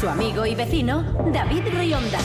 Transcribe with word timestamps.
Su 0.00 0.08
amigo 0.08 0.46
y 0.46 0.54
vecino, 0.54 1.02
David 1.32 1.64
Rionda. 1.76 2.18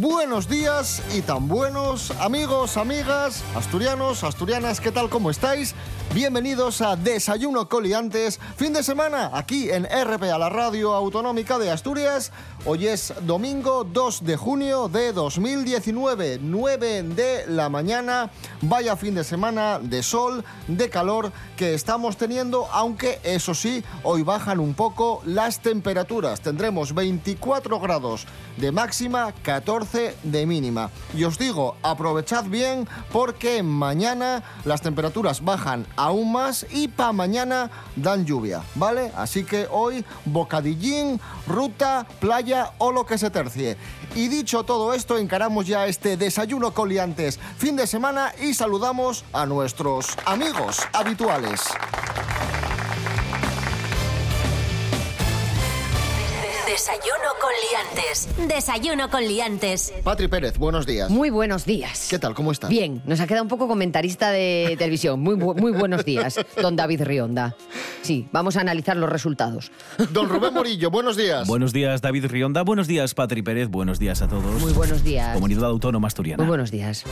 Buenos 0.00 0.48
días 0.48 1.02
y 1.14 1.20
tan 1.20 1.46
buenos 1.46 2.10
amigos, 2.12 2.78
amigas, 2.78 3.44
asturianos, 3.54 4.24
asturianas, 4.24 4.80
¿qué 4.80 4.92
tal? 4.92 5.10
¿Cómo 5.10 5.30
estáis? 5.30 5.74
Bienvenidos 6.14 6.80
a 6.80 6.96
Desayuno 6.96 7.68
Coliantes, 7.68 8.40
fin 8.56 8.72
de 8.72 8.82
semana 8.82 9.30
aquí 9.34 9.70
en 9.70 9.84
RP 9.84 10.22
a 10.32 10.38
la 10.38 10.48
Radio 10.48 10.94
Autonómica 10.94 11.58
de 11.58 11.70
Asturias. 11.70 12.32
Hoy 12.64 12.88
es 12.88 13.12
domingo 13.22 13.84
2 13.84 14.24
de 14.24 14.36
junio 14.36 14.88
de 14.88 15.12
2019, 15.12 16.40
9 16.42 17.02
de 17.02 17.46
la 17.46 17.68
mañana. 17.68 18.30
Vaya 18.62 18.96
fin 18.96 19.14
de 19.14 19.22
semana 19.22 19.78
de 19.80 20.02
sol, 20.02 20.44
de 20.66 20.88
calor 20.88 21.30
que 21.56 21.74
estamos 21.74 22.16
teniendo, 22.16 22.66
aunque 22.72 23.20
eso 23.22 23.54
sí, 23.54 23.84
hoy 24.02 24.22
bajan 24.22 24.60
un 24.60 24.74
poco 24.74 25.22
las 25.26 25.60
temperaturas. 25.60 26.40
Tendremos 26.40 26.94
24 26.94 27.78
grados 27.80 28.26
de 28.56 28.72
máxima, 28.72 29.32
14 29.42 29.89
de 29.92 30.46
mínima. 30.46 30.90
Y 31.14 31.24
os 31.24 31.38
digo, 31.38 31.76
aprovechad 31.82 32.44
bien 32.44 32.88
porque 33.12 33.62
mañana 33.62 34.42
las 34.64 34.82
temperaturas 34.82 35.44
bajan 35.44 35.86
aún 35.96 36.32
más 36.32 36.66
y 36.70 36.88
para 36.88 37.12
mañana 37.12 37.70
dan 37.96 38.24
lluvia, 38.24 38.62
¿vale? 38.74 39.10
Así 39.16 39.44
que 39.44 39.66
hoy 39.70 40.04
bocadillín, 40.24 41.20
ruta, 41.46 42.06
playa 42.20 42.72
o 42.78 42.92
lo 42.92 43.04
que 43.04 43.18
se 43.18 43.30
tercie. 43.30 43.76
Y 44.14 44.28
dicho 44.28 44.64
todo 44.64 44.94
esto, 44.94 45.18
encaramos 45.18 45.66
ya 45.66 45.86
este 45.86 46.16
desayuno 46.16 46.72
coliantes 46.72 47.38
fin 47.58 47.76
de 47.76 47.86
semana 47.86 48.32
y 48.40 48.54
saludamos 48.54 49.24
a 49.32 49.46
nuestros 49.46 50.16
amigos 50.24 50.78
habituales. 50.92 51.60
Desayuno 56.70 57.30
con 57.40 57.50
Liantes. 57.68 58.28
Desayuno 58.46 59.10
con 59.10 59.24
Liantes. 59.26 59.92
Patri 60.04 60.28
Pérez, 60.28 60.56
buenos 60.56 60.86
días. 60.86 61.10
Muy 61.10 61.28
buenos 61.28 61.64
días. 61.64 62.06
¿Qué 62.08 62.20
tal? 62.20 62.32
¿Cómo 62.36 62.52
estás? 62.52 62.70
Bien, 62.70 63.02
nos 63.06 63.18
ha 63.18 63.26
quedado 63.26 63.42
un 63.42 63.48
poco 63.48 63.66
comentarista 63.66 64.30
de 64.30 64.76
televisión. 64.78 65.18
Muy, 65.18 65.34
bu- 65.34 65.58
muy 65.60 65.72
buenos 65.72 66.04
días, 66.04 66.36
don 66.62 66.76
David 66.76 67.02
Rionda. 67.02 67.56
Sí, 68.02 68.28
vamos 68.30 68.56
a 68.56 68.60
analizar 68.60 68.96
los 68.96 69.10
resultados. 69.10 69.72
Don 70.12 70.28
Rubén 70.28 70.54
Morillo, 70.54 70.92
buenos 70.92 71.16
días. 71.16 71.48
Buenos 71.48 71.72
días, 71.72 72.02
David 72.02 72.26
Rionda. 72.26 72.62
Buenos 72.62 72.86
días, 72.86 73.14
Patri 73.14 73.42
Pérez. 73.42 73.68
Buenos 73.68 73.98
días 73.98 74.22
a 74.22 74.28
todos. 74.28 74.60
Muy 74.60 74.72
buenos 74.72 75.02
días. 75.02 75.34
Comunidad 75.34 75.64
Autónoma 75.64 76.06
Asturiana. 76.06 76.40
Muy 76.40 76.48
buenos 76.48 76.70
días. 76.70 77.04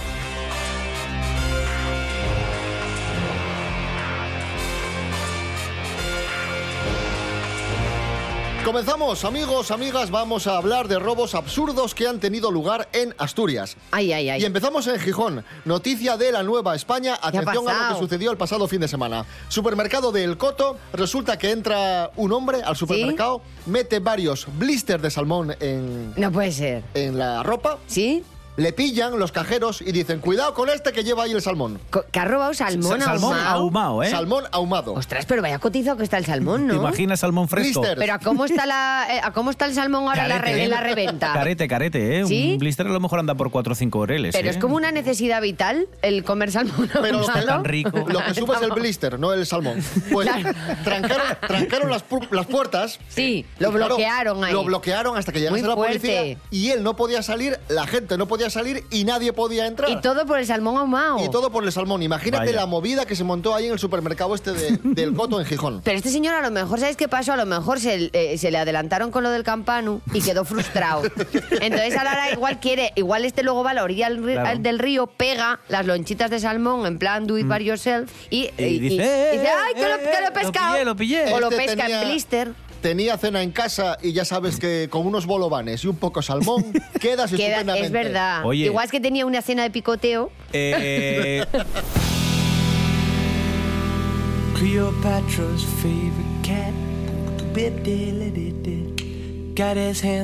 Comenzamos, 8.69 9.25
amigos, 9.25 9.71
amigas, 9.71 10.11
vamos 10.11 10.47
a 10.47 10.59
hablar 10.59 10.89
de 10.89 10.99
robos 10.99 11.35
absurdos 11.35 11.95
que 11.95 12.07
han 12.07 12.21
tenido 12.21 12.51
lugar 12.51 12.87
en 12.93 13.15
Asturias. 13.17 13.79
Ay, 13.93 14.13
ay, 14.13 14.29
ay. 14.29 14.43
Y 14.43 14.45
empezamos 14.45 14.87
en 14.89 15.01
Gijón. 15.01 15.43
Noticia 15.65 16.19
de 16.19 16.33
la 16.33 16.43
Nueva 16.43 16.75
España. 16.75 17.19
Atención 17.23 17.67
a 17.67 17.89
lo 17.89 17.95
que 17.95 18.01
sucedió 18.03 18.31
el 18.31 18.37
pasado 18.37 18.69
fin 18.69 18.83
de 18.83 18.87
semana. 18.87 19.25
Supermercado 19.49 20.13
de 20.13 20.23
El 20.23 20.37
Coto. 20.37 20.77
Resulta 20.93 21.39
que 21.39 21.51
entra 21.51 22.11
un 22.17 22.31
hombre 22.31 22.61
al 22.63 22.77
supermercado, 22.77 23.41
mete 23.65 24.01
varios 24.01 24.47
blisters 24.59 25.03
de 25.03 25.11
salmón 25.13 25.57
en, 25.61 26.13
No 26.19 26.31
puede 26.31 26.53
ser. 26.53 26.85
en 26.93 27.17
la 27.17 27.43
ropa, 27.43 27.79
¿Sí? 27.87 28.23
Le 28.59 28.73
pillan 28.75 29.19
los 29.19 29.33
cajeros 29.33 29.81
y 29.81 29.93
dicen, 29.93 30.19
cuidado 30.21 30.53
con 30.53 30.69
este 30.69 30.93
que 30.93 31.03
lleva 31.05 31.23
ahí 31.25 31.33
el 31.33 31.41
salmón. 31.41 31.79
Co- 31.91 32.05
¿Que 32.13 32.19
ha 32.21 32.25
robado 32.27 32.53
salmón, 32.53 32.99
Sa- 33.01 33.07
salmón 33.07 33.35
ahumado? 33.39 33.57
ahumado, 33.59 34.03
¿eh? 34.03 34.11
Salmón 34.11 34.45
ahumado. 34.53 34.93
Ostras, 34.93 35.25
pero 35.27 35.41
vaya 35.43 35.59
cotizado 35.59 35.97
que 35.97 36.03
está 36.03 36.19
el 36.19 36.27
salmón, 36.27 36.67
¿Te 36.67 36.75
¿no? 36.75 36.81
imaginas 36.81 37.21
salmón 37.21 37.49
fresco? 37.49 37.81
Blister. 37.81 37.97
Pero 37.99 38.13
¿a 38.15 38.19
cómo 38.19 38.45
está, 38.45 38.67
la, 38.67 39.07
eh, 39.11 39.21
¿a 39.23 39.33
cómo 39.33 39.51
está 39.51 39.65
el 39.67 39.75
salmón 39.75 40.09
ahora 40.09 40.25
en 40.25 40.29
la, 40.29 40.35
re- 40.39 40.41
Carete, 40.43 40.61
¿eh? 40.61 40.65
en 40.65 40.71
la 40.71 40.81
reventa? 40.81 41.33
Carete, 41.33 41.69
carete, 41.69 42.21
¿eh? 42.21 42.27
¿Sí? 42.27 42.51
Un 42.55 42.59
blister 42.59 42.87
a 42.87 42.91
lo 42.91 43.01
mejor 43.01 43.21
anda 43.21 43.35
por 43.35 43.51
4 43.51 43.73
o 43.73 43.77
5 43.77 43.99
oreles. 43.99 44.35
Pero 44.37 44.49
¿eh? 44.49 44.51
es 44.51 44.59
como 44.59 44.77
una 44.77 44.91
necesidad 44.91 45.41
vital 45.41 45.87
el 46.03 46.25
comer 46.25 46.51
salmón 46.51 46.91
Pero 46.93 47.19
lo 47.21 47.27
que, 47.27 47.31
ahumado. 47.31 47.47
tan 47.47 47.65
rico. 47.65 48.05
lo 48.09 48.25
que 48.25 48.35
sube 48.35 48.55
es 48.57 48.63
el 48.63 48.73
blister, 48.73 49.19
no 49.21 49.33
el 49.33 49.47
salmón. 49.47 49.81
Pues 50.13 50.29
Claro. 50.29 50.51
trancaron, 50.85 51.27
trancaron 51.47 51.91
las, 51.91 52.09
pu- 52.09 52.29
las 52.33 52.47
puertas. 52.47 52.99
Sí, 53.09 53.47
lo 53.61 53.69
Y 53.71 53.73
bloquearon 53.75 54.43
ahí. 54.43 54.53
Lo 54.53 54.65
bloquearon 54.65 55.17
hasta 55.17 55.31
que 55.33 55.39
llegase 55.39 55.61
Muy 55.61 55.69
la 55.69 55.75
fuerte. 55.77 55.99
policía 56.01 56.39
y 56.51 56.71
él 56.71 56.83
no 56.83 56.97
podía 56.97 57.23
salir, 57.23 57.59
la 57.69 57.87
gente 57.87 58.19
no 58.19 58.27
podía 58.27 58.48
salir 58.51 58.85
y 58.91 59.05
nadie 59.05 59.33
podía 59.33 59.67
entrar. 59.67 59.91
Y 59.91 60.01
todo 60.01 60.27
por 60.27 60.39
el 60.39 60.47
salmón 60.47 60.77
ahumado. 60.77 61.25
Y 61.25 61.31
todo 61.31 61.51
por 61.51 61.65
el 61.65 61.73
salmón. 61.73 62.03
Imagínate 62.03 62.47
Vaya. 62.47 62.61
la 62.61 62.67
movida 62.67 63.07
que 63.07 63.15
se 63.17 63.25
montó 63.25 63.55
ahí 63.55 63.67
en 63.67 63.73
el 63.73 63.79
supermercado 63.79 64.35
este 64.35 64.53
de- 64.53 64.79
del 64.83 65.15
Coto 65.15 65.41
en 65.41 65.47
Gijón. 65.47 65.81
Pero 65.85 65.97
este 65.97 66.11
señor 66.11 66.35
a 66.35 66.43
lo 66.43 66.51
mejor, 66.51 66.81
¿sabes 66.81 66.97
qué 66.97 67.09
pasó? 67.09 67.33
A 67.33 67.37
lo 67.37 67.47
mejor 67.47 67.81
se, 67.81 68.11
eh, 68.13 68.39
se 68.39 68.51
le 68.51 68.59
adelantaron 68.59 69.11
con 69.11 69.23
lo 69.23 69.31
del 69.31 69.43
campanu 69.45 70.01
y 70.13 70.21
quedó 70.21 70.45
frustrado. 70.45 71.03
Entonces 71.61 71.97
ahora 71.97 72.31
igual 72.33 72.61
quiere, 72.61 72.93
igual 72.97 73.25
este 73.25 73.43
luego 73.43 73.63
va 73.65 73.71
a 73.71 73.75
la 73.75 73.85
orilla 73.85 74.09
del 74.09 74.23
Claro. 74.23 74.47
al- 74.49 74.63
del 74.63 74.79
río, 74.79 75.07
pega 75.07 75.61
las 75.69 75.87
lonchitas 75.87 76.31
de 76.31 76.41
salmón 76.41 76.87
en 76.87 76.99
plan 76.99 77.27
do 77.27 77.39
it 77.39 77.47
by 77.47 77.65
yourself 77.65 78.11
y, 78.31 78.49
Mm. 78.59 78.63
Y 78.63 78.79
dice, 78.79 79.03
"Eh, 79.05 79.31
dice, 79.33 79.45
eh, 79.45 79.49
¡ay, 79.67 79.75
que 79.75 79.81
lo, 79.89 79.95
eh, 79.95 79.99
que 79.99 80.21
lo 80.21 80.27
he 80.27 80.29
lo 80.29 80.33
pescado! 80.33 80.73
pillé, 80.75 80.85
lo 80.85 80.97
pillé. 80.97 81.33
O 81.35 81.41
lo 81.41 81.51
Este 81.51 81.65
pesca 81.67 81.83
tenía- 81.83 82.03
en 82.03 82.09
blister. 82.09 82.53
Tenía 82.81 83.19
cena 83.19 83.43
en 83.43 83.51
casa 83.51 83.99
y 84.03 84.13
ya 84.13 84.25
sabes 84.25 84.59
que 84.61 84.89
con 84.89 85.05
unos 85.07 85.27
bolovanes 85.27 85.83
y 85.85 85.89
un 85.89 85.97
poco 85.97 86.23
salmón 86.23 86.65
quedas 87.01 87.31
Queda- 87.33 87.47
estupendamente. 87.61 87.87
es 87.87 87.93
verdad. 87.93 88.45
Oye. 88.47 88.67
Igual 88.67 88.85
es 88.85 88.91
que 88.93 89.01
tenía 89.01 89.27
una 89.27 89.43
cena 89.43 89.65
de 89.65 89.71
picoteo. 89.71 90.31
Eh, 90.53 91.45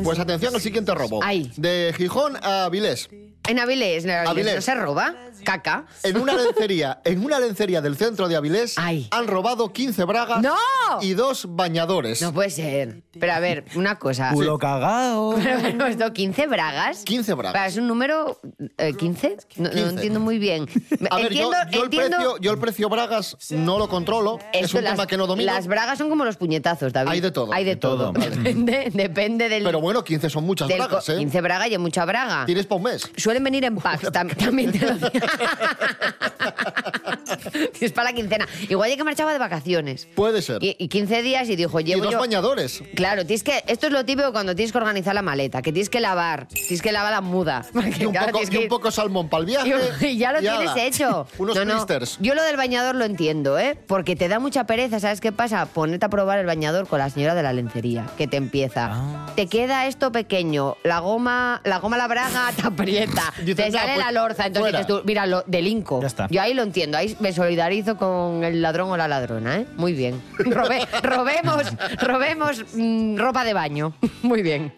Pues 0.04 0.18
atención 0.18 0.54
al 0.54 0.60
siguiente 0.60 0.94
robo. 0.94 1.20
Ay. 1.22 1.50
De 1.56 1.92
Gijón 1.96 2.34
a 2.42 2.68
Vilés. 2.70 3.08
En 3.46 3.58
Avilés, 3.58 4.04
en 4.04 4.10
Avilés, 4.10 4.28
Avilés. 4.30 4.54
no 4.56 4.60
se 4.62 4.74
roba. 4.74 5.14
Caca. 5.44 5.84
En 6.02 6.16
una 6.16 6.32
lencería, 6.34 7.00
en 7.04 7.22
una 7.22 7.38
lencería 7.38 7.82
del 7.82 7.96
centro 7.98 8.28
de 8.28 8.36
Avilés 8.36 8.78
Ay. 8.78 9.08
han 9.10 9.26
robado 9.26 9.70
15 9.74 10.04
bragas 10.04 10.40
¡No! 10.40 10.56
y 11.02 11.12
dos 11.12 11.46
bañadores. 11.50 12.22
No 12.22 12.32
puede 12.32 12.48
ser. 12.48 13.02
Pero 13.20 13.32
a 13.34 13.40
ver, 13.40 13.66
una 13.74 13.98
cosa. 13.98 14.30
culo 14.32 14.58
cagao. 14.58 15.34
Pero 15.42 15.60
bueno, 15.60 15.84
esto, 15.86 16.10
15 16.14 16.46
bragas. 16.46 17.02
15 17.04 17.34
bragas. 17.34 17.52
Pero 17.52 17.66
¿Es 17.66 17.76
un 17.76 17.86
número 17.88 18.38
eh, 18.78 18.94
15? 18.94 19.36
No, 19.56 19.64
no 19.64 19.70
15. 19.70 19.88
entiendo 19.90 20.20
muy 20.20 20.38
bien. 20.38 20.66
A 21.10 21.16
ver, 21.16 21.26
entiendo, 21.26 21.52
yo, 21.52 21.70
yo 21.72 21.78
el 21.80 21.84
entiendo- 21.84 22.16
precio, 22.16 22.36
yo 22.38 22.50
el 22.52 22.58
precio 22.58 22.88
bragas 22.88 23.36
no 23.50 23.78
lo 23.78 23.88
controlo. 23.90 24.38
es 24.54 24.64
esto, 24.64 24.78
un 24.78 24.84
las, 24.84 24.94
tema 24.94 25.06
que 25.06 25.18
no 25.18 25.26
domino. 25.26 25.52
Las 25.52 25.66
bragas 25.66 25.98
son 25.98 26.08
como 26.08 26.24
los 26.24 26.38
puñetazos, 26.38 26.90
David. 26.94 27.10
Hay 27.10 27.20
de 27.20 27.30
todo. 27.32 27.52
Hay 27.52 27.64
de, 27.64 27.70
De 27.74 27.76
todo, 27.76 27.96
todo. 27.98 28.12
vale. 28.14 28.30
Depende, 28.34 28.90
depende 28.94 29.48
del. 29.50 29.62
Pero 29.62 29.80
bueno, 29.82 30.02
15 30.02 30.30
son 30.30 30.44
muchas 30.44 30.68
bragas, 30.68 31.06
¿eh? 31.10 31.16
15 31.18 31.40
bragas 31.42 31.70
y 31.70 31.76
mucha 31.76 32.06
braga. 32.06 32.46
Tienes 32.46 32.64
para 32.66 32.76
un 32.78 32.82
mes. 32.84 33.10
Suelen 33.34 33.42
venir 33.44 33.64
en 33.64 33.74
packs, 33.74 34.04
tam- 34.12 34.32
también 34.36 34.70
te 34.70 34.78
lo 34.86 34.94
digo. 34.94 35.08
es 37.80 37.90
para 37.92 38.10
la 38.10 38.16
quincena. 38.16 38.46
Igual 38.68 38.90
ya 38.90 38.96
que 38.96 39.02
marchaba 39.02 39.32
de 39.32 39.40
vacaciones. 39.40 40.06
Puede 40.14 40.40
ser. 40.40 40.62
Y, 40.62 40.76
y 40.78 40.86
15 40.86 41.20
días 41.22 41.48
y 41.48 41.56
dijo, 41.56 41.80
Y 41.80 41.84
llevo 41.84 42.04
dos 42.04 42.12
yo... 42.12 42.20
bañadores. 42.20 42.80
Claro, 42.94 43.26
tienes 43.26 43.42
que, 43.42 43.64
esto 43.66 43.88
es 43.88 43.92
lo 43.92 44.04
típico 44.04 44.30
cuando 44.30 44.54
tienes 44.54 44.70
que 44.70 44.78
organizar 44.78 45.16
la 45.16 45.22
maleta, 45.22 45.62
que 45.62 45.72
tienes 45.72 45.90
que 45.90 45.98
lavar, 45.98 46.46
tienes 46.46 46.80
que 46.80 46.92
lavar 46.92 47.10
la 47.10 47.20
muda. 47.22 47.66
Porque, 47.72 47.90
Y 48.02 48.06
un, 48.06 48.12
claro, 48.12 48.26
poco, 48.28 48.38
tienes 48.38 48.48
y 48.48 48.52
que 48.52 48.58
un 48.58 48.64
ir- 48.64 48.68
poco 48.68 48.90
salmón 48.92 49.28
para 49.28 49.40
el 49.40 49.46
viaje. 49.46 49.74
y, 50.12 50.16
ya 50.16 50.30
lo 50.32 50.38
tienes 50.38 50.70
ala. 50.70 50.84
hecho. 50.84 51.26
Unos 51.38 51.56
No, 51.56 51.64
no, 51.64 51.74
blisters. 51.74 52.18
Yo 52.20 52.36
lo 52.36 52.42
del 52.44 52.56
bañador 52.56 52.94
lo 52.94 53.04
entiendo, 53.04 53.58
¿eh? 53.58 53.76
Porque 53.88 54.14
te 54.14 54.28
da 54.28 54.38
mucha 54.38 54.64
pereza, 54.64 55.00
¿sabes 55.00 55.20
qué 55.20 55.32
pasa? 55.32 55.66
Ponerte 55.66 56.06
a 56.06 56.08
probar 56.08 56.38
el 56.38 56.46
bañador 56.46 56.86
con 56.86 57.00
la 57.00 57.10
señora 57.10 57.34
de 57.34 57.42
la 57.42 57.52
lencería, 57.52 58.06
que 58.16 58.28
te 58.28 58.36
empieza. 58.36 58.90
Ah. 58.92 59.32
Te 59.34 59.48
queda 59.48 59.86
esto 59.88 60.12
pequeño, 60.12 60.76
la 60.84 61.00
goma, 61.00 61.60
la 61.64 61.78
goma 61.80 61.96
la 61.98 62.06
braga 62.06 62.52
te 62.54 62.64
aprieta, 62.66 63.23
Dices, 63.38 63.56
te 63.56 63.70
"No, 63.70 63.78
sale 63.78 63.92
pues, 63.94 64.04
la 64.06 64.12
lorza, 64.12 64.46
entonces 64.46 64.60
fuera". 64.72 64.78
dices 64.78 64.86
tú, 64.86 65.02
mira, 65.06 65.26
lo 65.26 65.42
delinco. 65.46 66.00
Ya 66.00 66.06
está. 66.06 66.26
Yo 66.30 66.40
ahí 66.42 66.54
lo 66.54 66.62
entiendo, 66.62 66.98
ahí 66.98 67.16
me 67.20 67.32
solidarizo 67.32 67.96
con 67.96 68.44
el 68.44 68.62
ladrón 68.62 68.90
o 68.90 68.96
la 68.96 69.08
ladrona, 69.08 69.56
¿eh? 69.56 69.66
Muy 69.76 69.92
bien. 69.92 70.22
Robe- 70.38 70.86
robemos, 71.02 71.62
robemos 72.00 72.64
mm, 72.74 73.16
ropa 73.16 73.44
de 73.44 73.52
baño. 73.54 73.94
Muy 74.22 74.42
bien. 74.42 74.72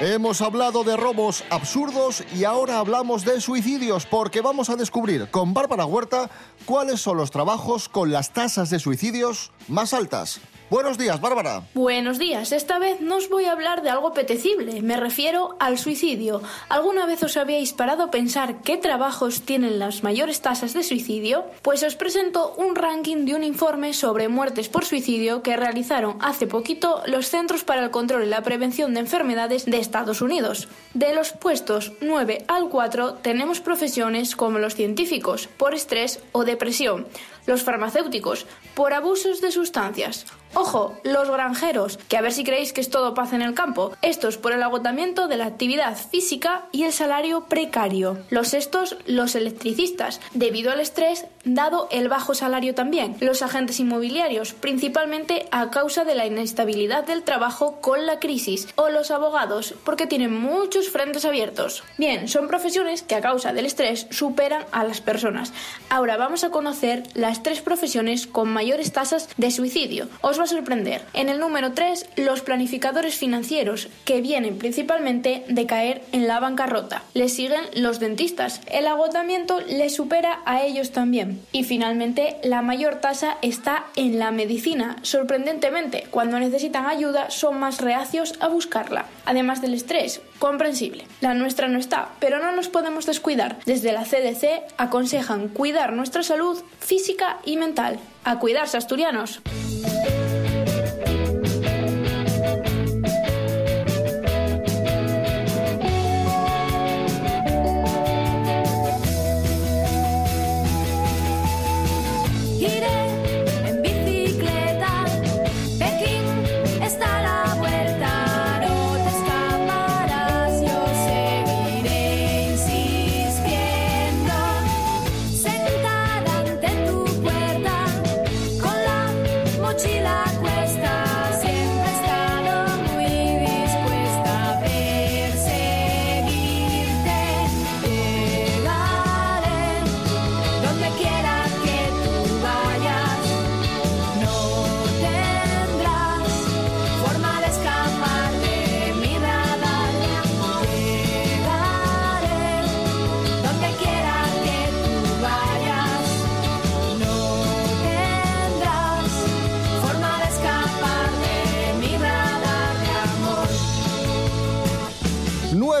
Hemos 0.00 0.42
hablado 0.42 0.84
de 0.84 0.94
robos 0.96 1.42
absurdos 1.48 2.22
y 2.34 2.44
ahora 2.44 2.78
hablamos 2.80 3.24
de 3.24 3.40
suicidios 3.40 4.04
porque 4.04 4.42
vamos 4.42 4.68
a 4.68 4.76
descubrir 4.76 5.28
con 5.30 5.54
Bárbara 5.54 5.86
Huerta 5.86 6.28
cuáles 6.66 7.00
son 7.00 7.16
los 7.16 7.30
trabajos 7.30 7.88
con 7.88 8.12
las 8.12 8.30
tasas 8.34 8.68
de 8.68 8.78
suicidios 8.78 9.52
más 9.68 9.94
altas. 9.94 10.40
Buenos 10.68 10.98
días, 10.98 11.20
Bárbara. 11.20 11.62
Buenos 11.74 12.18
días. 12.18 12.50
Esta 12.50 12.80
vez 12.80 13.00
no 13.00 13.18
os 13.18 13.28
voy 13.28 13.44
a 13.44 13.52
hablar 13.52 13.82
de 13.82 13.90
algo 13.90 14.08
apetecible. 14.08 14.82
Me 14.82 14.96
refiero 14.96 15.54
al 15.60 15.78
suicidio. 15.78 16.42
¿Alguna 16.68 17.06
vez 17.06 17.22
os 17.22 17.36
habíais 17.36 17.72
parado 17.72 18.02
a 18.02 18.10
pensar 18.10 18.62
qué 18.62 18.76
trabajos 18.76 19.42
tienen 19.42 19.78
las 19.78 20.02
mayores 20.02 20.40
tasas 20.40 20.74
de 20.74 20.82
suicidio? 20.82 21.44
Pues 21.62 21.84
os 21.84 21.94
presento 21.94 22.52
un 22.56 22.74
ranking 22.74 23.26
de 23.26 23.36
un 23.36 23.44
informe 23.44 23.92
sobre 23.92 24.26
muertes 24.26 24.68
por 24.68 24.84
suicidio 24.84 25.40
que 25.40 25.56
realizaron 25.56 26.18
hace 26.20 26.48
poquito 26.48 27.00
los 27.06 27.28
Centros 27.28 27.62
para 27.62 27.84
el 27.84 27.92
Control 27.92 28.24
y 28.24 28.26
la 28.26 28.42
Prevención 28.42 28.92
de 28.92 29.00
Enfermedades 29.00 29.66
de 29.66 29.78
Estados 29.78 30.20
Unidos. 30.20 30.66
De 30.94 31.14
los 31.14 31.30
puestos 31.30 31.92
9 32.00 32.44
al 32.48 32.68
4 32.68 33.18
tenemos 33.22 33.60
profesiones 33.60 34.34
como 34.34 34.58
los 34.58 34.74
científicos, 34.74 35.48
por 35.58 35.74
estrés 35.74 36.18
o 36.32 36.44
depresión 36.44 37.06
los 37.46 37.62
farmacéuticos, 37.62 38.46
por 38.74 38.92
abusos 38.92 39.40
de 39.40 39.50
sustancias. 39.50 40.26
Ojo, 40.54 40.96
los 41.02 41.30
granjeros, 41.30 41.98
que 42.08 42.16
a 42.16 42.20
ver 42.20 42.32
si 42.32 42.44
creéis 42.44 42.72
que 42.72 42.80
es 42.80 42.90
todo 42.90 43.14
paz 43.14 43.32
en 43.32 43.42
el 43.42 43.54
campo. 43.54 43.92
Estos 44.02 44.38
por 44.38 44.52
el 44.52 44.62
agotamiento 44.62 45.28
de 45.28 45.36
la 45.36 45.46
actividad 45.46 45.96
física 45.96 46.64
y 46.72 46.84
el 46.84 46.92
salario 46.92 47.44
precario. 47.44 48.18
Los 48.30 48.54
estos, 48.54 48.96
los 49.06 49.34
electricistas, 49.34 50.20
debido 50.32 50.70
al 50.70 50.80
estrés, 50.80 51.26
dado 51.44 51.88
el 51.90 52.08
bajo 52.08 52.34
salario 52.34 52.74
también. 52.74 53.16
Los 53.20 53.42
agentes 53.42 53.80
inmobiliarios, 53.80 54.54
principalmente 54.54 55.46
a 55.50 55.70
causa 55.70 56.04
de 56.04 56.14
la 56.14 56.26
inestabilidad 56.26 57.04
del 57.06 57.22
trabajo 57.22 57.80
con 57.80 58.06
la 58.06 58.18
crisis. 58.18 58.68
O 58.76 58.88
los 58.88 59.10
abogados, 59.10 59.74
porque 59.84 60.06
tienen 60.06 60.32
muchos 60.32 60.88
frentes 60.88 61.24
abiertos. 61.24 61.84
Bien, 61.98 62.28
son 62.28 62.48
profesiones 62.48 63.02
que 63.02 63.14
a 63.14 63.20
causa 63.20 63.52
del 63.52 63.66
estrés 63.66 64.06
superan 64.10 64.64
a 64.72 64.84
las 64.84 65.00
personas. 65.00 65.52
Ahora 65.90 66.16
vamos 66.16 66.44
a 66.44 66.50
conocer 66.50 67.02
las 67.14 67.42
tres 67.42 67.60
profesiones 67.60 68.26
con 68.26 68.48
mayores 68.48 68.92
tasas 68.92 69.28
de 69.36 69.50
suicidio. 69.50 70.08
Os 70.20 70.35
va 70.38 70.44
a 70.44 70.48
sorprender. 70.48 71.02
En 71.12 71.28
el 71.28 71.38
número 71.38 71.72
3, 71.72 72.10
los 72.16 72.42
planificadores 72.42 73.16
financieros, 73.16 73.88
que 74.04 74.20
vienen 74.20 74.58
principalmente 74.58 75.44
de 75.48 75.66
caer 75.66 76.02
en 76.12 76.26
la 76.26 76.40
bancarrota. 76.40 77.02
Le 77.14 77.28
siguen 77.28 77.64
los 77.74 78.00
dentistas. 78.00 78.60
El 78.66 78.86
agotamiento 78.86 79.60
les 79.60 79.94
supera 79.94 80.40
a 80.44 80.62
ellos 80.62 80.92
también. 80.92 81.40
Y 81.52 81.64
finalmente, 81.64 82.36
la 82.42 82.62
mayor 82.62 82.96
tasa 82.96 83.38
está 83.42 83.86
en 83.96 84.18
la 84.18 84.30
medicina. 84.30 84.96
Sorprendentemente, 85.02 86.06
cuando 86.10 86.38
necesitan 86.38 86.86
ayuda 86.86 87.30
son 87.30 87.58
más 87.58 87.80
reacios 87.80 88.34
a 88.40 88.48
buscarla. 88.48 89.06
Además 89.24 89.62
del 89.62 89.74
estrés, 89.74 90.20
comprensible. 90.38 91.04
La 91.20 91.34
nuestra 91.34 91.68
no 91.68 91.78
está, 91.78 92.10
pero 92.20 92.38
no 92.38 92.52
nos 92.52 92.68
podemos 92.68 93.06
descuidar. 93.06 93.58
Desde 93.64 93.92
la 93.92 94.04
CDC 94.04 94.62
aconsejan 94.76 95.48
cuidar 95.48 95.92
nuestra 95.92 96.22
salud 96.22 96.62
física 96.80 97.38
y 97.44 97.56
mental. 97.56 97.98
A 98.24 98.38
cuidarse, 98.38 98.76
asturianos. 98.76 99.40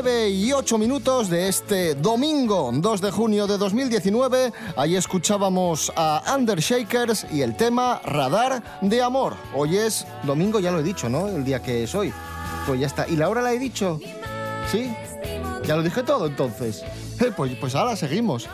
9 0.02 0.28
y 0.28 0.52
8 0.52 0.76
minutos 0.76 1.30
de 1.30 1.48
este 1.48 1.94
domingo 1.94 2.70
2 2.70 3.00
de 3.00 3.10
junio 3.10 3.46
de 3.46 3.56
2019. 3.56 4.52
Ahí 4.76 4.94
escuchábamos 4.94 5.90
a 5.96 6.22
Undershakers 6.36 7.26
y 7.32 7.40
el 7.40 7.56
tema 7.56 8.02
Radar 8.04 8.62
de 8.82 9.02
Amor. 9.02 9.36
Hoy 9.54 9.78
es 9.78 10.06
domingo, 10.24 10.60
ya 10.60 10.70
lo 10.70 10.80
he 10.80 10.82
dicho, 10.82 11.08
¿no? 11.08 11.28
El 11.28 11.44
día 11.44 11.62
que 11.62 11.84
es 11.84 11.94
hoy. 11.94 12.12
Pues 12.66 12.78
ya 12.78 12.88
está. 12.88 13.08
¿Y 13.08 13.16
la 13.16 13.30
hora 13.30 13.40
la 13.40 13.54
he 13.54 13.58
dicho? 13.58 13.98
¿Sí? 14.70 14.94
Ya 15.64 15.76
lo 15.76 15.82
dije 15.82 16.02
todo 16.02 16.26
entonces. 16.26 16.84
Eh, 17.18 17.32
pues, 17.34 17.56
pues 17.58 17.74
ahora 17.74 17.96
seguimos. 17.96 18.50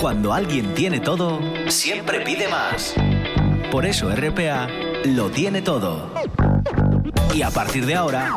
Cuando 0.00 0.32
alguien 0.32 0.72
tiene 0.74 1.00
todo, 1.00 1.40
siempre 1.66 2.20
pide 2.20 2.46
más. 2.46 2.94
Por 3.72 3.86
eso 3.86 4.08
RPA 4.08 4.68
lo 5.04 5.30
tiene 5.30 5.62
todo. 5.62 6.12
Y 7.34 7.42
a 7.42 7.50
partir 7.50 7.86
de 7.86 7.96
ahora, 7.96 8.36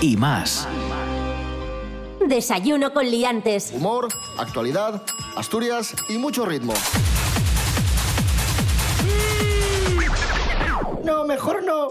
y 0.00 0.16
más. 0.16 0.66
Desayuno 2.26 2.92
con 2.92 3.08
liantes. 3.08 3.72
Humor, 3.74 4.08
actualidad, 4.38 5.02
Asturias 5.36 5.94
y 6.08 6.18
mucho 6.18 6.44
ritmo. 6.44 6.74
No, 11.04 11.24
mejor 11.24 11.62
no. 11.62 11.88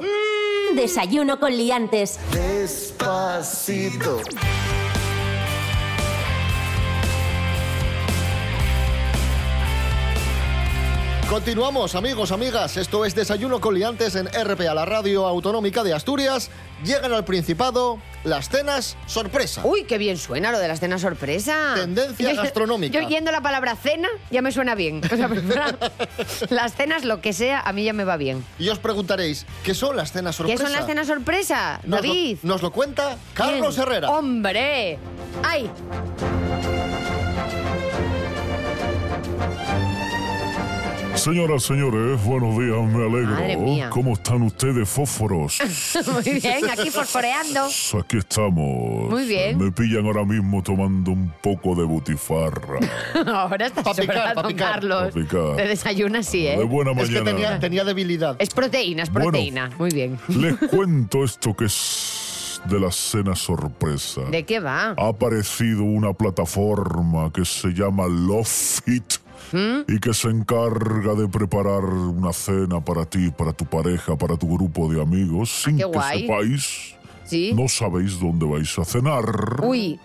Desayuno 0.75 1.39
con 1.39 1.55
liantes. 1.55 2.19
Despacito. 2.31 4.19
Continuamos, 11.35 11.95
amigos, 11.95 12.31
amigas. 12.31 12.77
Esto 12.77 13.03
es 13.03 13.13
Desayuno 13.13 13.59
con 13.59 13.75
Liantes 13.75 14.15
en 14.15 14.27
RPA, 14.27 14.73
la 14.73 14.85
radio 14.85 15.27
autonómica 15.27 15.83
de 15.83 15.93
Asturias. 15.93 16.49
Llegan 16.85 17.11
al 17.11 17.25
Principado 17.25 17.99
las 18.23 18.47
cenas 18.47 18.95
sorpresa. 19.05 19.59
Uy, 19.65 19.83
qué 19.83 19.97
bien 19.97 20.15
suena 20.17 20.53
lo 20.53 20.59
de 20.59 20.69
la 20.69 20.77
cena 20.77 20.97
sorpresa. 20.97 21.73
Tendencia 21.75 22.31
Yo- 22.31 22.41
gastronómica. 22.41 22.97
Yo 22.97 23.05
oyendo 23.05 23.33
la 23.33 23.41
palabra 23.41 23.75
cena 23.75 24.07
ya 24.31 24.41
me 24.41 24.53
suena 24.53 24.75
bien. 24.75 25.01
O 25.11 25.15
sea, 25.17 25.29
las 26.51 26.73
cenas, 26.73 27.03
lo 27.03 27.19
que 27.19 27.33
sea, 27.33 27.59
a 27.59 27.73
mí 27.73 27.83
ya 27.83 27.91
me 27.91 28.05
va 28.05 28.15
bien. 28.15 28.41
Y 28.57 28.69
os 28.69 28.79
preguntaréis, 28.79 29.45
¿qué 29.65 29.73
son 29.73 29.97
las 29.97 30.13
cenas 30.13 30.37
¿Qué 30.37 30.43
sorpresa? 30.43 30.63
son 30.63 30.71
las 30.71 30.85
cenas 30.85 31.07
sorpresa, 31.07 31.81
Nos 31.83 31.99
lo- 32.01 32.07
David? 32.07 32.37
nos 32.43 32.61
lo 32.61 32.71
cuenta 32.71 33.17
Carlos 33.33 33.75
¿Quién? 33.75 33.87
Herrera. 33.87 34.09
¡Hombre! 34.09 34.97
¡Ay! 35.43 35.69
Señoras, 41.25 41.63
señores, 41.63 42.23
buenos 42.23 42.55
días, 42.55 42.77
me 42.93 43.03
alegro. 43.03 43.31
Madre 43.31 43.57
mía. 43.57 43.89
¿Cómo 43.89 44.13
están 44.13 44.43
ustedes, 44.43 44.87
fósforos? 44.87 45.57
Muy 46.13 46.39
bien, 46.39 46.69
aquí 46.69 46.91
fosforeando. 46.91 47.61
Aquí 47.99 48.17
estamos. 48.19 49.09
Muy 49.09 49.25
bien. 49.25 49.57
Me 49.57 49.71
pillan 49.71 50.05
ahora 50.05 50.23
mismo 50.23 50.61
tomando 50.61 51.09
un 51.09 51.33
poco 51.41 51.73
de 51.73 51.83
butifarra. 51.83 52.77
Ahora 53.25 53.65
está 53.65 53.81
picar, 53.81 54.05
sobrado, 54.05 54.35
pa' 54.35 54.41
don 54.43 54.51
picar. 54.51 54.71
Carlos. 54.73 55.13
Pa' 55.15 55.19
picar. 55.19 55.55
De 55.55 55.67
desayuno 55.67 56.19
así, 56.19 56.43
De 56.43 56.53
¿eh? 56.53 56.63
buena 56.63 56.91
Es 56.91 57.09
que 57.09 57.15
mañana. 57.15 57.31
tenía, 57.31 57.59
tenía 57.59 57.83
debilidad. 57.83 58.35
Es 58.37 58.51
proteína, 58.51 59.01
es 59.01 59.11
Bueno. 59.11 59.31
proteína. 59.31 59.71
Muy 59.79 59.89
bien. 59.89 60.19
Les 60.27 60.55
cuento 60.69 61.23
esto 61.23 61.55
que 61.55 61.65
es 61.65 62.61
de 62.65 62.79
la 62.79 62.91
cena 62.91 63.35
sorpresa. 63.35 64.21
¿De 64.29 64.43
qué 64.43 64.59
va? 64.59 64.93
Ha 64.95 65.07
aparecido 65.07 65.81
una 65.85 66.13
plataforma 66.13 67.31
que 67.33 67.45
se 67.45 67.69
llama 67.69 68.05
Lofit 68.07 69.24
Y 69.87 69.99
que 69.99 70.13
se 70.13 70.29
encarga 70.29 71.13
de 71.13 71.27
preparar 71.27 71.83
una 71.85 72.33
cena 72.33 72.83
para 72.83 73.05
ti, 73.05 73.31
para 73.31 73.53
tu 73.53 73.65
pareja, 73.65 74.15
para 74.17 74.35
tu 74.37 74.47
grupo 74.55 74.91
de 74.91 75.01
amigos, 75.01 75.63
sin 75.63 75.77
qué 75.77 75.85
que 75.91 76.19
sepáis. 76.19 76.95
¿Sí? 77.25 77.53
No 77.55 77.67
sabéis 77.67 78.19
dónde 78.19 78.45
vais 78.45 78.77
a 78.77 78.85
cenar. 78.85 79.59
Uy, 79.63 79.99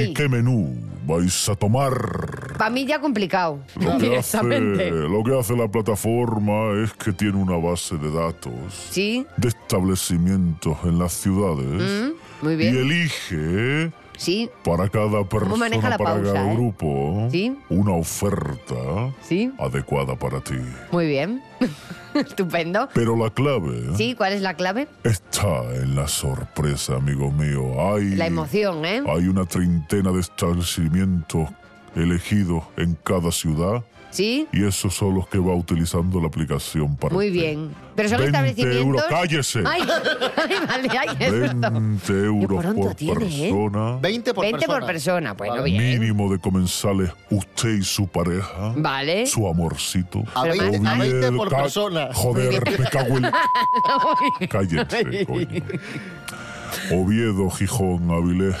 Ni 0.00 0.14
qué 0.14 0.26
menú 0.28 0.74
vais 1.06 1.48
a 1.48 1.54
tomar. 1.54 2.54
para 2.56 2.70
mí 2.70 2.86
ya 2.86 3.00
complicado. 3.00 3.58
Lo 3.74 3.98
que, 3.98 4.16
hace, 4.16 4.38
Directamente. 4.38 4.90
lo 4.90 5.22
que 5.24 5.38
hace 5.38 5.54
la 5.56 5.68
plataforma 5.68 6.82
es 6.82 6.92
que 6.94 7.12
tiene 7.12 7.36
una 7.36 7.56
base 7.56 7.96
de 7.98 8.10
datos 8.10 8.52
Sí, 8.90 9.26
de 9.36 9.48
establecimientos 9.48 10.76
en 10.84 10.98
las 10.98 11.12
ciudades 11.12 11.82
Mm, 11.82 12.44
muy 12.44 12.52
y 12.54 12.56
bien. 12.56 12.76
elige 12.76 13.92
Sí, 14.16 14.50
para 14.62 14.88
cada 14.88 15.24
persona, 15.24 15.56
maneja 15.56 15.88
la 15.88 15.98
para 15.98 16.14
pausa, 16.16 16.32
cada 16.32 16.52
eh? 16.52 16.54
grupo, 16.54 17.28
Sí. 17.30 17.56
una 17.70 17.92
oferta 17.92 19.12
sí, 19.22 19.50
adecuada 19.58 20.14
para 20.16 20.40
ti. 20.40 20.54
muy 20.92 21.06
bien. 21.06 21.42
Estupendo. 22.14 22.88
Pero 22.92 23.16
la 23.16 23.30
clave 23.30 23.96
Sí, 23.96 24.14
¿cuál 24.14 24.34
es 24.34 24.42
la 24.42 24.54
clave? 24.54 24.86
está 25.02 25.62
en 25.74 25.94
la 25.96 26.06
sorpresa, 26.08 26.96
amigo 26.96 27.30
mío. 27.32 27.94
Hay, 27.94 28.10
La 28.16 28.26
emoción, 28.26 28.84
¿eh? 28.84 29.02
hay 29.06 29.28
una 29.28 29.44
treintena 29.46 30.12
de 30.12 30.20
establecimientos 30.20 31.48
elegidos 31.96 32.64
en 32.76 32.96
cada 33.02 33.32
ciudad 33.32 33.82
Sí, 34.12 34.46
y 34.52 34.62
esos 34.64 34.94
son 34.94 35.14
los 35.14 35.26
que 35.26 35.38
va 35.38 35.54
utilizando 35.54 36.20
la 36.20 36.26
aplicación 36.26 36.96
para 36.96 37.14
muy 37.14 37.28
usted. 37.28 37.40
bien. 37.40 37.74
Pero 37.96 38.08
son 38.10 38.18
20 38.18 38.26
establecimientos. 38.36 38.84
euros, 38.86 39.02
cállese. 39.08 39.62
Ay, 39.66 39.80
ay, 40.36 40.54
vale, 40.68 40.88
ay, 40.98 41.16
qué 41.18 41.30
susto. 41.48 41.70
20 41.70 42.12
euros 42.24 42.64
por 42.74 42.94
tiene, 42.94 43.24
¿eh? 43.24 43.50
persona. 43.50 43.96
20 44.02 44.34
por 44.34 44.42
20 44.44 44.58
persona. 44.58 44.78
por 44.78 44.86
persona, 44.86 45.32
bueno, 45.32 45.62
bien. 45.62 45.98
Mínimo 46.00 46.30
de 46.30 46.38
comensales, 46.38 47.10
usted 47.30 47.70
y 47.70 47.82
su 47.82 48.06
pareja. 48.06 48.74
Vale. 48.76 49.26
Su 49.26 49.48
amorcito. 49.48 50.22
A 50.34 50.42
Pero 50.42 50.56
20, 50.58 50.76
a 50.76 50.80
más- 50.80 50.98
20 50.98 51.32
por 51.32 51.48
Ca- 51.48 51.56
persona. 51.62 52.08
Joder, 52.12 52.78
me 52.80 52.84
cago 52.90 53.16
en... 53.16 53.26
Cállense, 54.48 55.24
coño. 55.26 55.46
Oviedo, 56.90 57.50
Gijón, 57.50 58.10
Avilés, 58.10 58.56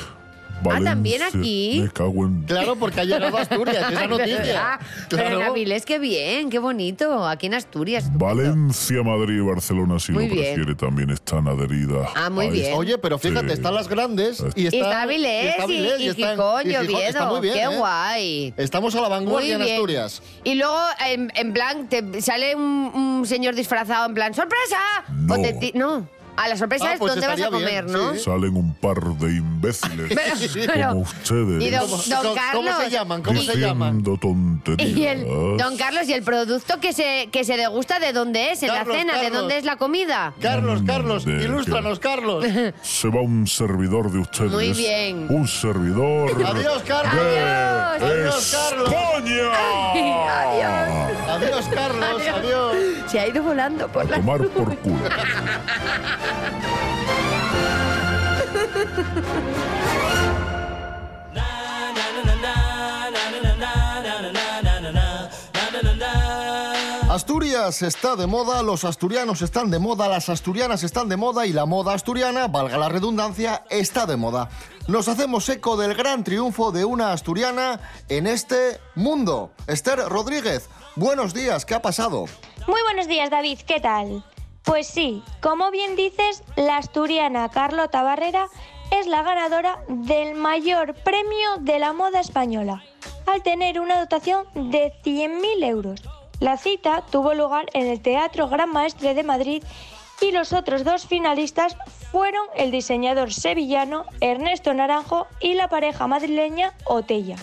Valencia. 0.62 0.90
Ah, 0.90 0.94
¿también 0.94 1.22
aquí? 1.22 1.80
Me 1.82 1.90
cago 1.90 2.24
en... 2.26 2.42
Claro, 2.46 2.76
porque 2.76 3.00
ha 3.00 3.04
llegado 3.04 3.36
a 3.36 3.40
Asturias, 3.42 3.92
esa 3.92 4.06
noticia. 4.06 4.38
¿verdad? 4.38 4.80
Pero 5.10 5.22
en 5.22 5.28
Claro. 5.36 5.50
Avilés, 5.50 5.84
qué 5.86 5.98
bien, 5.98 6.50
qué 6.50 6.58
bonito. 6.58 7.26
Aquí 7.26 7.46
en 7.46 7.54
Asturias. 7.54 8.10
Valencia, 8.16 9.02
Madrid 9.02 9.36
y 9.36 9.40
Barcelona, 9.40 9.98
si 9.98 10.12
Muy 10.12 10.28
lo 10.28 10.34
bien. 10.34 10.54
prefiere, 10.54 10.74
también 10.74 11.10
están 11.10 11.48
adheridas. 11.48 12.08
Ah, 12.14 12.30
muy 12.30 12.48
bien. 12.50 12.66
este- 12.66 12.76
Oye, 12.76 12.98
pero 12.98 13.18
fíjate, 13.18 13.52
están 13.52 13.74
las 13.74 13.88
grandes 13.88 14.40
y 14.54 14.66
está, 14.66 14.76
Y 14.76 14.80
está 14.80 15.02
Avilés 15.02 15.46
está 15.50 15.60
y, 15.60 15.64
Avilés 15.64 16.00
y 16.00 16.02
y 16.04 16.08
y 16.08 16.14
Gijón. 16.14 16.70
Está 16.70 17.26
muy 17.26 17.40
bien, 17.40 17.54
qué 17.54 17.62
¿eh? 17.62 17.76
guay. 17.78 18.54
Estamos 18.56 18.94
a 18.94 19.00
la 19.00 19.08
vanguardia 19.08 19.56
en. 19.56 19.62
Asturias. 19.62 20.22
Y 20.44 20.54
luego, 20.54 20.78
en, 21.06 21.32
en 21.34 21.52
plan, 21.52 21.88
te 21.88 22.20
sale 22.22 22.54
un, 22.54 22.62
un 22.62 23.26
señor 23.26 23.54
disfrazado 23.54 24.06
en 24.06 24.14
plan, 24.14 24.34
¡sorpresa! 24.34 24.78
No. 25.10 25.34
O 25.34 25.42
te 25.42 25.52
ti- 25.54 25.72
no. 25.74 26.06
A 26.34 26.48
la 26.48 26.56
sorpresa 26.56 26.86
Ah, 26.88 26.92
es 26.94 26.98
pues 26.98 27.12
dónde 27.12 27.26
vas 27.26 27.38
a 27.38 27.44
estaría 27.44 27.58
comer, 27.58 27.84
bien, 27.84 27.94
¿no? 27.94 28.14
sí. 28.14 28.20
Salen 28.20 28.56
un 28.56 28.74
par 28.74 28.96
de 29.02 29.36
imbéciles 29.36 30.12
Pero- 30.66 30.88
como 30.88 31.00
ustedes. 31.02 31.62
Y 31.62 31.70
don, 31.70 31.80
¿Cómo- 31.82 31.96
don 32.02 32.22
cómo- 32.22 32.34
Carlos. 32.34 32.64
cómo 32.64 32.80
se 32.80 32.90
llaman? 32.90 33.22
¿Cómo 33.22 33.40
se 33.42 33.58
llaman? 33.58 33.98
diciendo 33.98 34.18
tonterías. 34.20 34.96
Y 34.98 35.06
el, 35.06 35.24
don 35.58 35.76
Carlos, 35.76 36.08
¿y 36.08 36.12
el 36.14 36.22
producto 36.22 36.80
que 36.80 36.92
se, 36.94 37.28
que 37.30 37.44
se 37.44 37.56
degusta 37.56 37.98
de 38.00 38.12
dónde 38.14 38.52
es? 38.52 38.62
¿En 38.62 38.70
Carlos, 38.70 38.94
la 38.96 39.00
cena? 39.00 39.12
¿De 39.18 39.22
Carlos. 39.24 39.40
dónde 39.40 39.58
es 39.58 39.64
la 39.64 39.76
comida? 39.76 40.32
Carlos, 40.40 40.82
Carlos, 40.86 41.24
de 41.26 41.32
ilústranos, 41.44 41.98
Carlos. 41.98 42.44
Se 42.82 43.08
va 43.08 43.20
un 43.20 43.46
servidor 43.46 44.10
de 44.10 44.20
ustedes. 44.20 44.50
Muy 44.52 44.72
bien. 44.72 45.26
Un 45.28 45.46
servidor. 45.46 46.30
Adiós, 46.46 46.82
Carlos. 46.86 47.24
de 47.24 47.40
Adiós. 47.40 48.02
Adiós, 48.02 48.56
Carlos. 48.70 48.88
España. 48.88 49.52
Adiós. 50.40 51.28
Adiós, 51.28 51.68
Carlos, 51.74 52.22
adiós. 52.34 52.76
Se 53.10 53.20
ha 53.20 53.26
ido 53.28 53.42
volando 53.42 53.86
por 53.88 54.08
la... 54.08 54.16
Tomar 54.16 54.46
por 54.48 54.76
culo. 54.78 54.96
Asturias 67.12 67.82
está 67.82 68.16
de 68.16 68.26
moda, 68.26 68.62
los 68.62 68.84
asturianos 68.84 69.42
están 69.42 69.70
de 69.70 69.78
moda, 69.78 70.08
las 70.08 70.30
asturianas 70.30 70.82
están 70.82 71.10
de 71.10 71.18
moda 71.18 71.46
y 71.46 71.52
la 71.52 71.66
moda 71.66 71.92
asturiana, 71.92 72.48
valga 72.48 72.78
la 72.78 72.88
redundancia, 72.88 73.64
está 73.68 74.06
de 74.06 74.16
moda. 74.16 74.48
Nos 74.88 75.08
hacemos 75.08 75.46
eco 75.50 75.76
del 75.76 75.94
gran 75.94 76.24
triunfo 76.24 76.72
de 76.72 76.86
una 76.86 77.12
asturiana 77.12 77.80
en 78.08 78.26
este 78.26 78.80
mundo. 78.94 79.52
Esther 79.66 79.98
Rodríguez, 80.08 80.70
buenos 80.96 81.34
días, 81.34 81.66
¿qué 81.66 81.74
ha 81.74 81.82
pasado? 81.82 82.24
Muy 82.66 82.80
buenos 82.82 83.06
días, 83.08 83.28
David, 83.28 83.58
¿qué 83.66 83.78
tal? 83.78 84.24
Pues 84.64 84.86
sí, 84.86 85.22
como 85.40 85.70
bien 85.70 85.96
dices, 85.96 86.44
la 86.56 86.76
asturiana 86.76 87.48
Carlota 87.50 88.02
Barrera 88.02 88.46
es 88.92 89.06
la 89.06 89.22
ganadora 89.22 89.82
del 89.88 90.34
mayor 90.34 90.94
premio 90.94 91.56
de 91.60 91.78
la 91.78 91.92
moda 91.92 92.20
española, 92.20 92.84
al 93.26 93.42
tener 93.42 93.80
una 93.80 93.98
dotación 93.98 94.46
de 94.54 94.92
100.000 95.04 95.64
euros. 95.64 96.02
La 96.40 96.56
cita 96.58 97.04
tuvo 97.10 97.34
lugar 97.34 97.66
en 97.72 97.86
el 97.86 98.00
Teatro 98.00 98.48
Gran 98.48 98.70
Maestre 98.70 99.14
de 99.14 99.22
Madrid 99.22 99.64
y 100.20 100.30
los 100.30 100.52
otros 100.52 100.84
dos 100.84 101.06
finalistas 101.06 101.76
fueron 102.12 102.46
el 102.54 102.70
diseñador 102.70 103.32
sevillano 103.32 104.04
Ernesto 104.20 104.72
Naranjo 104.74 105.26
y 105.40 105.54
la 105.54 105.68
pareja 105.68 106.06
madrileña 106.06 106.74
Otella. 106.84 107.36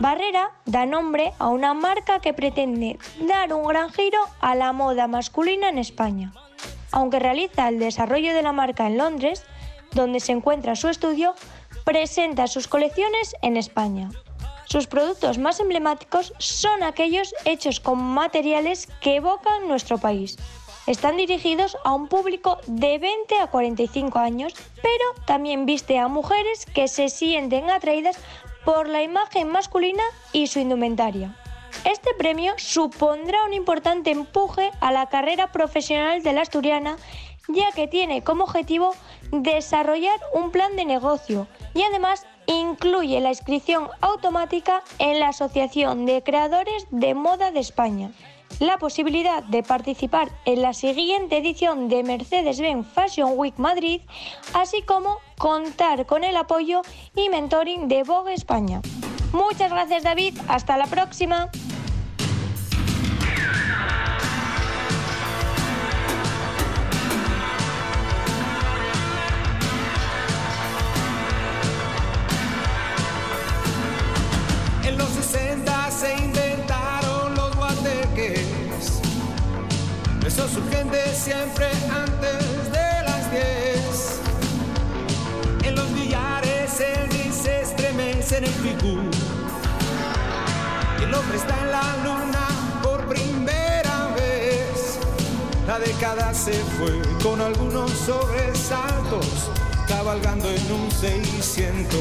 Barrera 0.00 0.52
da 0.66 0.86
nombre 0.86 1.32
a 1.38 1.48
una 1.48 1.74
marca 1.74 2.20
que 2.20 2.34
pretende 2.34 2.98
dar 3.20 3.52
un 3.52 3.64
gran 3.64 3.90
giro 3.90 4.18
a 4.40 4.54
la 4.54 4.72
moda 4.72 5.08
masculina 5.08 5.68
en 5.68 5.78
España. 5.78 6.32
Aunque 6.92 7.18
realiza 7.18 7.68
el 7.68 7.78
desarrollo 7.78 8.34
de 8.34 8.42
la 8.42 8.52
marca 8.52 8.86
en 8.86 8.98
Londres, 8.98 9.44
donde 9.92 10.20
se 10.20 10.32
encuentra 10.32 10.76
su 10.76 10.88
estudio, 10.88 11.34
presenta 11.84 12.46
sus 12.46 12.68
colecciones 12.68 13.34
en 13.42 13.56
España. 13.56 14.10
Sus 14.66 14.86
productos 14.86 15.38
más 15.38 15.60
emblemáticos 15.60 16.34
son 16.38 16.82
aquellos 16.82 17.34
hechos 17.46 17.80
con 17.80 17.98
materiales 18.02 18.86
que 19.00 19.16
evocan 19.16 19.66
nuestro 19.66 19.96
país. 19.96 20.36
Están 20.86 21.16
dirigidos 21.16 21.76
a 21.84 21.94
un 21.94 22.08
público 22.08 22.58
de 22.66 22.98
20 22.98 23.38
a 23.40 23.46
45 23.46 24.18
años, 24.18 24.54
pero 24.76 25.24
también 25.26 25.66
viste 25.66 25.98
a 25.98 26.08
mujeres 26.08 26.66
que 26.66 26.88
se 26.88 27.08
sienten 27.08 27.70
atraídas 27.70 28.18
por 28.64 28.88
la 28.88 29.02
imagen 29.02 29.48
masculina 29.48 30.02
y 30.32 30.46
su 30.46 30.58
indumentaria. 30.58 31.34
Este 31.84 32.14
premio 32.18 32.54
supondrá 32.56 33.44
un 33.46 33.54
importante 33.54 34.10
empuje 34.10 34.70
a 34.80 34.92
la 34.92 35.08
carrera 35.08 35.52
profesional 35.52 36.22
de 36.22 36.32
la 36.32 36.42
asturiana, 36.42 36.96
ya 37.48 37.70
que 37.74 37.88
tiene 37.88 38.22
como 38.22 38.44
objetivo 38.44 38.94
desarrollar 39.30 40.20
un 40.34 40.50
plan 40.50 40.76
de 40.76 40.84
negocio 40.84 41.46
y 41.74 41.82
además 41.82 42.26
incluye 42.46 43.20
la 43.20 43.30
inscripción 43.30 43.88
automática 44.00 44.82
en 44.98 45.20
la 45.20 45.28
Asociación 45.28 46.06
de 46.06 46.22
Creadores 46.22 46.86
de 46.90 47.14
Moda 47.14 47.50
de 47.50 47.60
España, 47.60 48.10
la 48.58 48.78
posibilidad 48.78 49.42
de 49.42 49.62
participar 49.62 50.28
en 50.44 50.62
la 50.62 50.72
siguiente 50.72 51.36
edición 51.36 51.88
de 51.88 52.02
Mercedes-Benz 52.02 52.86
Fashion 52.88 53.32
Week 53.36 53.56
Madrid, 53.58 54.00
así 54.54 54.82
como 54.82 55.18
contar 55.36 56.06
con 56.06 56.24
el 56.24 56.36
apoyo 56.36 56.82
y 57.14 57.28
mentoring 57.28 57.88
de 57.88 58.02
Vogue 58.02 58.34
España. 58.34 58.80
Muchas 59.32 59.70
gracias 59.70 60.02
David, 60.02 60.38
hasta 60.48 60.76
la 60.76 60.86
próxima. 60.86 61.50
En 74.84 74.96
los 74.96 75.08
60 75.08 75.90
se 75.90 76.16
inventaron 76.16 77.34
los 77.34 77.54
guateques. 77.56 79.00
Esos 80.26 80.56
urgentes 80.56 81.16
siempre 81.16 81.66
antes 81.90 82.72
de 82.72 83.02
las 83.04 83.30
10. 83.30 84.20
En 85.64 85.74
los 85.74 85.92
billares 85.94 86.80
el 86.80 87.32
se 87.32 87.60
estremece 87.60 88.38
en 88.38 88.44
el 88.44 88.50
figú 88.50 89.17
está 91.34 91.60
en 91.60 91.70
la 91.70 91.96
luna 92.04 92.48
por 92.82 93.06
primera 93.06 94.08
vez. 94.16 94.98
La 95.66 95.78
década 95.78 96.32
se 96.32 96.52
fue 96.52 97.02
con 97.22 97.40
algunos 97.40 97.90
sobresaltos, 97.90 99.50
cabalgando 99.86 100.48
en 100.48 100.72
un 100.72 100.90
600. 100.90 101.98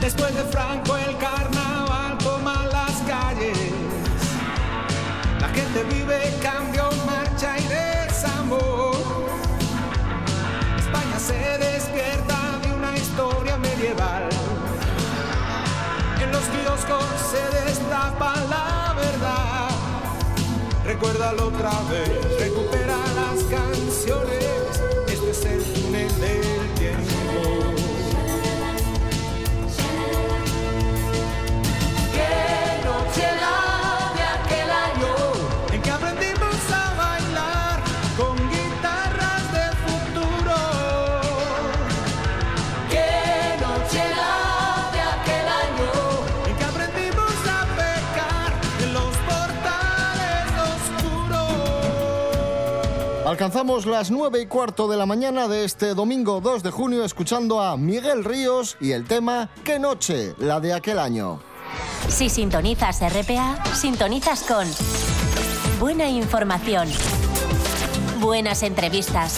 Después 0.00 0.34
de 0.34 0.44
Franco 0.44 0.96
el 0.96 1.16
carnaval 1.18 2.18
toma 2.18 2.66
las 2.66 2.92
calles. 3.08 3.58
La 5.40 5.48
gente 5.48 5.82
vive, 5.84 6.38
cambio, 6.42 6.90
marcha 7.06 7.58
y 7.58 7.66
desamor. 7.66 8.96
España 10.78 11.18
se 11.18 11.58
despierta 11.58 12.58
de 12.62 12.72
una 12.72 12.96
historia 12.96 13.56
medieval 13.56 14.35
se 17.30 17.64
destapa 17.64 18.34
la 18.48 18.94
verdad. 18.94 19.68
Recuérdalo 20.84 21.48
otra 21.48 21.72
vez, 21.90 22.38
recupera 22.38 22.96
las 23.14 23.42
canciones, 23.44 24.44
este 25.08 25.30
es 25.30 25.44
el 25.44 25.64
túnel 25.64 26.20
del 26.20 26.74
tiempo. 26.74 27.65
Alcanzamos 53.46 53.86
las 53.86 54.10
9 54.10 54.40
y 54.40 54.46
cuarto 54.46 54.88
de 54.88 54.96
la 54.96 55.06
mañana 55.06 55.46
de 55.46 55.64
este 55.64 55.94
domingo 55.94 56.40
2 56.40 56.64
de 56.64 56.72
junio 56.72 57.04
escuchando 57.04 57.62
a 57.62 57.76
Miguel 57.76 58.24
Ríos 58.24 58.76
y 58.80 58.90
el 58.90 59.04
tema 59.04 59.50
¿Qué 59.62 59.78
noche? 59.78 60.34
La 60.38 60.58
de 60.58 60.74
aquel 60.74 60.98
año. 60.98 61.38
Si 62.08 62.28
sintonizas 62.28 62.98
RPA, 63.08 63.64
sintonizas 63.72 64.42
con 64.42 64.66
buena 65.78 66.08
información, 66.08 66.88
buenas 68.18 68.64
entrevistas, 68.64 69.36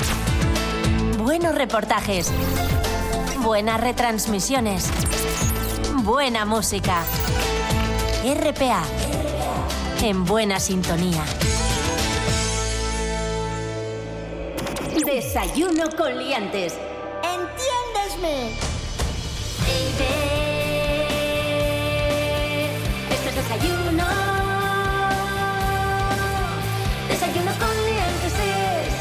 buenos 1.19 1.55
reportajes, 1.55 2.33
buenas 3.43 3.79
retransmisiones, 3.79 4.89
buena 6.03 6.47
música. 6.47 7.05
RPA, 8.25 8.83
en 10.01 10.25
buena 10.25 10.61
sintonía. 10.61 11.25
Desayuno 15.05 15.85
con 15.97 16.19
liantes. 16.19 16.75
Entiéndesme. 17.23 18.51
Esto 23.11 23.29
es 23.29 23.37
desayuno. 23.37 24.05
Desayuno 27.09 27.53
con 27.59 27.75
liantes 27.87 28.35
es. 28.43 28.93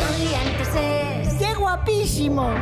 Con 0.00 0.24
liantes 0.24 0.68
es. 0.74 1.34
¡Qué 1.38 1.54
guapísimo! 1.54 2.54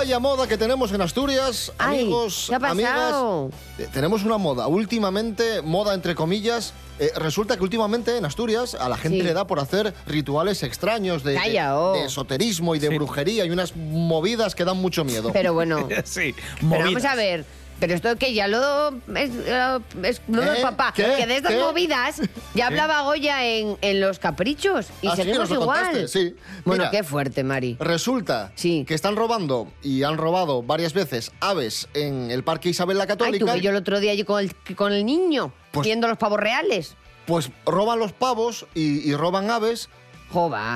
Vaya 0.00 0.18
moda 0.18 0.48
que 0.48 0.56
tenemos 0.56 0.92
en 0.92 1.02
Asturias, 1.02 1.72
Ay, 1.76 2.00
amigos, 2.00 2.46
¿qué 2.48 2.54
ha 2.54 2.58
pasado? 2.58 3.50
amigas. 3.50 3.60
Eh, 3.78 3.86
tenemos 3.92 4.24
una 4.24 4.38
moda, 4.38 4.66
últimamente, 4.66 5.60
moda 5.60 5.92
entre 5.92 6.14
comillas. 6.14 6.72
eh, 6.98 7.12
resulta 7.16 7.56
que 7.58 7.62
últimamente 7.62 8.16
en 8.16 8.24
Asturias 8.24 8.74
a 8.74 8.88
la 8.88 8.96
gente 8.96 9.18
Sí. 9.18 9.24
le 9.24 9.34
da 9.34 9.46
por 9.46 9.58
hacer 9.60 9.92
rituales 10.06 10.62
extraños 10.62 11.22
de, 11.22 11.34
Calla, 11.34 11.78
oh. 11.78 11.92
de 11.94 12.04
esoterismo 12.06 12.74
y 12.74 12.78
de 12.78 12.88
brujería 12.90 13.44
y 13.44 13.50
unas 13.50 13.76
movidas 13.76 14.54
que 14.54 14.64
dan 14.64 14.78
mucho 14.78 15.04
miedo. 15.04 15.30
Pero 15.34 15.52
bueno. 15.52 15.86
sí, 16.04 16.34
Pero 16.60 16.84
vamos 16.84 17.04
a 17.04 17.14
ver. 17.14 17.44
Pero 17.80 17.94
esto 17.94 18.14
que 18.16 18.34
ya 18.34 18.46
lo 18.46 18.90
es, 19.16 19.30
eh, 19.46 19.78
es 20.02 20.20
del 20.26 20.42
¿Eh? 20.58 20.62
papá. 20.62 20.92
¿Qué? 20.94 21.14
Que 21.18 21.26
de 21.26 21.36
estas 21.38 21.52
¿Qué? 21.54 21.58
movidas 21.60 22.20
ya 22.54 22.66
hablaba 22.66 23.00
Goya 23.02 23.44
en, 23.46 23.76
en 23.80 24.00
Los 24.00 24.18
Caprichos. 24.18 24.88
Y 25.02 25.08
Ah, 25.08 25.16
sí, 25.16 25.22
seguimos 25.22 25.50
igual. 25.50 26.08
sí. 26.08 26.36
Bueno, 26.64 26.84
Mira, 26.84 26.90
qué 26.90 27.02
fuerte, 27.02 27.42
Mari. 27.42 27.76
Resulta 27.80 28.52
que 28.56 28.84
están 28.94 29.16
robando 29.16 29.72
y 29.82 30.02
han 30.02 30.18
robado 30.18 30.62
varias 30.62 30.92
veces 30.92 31.32
aves 31.40 31.88
en 31.94 32.30
el 32.30 32.44
Parque 32.44 32.68
Isabel 32.68 32.98
la 32.98 33.04
Ay, 33.04 33.08
Católica. 33.08 33.46
tuve 33.46 33.60
yo 33.60 33.70
el 33.70 33.76
otro 33.76 33.98
día 33.98 34.12
allí 34.12 34.24
con 34.24 34.40
el, 34.40 34.54
con 34.76 34.92
el 34.92 35.04
niño, 35.06 35.52
Pues- 35.72 35.84
viendo 35.86 36.06
los 36.06 36.18
pavos 36.18 36.38
reales. 36.38 36.94
Pues 37.26 37.50
roban 37.64 37.98
los 37.98 38.12
pavos 38.12 38.66
y, 38.74 39.08
y 39.08 39.14
roban 39.14 39.50
aves. 39.50 39.88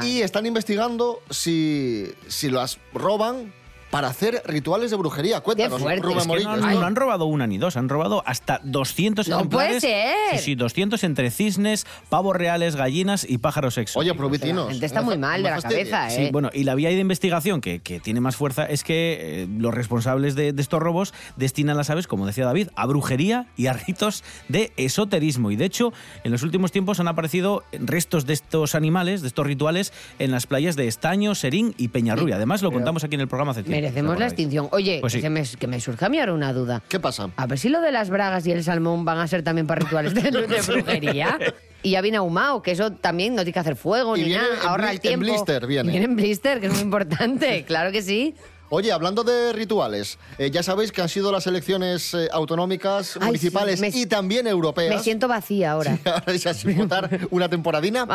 Y 0.03 0.23
están 0.23 0.47
investigando 0.47 1.21
si, 1.31 2.11
si 2.29 2.51
las 2.51 2.79
roban 2.93 3.53
para 3.95 4.09
hacer 4.09 4.43
rituales 4.45 4.91
de 4.91 4.97
brujería. 4.97 5.41
Cuéntanos, 5.41 5.81
Rubén 5.81 5.99
Es 5.99 6.27
que 6.27 6.43
no, 6.43 6.51
han, 6.51 6.61
no 6.61 6.85
han 6.85 6.97
robado 6.97 7.27
una 7.27 7.47
ni 7.47 7.59
dos, 7.59 7.77
han 7.77 7.89
robado 7.89 8.25
hasta 8.27 8.61
200 8.65 9.29
No 9.29 9.37
ejemplares. 9.37 9.69
puede 9.69 9.81
ser. 9.81 10.17
Sí, 10.33 10.39
sí, 10.47 10.55
200 10.57 11.05
entre 11.05 11.31
cisnes, 11.31 11.87
pavos 12.09 12.35
reales, 12.35 12.75
gallinas 12.75 13.25
y 13.29 13.39
pájaros 13.39 13.79
exóticos. 13.79 14.01
Oye, 14.05 14.13
provitinos. 14.15 14.65
La 14.67 14.71
gente 14.73 14.87
está 14.87 15.01
muy 15.01 15.17
mal 15.17 15.45
de 15.45 15.51
la 15.51 15.63
cabeza, 15.63 16.09
¿eh? 16.09 16.11
Sí, 16.11 16.29
bueno, 16.33 16.51
y 16.53 16.65
la 16.65 16.75
vía 16.75 16.89
de 16.89 16.99
investigación 16.99 17.61
que, 17.61 17.79
que 17.79 18.01
tiene 18.01 18.21
más 18.21 18.35
fuerza 18.35 18.65
es 18.65 18.83
que 18.83 19.45
eh, 19.45 19.49
los 19.59 19.73
responsables 19.73 20.35
de, 20.35 20.53
de 20.53 20.61
estos 20.61 20.83
robos 20.83 21.15
destinan 21.37 21.77
las 21.77 21.89
aves, 21.89 22.09
como 22.09 22.27
decía 22.27 22.47
David, 22.47 22.71
a 22.75 22.87
brujería 22.87 23.47
y 23.57 23.69
a 23.69 23.75
ritos 23.75 24.25
de 24.49 24.73
esoterismo. 24.77 25.53
Y 25.53 25.57
de 25.57 25.67
hecho, 25.67 25.93
en 26.25 26.33
los 26.33 26.43
últimos 26.43 26.73
tiempos 26.73 26.99
han 26.99 27.07
aparecido 27.07 27.63
restos 27.71 28.27
de 28.27 28.33
estos 28.33 28.75
animales, 28.75 29.23
de 29.23 29.29
estos 29.29 29.47
rituales, 29.47 29.93
en 30.19 30.33
las 30.33 30.49
playas 30.49 30.75
de 30.75 30.89
Estaño, 30.89 31.37
Serín 31.37 31.77
y 31.79 31.87
Peñarrubia. 31.87 32.35
Además, 32.35 32.61
lo 32.61 32.71
Pero 32.71 32.81
contamos 32.81 33.05
aquí 33.05 33.15
en 33.15 33.21
el 33.21 33.29
programa 33.29 33.53
hace 33.53 33.63
tiempo. 33.63 33.84
Merecemos 33.85 34.19
la 34.19 34.27
extinción. 34.27 34.69
Oye, 34.73 34.99
Pues 35.01 35.13
sí. 35.13 35.21
que, 35.21 35.31
me, 35.31 35.43
que 35.43 35.67
me 35.67 35.81
surge 35.81 36.05
a 36.05 36.09
mí 36.09 36.19
ahora 36.19 36.33
una 36.33 36.53
duda. 36.53 36.83
¿Qué 36.89 36.99
pasa? 37.01 37.31
A 37.37 37.47
ver 37.47 37.59
si 37.59 37.69
lo 37.69 37.81
de 37.81 37.93
las 37.93 38.11
bragas 38.11 38.47
y 38.47 38.53
el 38.53 38.63
salmón 38.65 39.05
van 39.05 39.19
a 39.19 39.27
ser 39.29 39.43
también 39.43 39.67
para 39.67 39.81
rituales 39.81 40.15
de, 40.15 40.23
de 40.31 40.61
brujería. 40.63 41.39
Y 41.83 41.91
ya 41.91 42.01
viene 42.01 42.17
ahumado, 42.17 42.63
que 42.63 42.71
eso 42.73 42.93
también 42.93 43.35
no 43.35 43.43
tiene 43.43 43.53
que 43.53 43.59
hacer 43.61 43.77
fuego 43.77 44.17
Y 44.17 44.21
ni 44.21 44.27
viene 44.29 44.43
nada, 44.45 44.69
ahorra 44.71 44.91
el 44.91 45.01
tiempo. 45.01 45.27
en 45.27 45.33
blister 45.33 45.67
viene. 45.67 45.91
Viene 45.91 46.07
en 46.07 46.17
blister, 46.17 46.61
que 46.61 46.67
es 46.69 46.73
muy 46.73 46.83
importante, 46.83 47.65
claro 47.67 47.93
que 47.93 48.01
sí. 48.03 48.35
Oye, 48.71 48.91
hablando 48.91 49.23
de 49.23 49.53
rituales, 49.53 50.19
eh, 50.39 50.51
ya 50.51 50.63
sabéis 50.63 50.91
que 50.91 51.03
han 51.03 51.09
sido 51.11 51.31
las 51.31 51.47
elecciones 51.47 52.15
eh, 52.15 52.29
autonómicas, 52.33 53.17
Ay, 53.21 53.27
municipales 53.27 53.79
sí, 53.79 53.83
me- 53.83 53.89
y 53.99 54.07
también 54.07 54.47
europeas. 54.47 54.97
Me 54.97 55.03
siento 55.03 55.29
vacía 55.29 55.73
ahora. 55.73 55.99
Ahora 56.07 56.33
es 56.33 56.47
así, 56.47 56.73
votar 56.73 57.21
una 57.31 57.49
temporadina. 57.49 58.07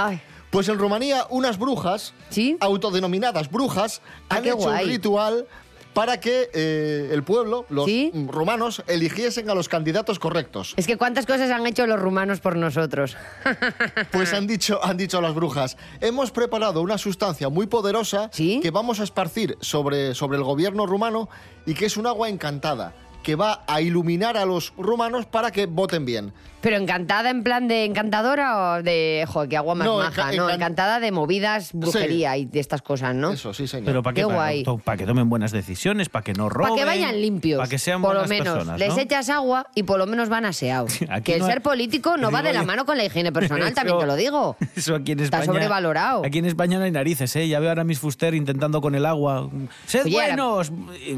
Pues 0.49 0.67
en 0.69 0.79
Rumanía, 0.79 1.27
unas 1.29 1.59
brujas, 1.59 2.13
autodenominadas 2.59 3.51
brujas, 3.51 4.01
han 4.29 4.39
Ah, 4.39 4.41
qué 4.41 4.49
hecho 4.49 4.57
guay. 4.57 4.83
un 4.85 4.89
ritual 4.89 5.47
para 5.93 6.19
que 6.19 6.49
eh, 6.53 7.09
el 7.12 7.23
pueblo, 7.23 7.65
los 7.69 7.88
mm, 7.88 8.29
rumanos, 8.29 8.83
eligiesen 8.88 9.49
a 9.49 9.55
los 9.55 9.67
candidatos 9.67 10.17
correctos. 10.19 10.73
Es 10.77 10.88
que 10.88 10.97
cuántas 10.97 11.25
cosas 11.25 11.51
han 11.51 11.65
hecho 11.67 11.85
los 11.88 11.99
rumanos 11.99 12.39
por 12.39 12.55
nosotros. 12.55 13.15
Pues 14.12 14.33
han 14.33 14.47
dicho, 14.47 14.79
han 14.83 14.97
dicho 14.97 15.19
las 15.21 15.33
brujas, 15.35 15.77
hemos 16.01 16.31
preparado 16.31 16.81
una 16.81 16.97
sustancia 16.97 17.49
muy 17.49 17.67
poderosa 17.67 18.29
que 18.31 18.71
vamos 18.71 18.99
a 18.99 19.03
esparcir 19.03 19.57
sobre, 19.62 20.15
sobre 20.15 20.38
el 20.38 20.43
gobierno 20.43 20.85
rumano 20.85 21.29
y 21.65 21.73
que 21.73 21.85
es 21.85 21.97
un 21.97 22.07
agua 22.07 22.29
encantada, 22.29 22.93
que 23.23 23.35
va 23.35 23.63
a 23.67 23.81
iluminar 23.81 24.38
a 24.38 24.45
los 24.45 24.73
rumanos 24.77 25.25
para 25.25 25.51
que 25.51 25.65
voten 25.65 26.05
bien. 26.05 26.33
Pero 26.62 26.76
encantada 26.76 27.30
en 27.30 27.43
plan 27.43 27.67
de 27.67 27.86
encantadora 27.86 28.74
o 28.80 28.84
de, 28.84 29.24
joder, 29.28 29.50
qué 29.50 29.58
agua 29.58 29.76
más 29.76 29.86
No, 29.88 29.98
maja, 29.98 30.32
enca- 30.32 30.36
¿no? 30.36 30.50
encan- 30.50 30.56
Encantada 30.56 31.00
de 31.00 31.12
movidas, 31.12 31.69
brujería 31.74 32.36
y 32.38 32.45
de 32.45 32.60
estas 32.60 32.82
cosas, 32.82 33.15
¿no? 33.15 33.32
Eso, 33.32 33.54
sí, 33.54 33.65
señor. 33.67 33.86
Pero 33.86 34.04
¿para 34.04 34.13
qué? 34.13 34.24
Guay. 34.26 34.63
para 34.84 34.98
que 34.98 35.06
tomen 35.06 35.30
buenas 35.30 35.52
decisiones, 35.52 36.10
para 36.10 36.24
que 36.24 36.34
no 36.34 36.50
roben. 36.50 36.72
Para 36.72 36.82
que 36.82 36.86
vayan 36.86 37.22
limpios. 37.22 37.58
Para 37.60 37.69
que 37.69 37.80
sean 37.80 38.02
por 38.02 38.13
lo 38.13 38.19
buenas 38.22 38.30
menos. 38.30 38.54
personas, 38.56 38.80
Les 38.80 38.89
¿no? 38.95 39.00
echas 39.02 39.30
agua 39.30 39.67
y 39.74 39.84
por 39.84 39.98
lo 40.00 40.06
menos 40.06 40.28
van 40.28 40.45
aseados. 40.45 41.00
Aquí 41.10 41.24
que 41.24 41.34
el 41.36 41.39
no 41.39 41.45
hay- 41.45 41.52
ser 41.54 41.62
político 41.62 42.17
no 42.17 42.30
va 42.32 42.41
de 42.41 42.52
la 42.54 42.63
mano 42.63 42.86
con 42.86 42.98
la 42.98 43.06
higiene 43.06 43.32
personal, 43.32 43.74
también 43.74 43.95
Eso- 43.95 44.02
te 44.02 44.08
lo 44.08 44.15
digo. 44.17 44.58
Eso 44.76 44.95
aquí 44.95 45.13
en 45.13 45.22
Está 45.22 45.38
España. 45.39 45.54
sobrevalorado. 45.60 46.26
Aquí 46.26 46.39
en 46.39 46.45
España 46.45 46.78
no 46.78 46.84
hay 46.84 46.91
narices, 46.91 47.34
¿eh? 47.38 47.48
Ya 47.48 47.60
veo 47.60 47.69
ahora 47.69 47.82
a 47.84 47.86
mis 47.86 48.00
Fuster 48.00 48.34
intentando 48.34 48.82
con 48.82 48.95
el 48.95 49.06
agua. 49.06 49.50
¡Sed 49.86 50.04
Oye, 50.06 50.17
Ara- 50.19 50.36
buenos! 50.36 50.72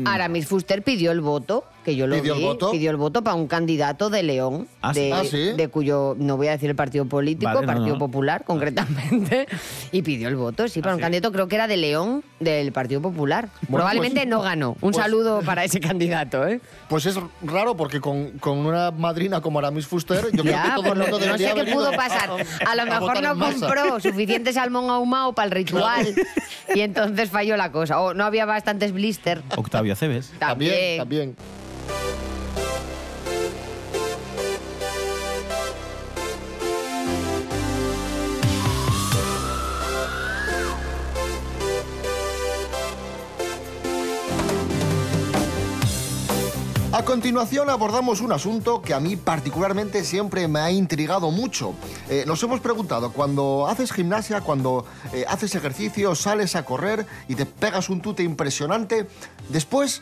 Aramis 0.06 0.46
Fuster 0.48 0.84
pidió 0.84 1.12
el 1.12 1.22
voto, 1.22 1.64
que 1.84 1.96
yo 1.96 2.06
lo 2.08 2.16
¿Pidió 2.16 2.34
el 2.34 2.40
vi, 2.40 2.46
voto? 2.46 2.72
pidió 2.72 2.92
el 2.92 2.98
voto 2.98 3.24
para 3.24 3.36
un 3.36 3.48
candidato 3.48 4.10
de 4.12 4.22
León, 4.24 4.68
Ah, 4.82 4.94
de, 4.94 5.00
sí. 5.06 5.12
Ah, 5.12 5.24
¿sí? 5.24 5.31
De 5.38 5.68
cuyo, 5.70 6.16
no 6.18 6.38
voy 6.38 6.48
a 6.48 6.52
decir 6.52 6.70
el 6.70 6.76
partido 6.76 7.06
político, 7.06 7.52
Vale, 7.54 7.68
Partido 7.68 7.94
no. 7.94 7.98
Popular 8.00 8.44
concretamente, 8.46 9.48
y 9.92 10.02
pidió 10.02 10.28
el 10.28 10.36
voto, 10.36 10.68
sí, 10.68 10.82
para 10.82 10.96
un 10.96 11.00
sí? 11.00 11.04
candidato 11.04 11.32
creo 11.32 11.48
que 11.48 11.56
era 11.56 11.68
de 11.68 11.78
León, 11.78 12.24
del 12.40 12.72
Partido 12.72 13.02
Popular. 13.02 13.50
Probablemente 13.70 14.22
pues- 14.22 14.28
no 14.28 14.42
ganó. 14.42 14.70
Un 14.82 14.92
pues- 14.92 14.98
saludo 14.98 15.42
para 15.42 15.64
ese 15.64 15.80
candidato, 15.82 16.48
¿eh? 16.48 16.62
Pues 16.90 17.06
es 17.06 17.18
raro 17.44 17.76
porque 17.76 18.00
con, 18.02 18.32
con 18.40 18.60
una 18.60 18.92
madrina 18.92 19.42
como 19.42 19.60
Aramis 19.60 19.88
Fuster, 19.88 20.26
yo 20.26 20.30
creo 20.44 20.44
que 20.44 20.50
Ya, 20.52 20.76
todo 20.76 20.94
el 20.94 21.00
mundo 21.00 21.20
no 21.20 21.38
sé 21.38 21.52
qué 21.56 21.66
pudo 21.66 21.92
pasar. 21.94 22.30
A 22.68 22.76
lo 22.76 22.82
a 22.82 22.86
mejor 22.86 23.22
no 23.22 23.38
compró 23.38 24.00
suficiente 24.00 24.54
salmón 24.54 24.90
ahumado 24.90 25.34
para 25.34 25.46
el 25.48 25.52
ritual 25.52 26.08
y 26.74 26.82
entonces 26.82 27.30
falló 27.30 27.58
la 27.58 27.72
cosa. 27.72 28.00
O 28.02 28.14
no 28.14 28.24
había 28.24 28.46
bastantes 28.46 28.92
blister. 28.92 29.42
Octavio 29.56 29.96
Cebes. 29.96 30.32
También. 30.40 30.98
También. 30.98 31.36
A 46.94 47.06
continuación 47.06 47.70
abordamos 47.70 48.20
un 48.20 48.34
asunto 48.34 48.82
que 48.82 48.94
a 48.94 49.00
mí 49.00 49.16
particularmente 49.16 50.04
siempre 50.04 50.50
me 50.50 50.60
ha 50.60 50.72
intrigado 50.72 51.32
mucho. 51.32 51.74
Eh, 52.10 52.26
nos 52.28 52.44
hemos 52.44 52.60
preguntado, 52.60 53.14
cuando 53.14 53.66
haces 53.70 53.94
gimnasia, 53.94 54.42
cuando 54.42 54.86
eh, 55.14 55.24
haces 55.30 55.56
ejercicio, 55.56 56.16
sales 56.16 56.58
a 56.58 56.66
correr 56.66 57.06
y 57.30 57.36
te 57.36 57.46
pegas 57.46 57.90
un 57.90 58.02
tute 58.02 58.24
impresionante, 58.24 59.08
después 59.48 60.02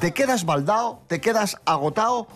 te 0.00 0.12
quedas 0.12 0.44
baldao, 0.44 1.02
te 1.06 1.20
quedas 1.20 1.60
agotado 1.66 2.26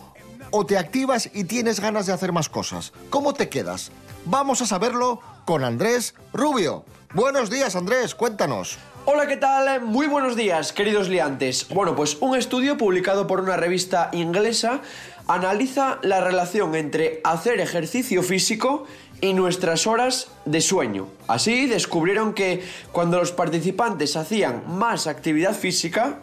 o 0.51 0.65
te 0.65 0.77
activas 0.77 1.29
y 1.33 1.43
tienes 1.43 1.81
ganas 1.81 2.05
de 2.05 2.13
hacer 2.13 2.31
más 2.31 2.47
cosas. 2.47 2.93
¿Cómo 3.09 3.33
te 3.33 3.49
quedas? 3.49 3.91
Vamos 4.23 4.61
a 4.61 4.65
saberlo 4.65 5.19
con 5.43 5.65
Andrés 5.65 6.15
Rubio. 6.31 6.85
Buenos 7.13 7.49
días 7.49 7.75
Andrés, 7.75 8.15
cuéntanos. 8.15 8.77
Hola, 9.11 9.25
¿qué 9.25 9.37
tal? 9.37 9.81
Muy 9.81 10.05
buenos 10.05 10.35
días, 10.35 10.71
queridos 10.71 11.09
liantes. 11.09 11.67
Bueno, 11.69 11.95
pues 11.95 12.17
un 12.19 12.37
estudio 12.37 12.77
publicado 12.77 13.25
por 13.25 13.41
una 13.41 13.57
revista 13.57 14.11
inglesa 14.13 14.81
analiza 15.27 15.97
la 16.03 16.21
relación 16.21 16.75
entre 16.75 17.19
hacer 17.23 17.59
ejercicio 17.59 18.21
físico 18.21 18.85
y 19.19 19.33
nuestras 19.33 19.87
horas 19.87 20.27
de 20.45 20.61
sueño. 20.61 21.07
Así 21.27 21.65
descubrieron 21.65 22.35
que 22.35 22.63
cuando 22.91 23.17
los 23.17 23.31
participantes 23.31 24.15
hacían 24.15 24.61
más 24.67 25.07
actividad 25.07 25.55
física, 25.55 26.19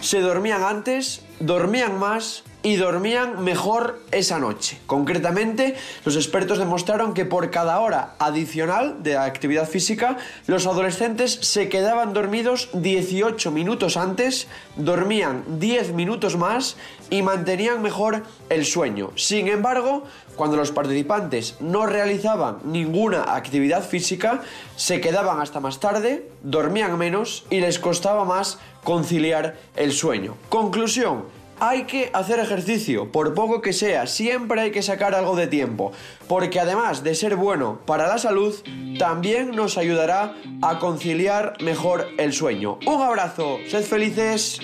se 0.00 0.20
dormían 0.20 0.62
antes, 0.62 1.20
dormían 1.40 1.98
más 1.98 2.42
y 2.64 2.76
dormían 2.76 3.44
mejor 3.44 4.00
esa 4.10 4.40
noche. 4.40 4.80
Concretamente, 4.86 5.76
los 6.04 6.16
expertos 6.16 6.58
demostraron 6.58 7.12
que 7.12 7.26
por 7.26 7.50
cada 7.50 7.78
hora 7.78 8.14
adicional 8.18 9.02
de 9.02 9.18
actividad 9.18 9.68
física, 9.68 10.16
los 10.46 10.66
adolescentes 10.66 11.38
se 11.42 11.68
quedaban 11.68 12.14
dormidos 12.14 12.70
18 12.72 13.50
minutos 13.50 13.98
antes, 13.98 14.48
dormían 14.76 15.44
10 15.60 15.92
minutos 15.92 16.38
más 16.38 16.78
y 17.10 17.20
mantenían 17.20 17.82
mejor 17.82 18.22
el 18.48 18.64
sueño. 18.64 19.10
Sin 19.14 19.48
embargo, 19.48 20.04
cuando 20.34 20.56
los 20.56 20.72
participantes 20.72 21.56
no 21.60 21.84
realizaban 21.84 22.60
ninguna 22.64 23.34
actividad 23.34 23.86
física, 23.86 24.40
se 24.74 25.02
quedaban 25.02 25.38
hasta 25.38 25.60
más 25.60 25.80
tarde, 25.80 26.30
dormían 26.42 26.96
menos 26.96 27.44
y 27.50 27.60
les 27.60 27.78
costaba 27.78 28.24
más 28.24 28.58
conciliar 28.82 29.58
el 29.76 29.92
sueño. 29.92 30.36
Conclusión, 30.48 31.24
hay 31.60 31.84
que 31.84 32.10
hacer 32.12 32.38
ejercicio, 32.38 33.10
por 33.10 33.34
poco 33.34 33.60
que 33.60 33.72
sea, 33.72 34.06
siempre 34.06 34.60
hay 34.60 34.70
que 34.70 34.82
sacar 34.82 35.14
algo 35.14 35.36
de 35.36 35.46
tiempo, 35.46 35.92
porque 36.28 36.60
además 36.60 37.02
de 37.02 37.14
ser 37.14 37.36
bueno 37.36 37.80
para 37.86 38.08
la 38.08 38.18
salud, 38.18 38.54
también 38.98 39.52
nos 39.52 39.78
ayudará 39.78 40.34
a 40.62 40.78
conciliar 40.78 41.54
mejor 41.60 42.08
el 42.18 42.32
sueño. 42.32 42.78
Un 42.86 43.02
abrazo, 43.02 43.58
sed 43.68 43.84
felices. 43.84 44.60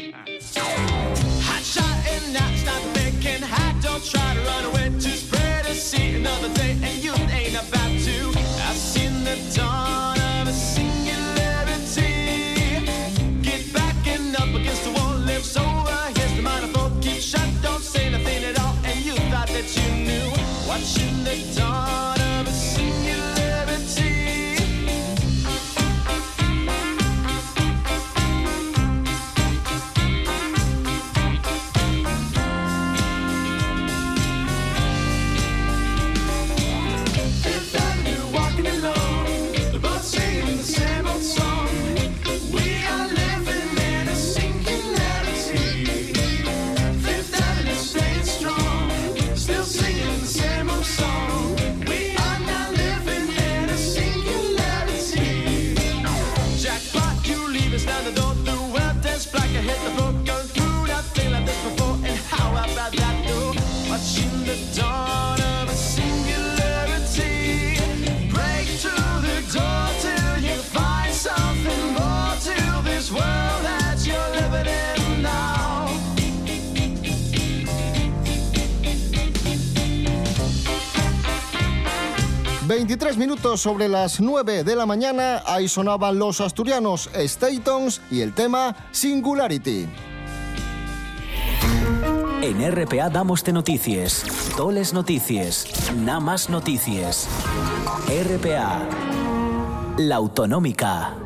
23 82.81 83.19
minutos 83.19 83.61
sobre 83.61 83.90
las 83.90 84.21
9 84.21 84.64
de 84.64 84.75
la 84.75 84.87
mañana, 84.87 85.43
ahí 85.45 85.69
sonaban 85.69 86.19
los 86.19 86.40
asturianos 86.40 87.11
Statons 87.14 88.01
y 88.11 88.23
el 88.23 88.33
tema 88.33 88.75
Singularity. 88.90 89.87
En 92.40 92.73
RPA 92.73 93.11
damos 93.11 93.45
de 93.45 93.53
noticias, 93.53 94.25
toles 94.57 94.95
noticias, 94.95 95.93
nada 95.95 96.21
más 96.21 96.49
noticias. 96.49 97.29
RPA, 98.09 98.88
la 99.99 100.16
autonómica. 100.16 101.16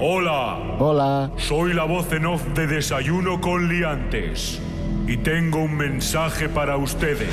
Hola. 0.00 0.76
Hola. 0.78 1.30
Soy 1.38 1.72
la 1.72 1.84
voz 1.84 2.12
en 2.12 2.26
off 2.26 2.42
de 2.48 2.66
Desayuno 2.66 3.40
con 3.40 3.66
Liantes. 3.66 4.60
Y 5.06 5.16
tengo 5.16 5.60
un 5.60 5.74
mensaje 5.74 6.50
para 6.50 6.76
ustedes. 6.76 7.32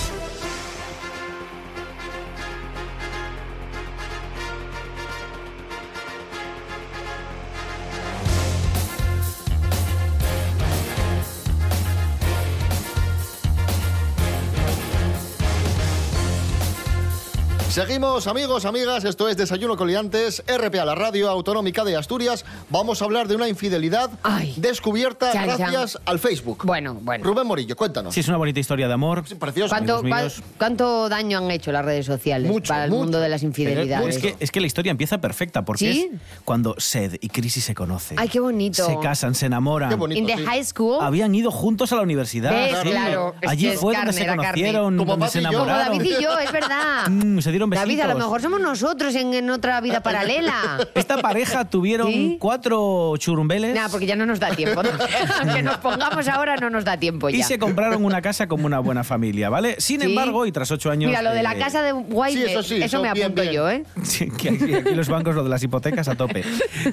Seguimos, 17.71 18.27
amigos, 18.27 18.65
amigas, 18.65 19.05
esto 19.05 19.29
es 19.29 19.37
Desayuno 19.37 19.77
Coliantes, 19.77 20.43
RPA, 20.45 20.83
la 20.83 20.93
radio 20.93 21.29
autonómica 21.29 21.85
de 21.85 21.95
Asturias. 21.95 22.43
Vamos 22.69 23.01
a 23.01 23.05
hablar 23.05 23.29
de 23.29 23.37
una 23.37 23.47
infidelidad 23.47 24.09
descubierta 24.57 25.31
Chan, 25.31 25.47
chan. 25.47 25.57
gracias 25.57 25.97
al 26.05 26.19
Facebook. 26.19 26.65
Bueno, 26.65 26.95
bueno. 27.01 27.23
Rubén 27.23 27.47
Morillo, 27.47 27.77
cuéntanos. 27.77 28.13
Sí, 28.13 28.19
es 28.19 28.27
una 28.27 28.35
bonita 28.35 28.59
historia 28.59 28.89
de 28.89 28.93
amor. 28.93 29.23
Precioso. 29.39 29.69
¿Cuánto, 29.69 29.99
Amigos 29.99 30.19
míos. 30.21 30.41
cua- 30.41 30.57
cuánto 30.57 31.07
daño 31.07 31.37
han 31.37 31.49
hecho 31.49 31.71
las 31.71 31.85
redes 31.85 32.05
sociales 32.05 32.51
para 32.67 32.83
el 32.83 32.91
mundo 32.91 33.21
de 33.21 33.29
las 33.29 33.41
infidelidades? 33.41 34.17
Es 34.17 34.21
que, 34.21 34.35
es 34.37 34.51
que 34.51 34.59
la 34.59 34.67
historia 34.67 34.91
empieza 34.91 35.21
perfecta, 35.21 35.63
porque 35.63 35.93
¿Sí? 35.93 36.09
es 36.13 36.19
cuando 36.43 36.75
Sed 36.77 37.19
y 37.21 37.29
Crisis 37.29 37.63
se 37.63 37.73
conocen. 37.73 38.19
Ay, 38.19 38.27
qué 38.27 38.41
bonito. 38.41 38.85
Se 38.85 38.99
casan, 38.99 39.33
se 39.33 39.45
enamoran. 39.45 39.93
In 40.11 40.25
the 40.25 40.35
high 40.39 40.65
school. 40.65 40.97
Habían 41.01 41.33
ido 41.33 41.51
juntos 41.51 41.93
a 41.93 41.95
la 41.95 42.01
universidad. 42.01 42.51
¿Ves? 42.51 42.75
Sí. 42.83 42.89
Claro, 42.89 43.33
Allí 43.47 43.67
es 43.67 43.79
fue 43.79 43.93
donde 43.93 44.07
carne, 44.07 44.13
se 44.13 44.23
era 44.23 44.35
carne. 44.35 44.47
conocieron, 44.49 44.97
Como 44.97 45.11
donde 45.13 45.27
se 45.29 45.39
Como 45.41 45.53
enamoraron. 45.53 45.97
David 45.99 46.15
y 46.19 46.21
yo, 46.21 46.37
es 46.37 46.51
verdad. 46.51 46.81
Mm, 47.11 47.39
se 47.39 47.51
dieron 47.61 47.69
besitos. 47.69 47.87
David, 47.97 48.01
a 48.01 48.13
lo 48.13 48.19
mejor 48.19 48.41
somos 48.41 48.59
nosotros 48.61 49.15
en, 49.15 49.33
en 49.33 49.49
otra 49.49 49.79
vida 49.81 50.01
paralela. 50.03 50.79
Esta 50.95 51.17
pareja 51.17 51.65
tuvieron 51.69 52.37
cuatro 52.37 53.15
churumbeles. 53.17 53.75
Nah, 53.75 53.89
porque 53.89 54.05
ya 54.05 54.15
no 54.15 54.25
nos 54.25 54.39
da 54.39 54.49
tiempo. 54.55 54.81
Aunque 55.41 55.61
nos 55.63 55.77
pongamos 55.77 56.27
ahora, 56.27 56.57
no 56.57 56.69
nos 56.69 56.83
da 56.85 56.97
tiempo 56.97 57.29
ya. 57.29 57.37
Y 57.37 57.43
se 57.43 57.59
compraron 57.59 58.03
una 58.03 58.21
casa 58.21 58.47
como 58.47 58.65
una 58.65 58.79
buena 58.79 59.03
familia, 59.03 59.49
¿vale? 59.49 59.75
Sin 59.79 60.01
Sí. 60.01 60.07
embargo, 60.07 60.45
y 60.45 60.51
tras 60.51 60.71
ocho 60.71 60.89
años... 60.89 61.09
Mira, 61.09 61.21
lo 61.21 61.31
de 61.31 61.43
la 61.43 61.53
eh, 61.53 61.59
casa 61.59 61.81
de 61.83 61.93
White, 61.93 62.37
Sí, 62.37 62.51
eso 62.51 62.63
sí, 62.63 62.75
eso, 62.77 62.85
eso 62.85 63.01
me 63.01 63.13
bien, 63.13 63.25
apunto 63.27 63.41
bien. 63.43 63.53
yo, 63.53 63.69
¿eh? 63.69 63.83
Sí, 64.03 64.29
que 64.31 64.49
aquí, 64.49 64.73
aquí 64.73 64.95
los 64.95 65.09
bancos, 65.09 65.35
lo 65.35 65.43
de 65.43 65.49
las 65.49 65.61
hipotecas 65.61 66.07
a 66.07 66.15
tope. 66.15 66.43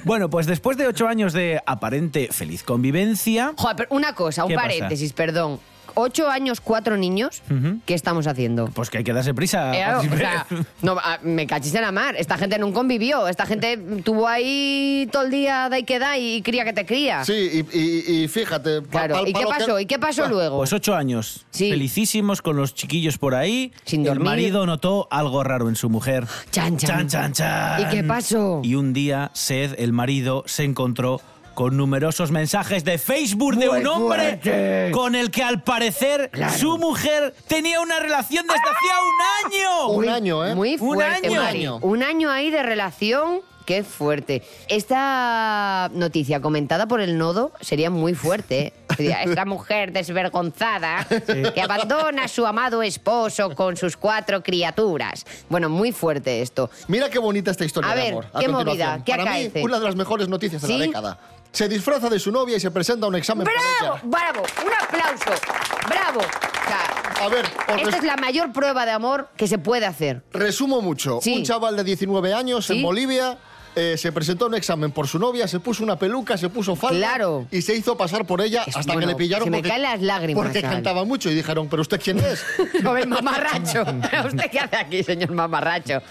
Bueno, 0.03 0.29
pues 0.29 0.45
después 0.45 0.77
de 0.77 0.85
ocho 0.87 1.07
años 1.07 1.33
de 1.33 1.59
aparente 1.65 2.29
feliz 2.31 2.63
convivencia... 2.63 3.53
Joder, 3.57 3.75
pero 3.75 3.89
una 3.91 4.13
cosa, 4.13 4.45
un 4.45 4.53
paréntesis, 4.53 5.13
perdón. 5.13 5.59
Ocho 5.95 6.29
años, 6.29 6.61
cuatro 6.61 6.97
niños, 6.97 7.41
Ujú. 7.49 7.79
¿qué 7.85 7.93
estamos 7.93 8.27
haciendo? 8.27 8.67
Pues 8.67 8.89
que 8.89 8.99
hay 8.99 9.03
que 9.03 9.13
darse 9.13 9.33
prisa. 9.33 9.75
Eh, 9.77 9.95
o 9.95 10.17
sea, 10.17 10.45
no, 10.81 10.97
ah, 11.01 11.19
me 11.23 11.45
cachis 11.47 11.73
en 11.75 11.81
la 11.81 11.91
mar. 11.91 12.15
Esta 12.17 12.37
gente 12.37 12.57
no 12.59 12.71
convivió. 12.73 13.27
Esta 13.27 13.45
gente 13.45 13.77
tuvo 14.03 14.27
ahí 14.27 15.07
todo 15.11 15.23
el 15.23 15.31
día 15.31 15.67
da 15.69 15.79
y 15.79 15.83
que 15.83 15.99
da 15.99 16.17
y 16.17 16.41
cría 16.41 16.63
que 16.65 16.73
te 16.73 16.85
cría. 16.85 17.23
Sí, 17.25 17.33
y, 17.73 17.77
y- 17.77 18.23
y 18.23 18.27
fíjate. 18.27 18.81
pa- 18.81 18.89
Claro. 18.89 19.15
pal- 19.15 19.23
¿Y 19.27 19.33
qué 19.33 19.39
palo 19.41 19.49
que- 19.51 19.59
pasó? 19.59 19.79
¿Y 19.79 19.85
qué 19.85 19.99
pasó 19.99 20.27
luego? 20.27 20.57
Pues 20.57 20.73
ocho 20.73 20.95
años. 20.95 21.45
Felicísimos 21.51 22.41
con 22.41 22.55
los 22.57 22.73
chiquillos 22.75 23.17
por 23.17 23.35
ahí. 23.35 23.71
Sin 23.85 24.01
El 24.01 24.07
dormir. 24.07 24.25
marido 24.25 24.65
notó 24.65 25.07
algo 25.11 25.43
raro 25.43 25.69
en 25.69 25.75
su 25.75 25.89
mujer. 25.89 26.25
Chan, 26.51 26.77
chan. 26.77 27.07
chan, 27.07 27.33
chan. 27.33 27.81
¿Y 27.81 27.85
qué 27.85 28.03
pasó? 28.03 28.61
Y 28.63 28.75
un 28.75 28.93
día, 28.93 29.31
Sed, 29.33 29.75
el 29.77 29.93
marido, 29.93 30.43
se 30.47 30.63
encontró 30.63 31.21
con 31.59 31.75
numerosos 31.75 32.31
mensajes 32.31 32.85
de 32.85 32.97
Facebook 32.97 33.57
de 33.57 33.67
Muy 33.67 33.79
un 33.81 33.87
hombre 33.87 34.39
fuerte. 34.41 34.91
con 34.93 35.13
el 35.13 35.29
que 35.29 35.43
al 35.43 35.61
parecer 35.61 36.29
Claro. 36.31 36.57
su 36.57 36.77
mujer 36.77 37.35
tenía 37.49 37.81
una 37.81 37.99
relación 37.99 38.47
desde 38.47 38.61
hacía 38.61 38.93
un 39.03 39.53
año. 39.53 39.87
Un 39.89 40.07
año, 40.07 40.47
¿eh? 40.47 40.55
Muy 40.55 40.75
Un 40.75 40.79
fuerte, 40.79 41.27
año. 41.27 41.41
Mari. 41.43 41.67
Un 41.67 42.01
año 42.01 42.31
ahí 42.31 42.49
de 42.49 42.63
relación. 42.63 43.41
Qué 43.65 43.83
fuerte. 43.83 44.41
Esta 44.69 45.91
noticia 45.93 46.39
comentada 46.41 46.87
por 46.87 47.01
el 47.01 47.17
nodo 47.17 47.51
sería 47.59 47.89
muy 47.89 48.13
fuerte. 48.15 48.71
¿eh? 48.97 49.15
Esta 49.25 49.43
mujer 49.43 49.91
desvergonzada 49.91 51.05
que 51.53 51.61
abandona 51.61 52.23
a 52.23 52.27
su 52.29 52.45
amado 52.47 52.81
esposo 52.83 53.53
con 53.53 53.75
sus 53.75 53.97
cuatro 53.97 54.41
criaturas. 54.43 55.25
Bueno, 55.49 55.67
muy 55.69 55.91
fuerte 55.91 56.41
esto. 56.41 56.69
Mira 56.87 57.09
qué 57.09 57.19
bonita 57.19 57.51
esta 57.51 57.65
historia 57.65 57.91
A 57.91 57.95
de 57.95 58.07
amor. 58.07 58.25
¿qué 58.39 58.47
movida? 58.47 59.01
¿Qué 59.05 59.11
Para 59.11 59.33
mí, 59.33 59.51
una 59.61 59.77
de 59.77 59.85
las 59.85 59.95
mejores 59.97 60.29
noticias 60.29 60.61
de 60.61 60.67
la 60.69 60.77
década. 60.77 61.19
Se 61.51 61.67
disfraza 61.67 62.09
de 62.09 62.19
su 62.19 62.31
novia 62.31 62.57
y 62.57 62.59
se 62.59 62.69
presenta 62.71 63.05
a 63.05 63.09
un 63.09 63.15
examen 63.15 63.45
¡Bravo! 63.45 63.99
¡Bravo! 64.03 64.43
¡Un 64.65 64.73
aplauso! 64.73 65.41
¡Bravo! 65.87 66.19
O 66.19 66.67
sea, 66.67 67.25
A 67.25 67.27
ver, 67.29 67.45
esta 67.79 67.97
es 67.97 68.03
la 68.03 68.17
mayor 68.17 68.51
prueba 68.53 68.85
de 68.85 68.91
amor 68.91 69.29
que 69.35 69.47
se 69.47 69.57
puede 69.57 69.85
hacer. 69.85 70.21
resumo 70.31 70.81
mucho. 70.81 71.19
Sí. 71.21 71.35
Un 71.37 71.43
chaval 71.43 71.75
de 71.75 71.83
19 71.83 72.33
años 72.33 72.67
Sí. 72.67 72.77
en 72.77 72.83
Bolivia 72.83 73.37
eh, 73.75 73.95
se 73.97 74.11
presentó 74.11 74.45
a 74.45 74.47
un 74.49 74.55
examen 74.55 74.91
por 74.91 75.07
su 75.07 75.17
novia, 75.19 75.47
se 75.47 75.59
puso 75.59 75.83
una 75.83 75.97
peluca, 75.97 76.37
se 76.37 76.49
puso 76.49 76.75
falda 76.75 76.97
Claro. 77.07 77.47
y 77.51 77.61
se 77.61 77.75
hizo 77.75 77.97
pasar 77.97 78.25
por 78.25 78.41
ella 78.41 78.63
hasta 78.73 78.95
que 78.97 79.05
le 79.05 79.15
pillaron 79.15 79.45
se 79.45 79.49
me 79.51 79.57
porque, 79.57 79.69
caen 79.69 79.81
las 79.83 80.01
lágrimas, 80.01 80.43
porque 80.43 80.61
cantaba 80.61 81.03
mucho 81.05 81.29
y 81.31 81.35
dijeron, 81.35 81.67
¿pero 81.69 81.81
usted 81.81 81.99
quién 82.03 82.19
es? 82.19 82.43
No, 82.83 82.95
el 82.97 83.07
mamarracho. 83.07 83.83
¿Usted 84.27 84.51
qué 84.51 84.59
hace 84.59 84.75
aquí, 84.75 85.03
señor 85.03 85.31
mamarracho? 85.31 86.01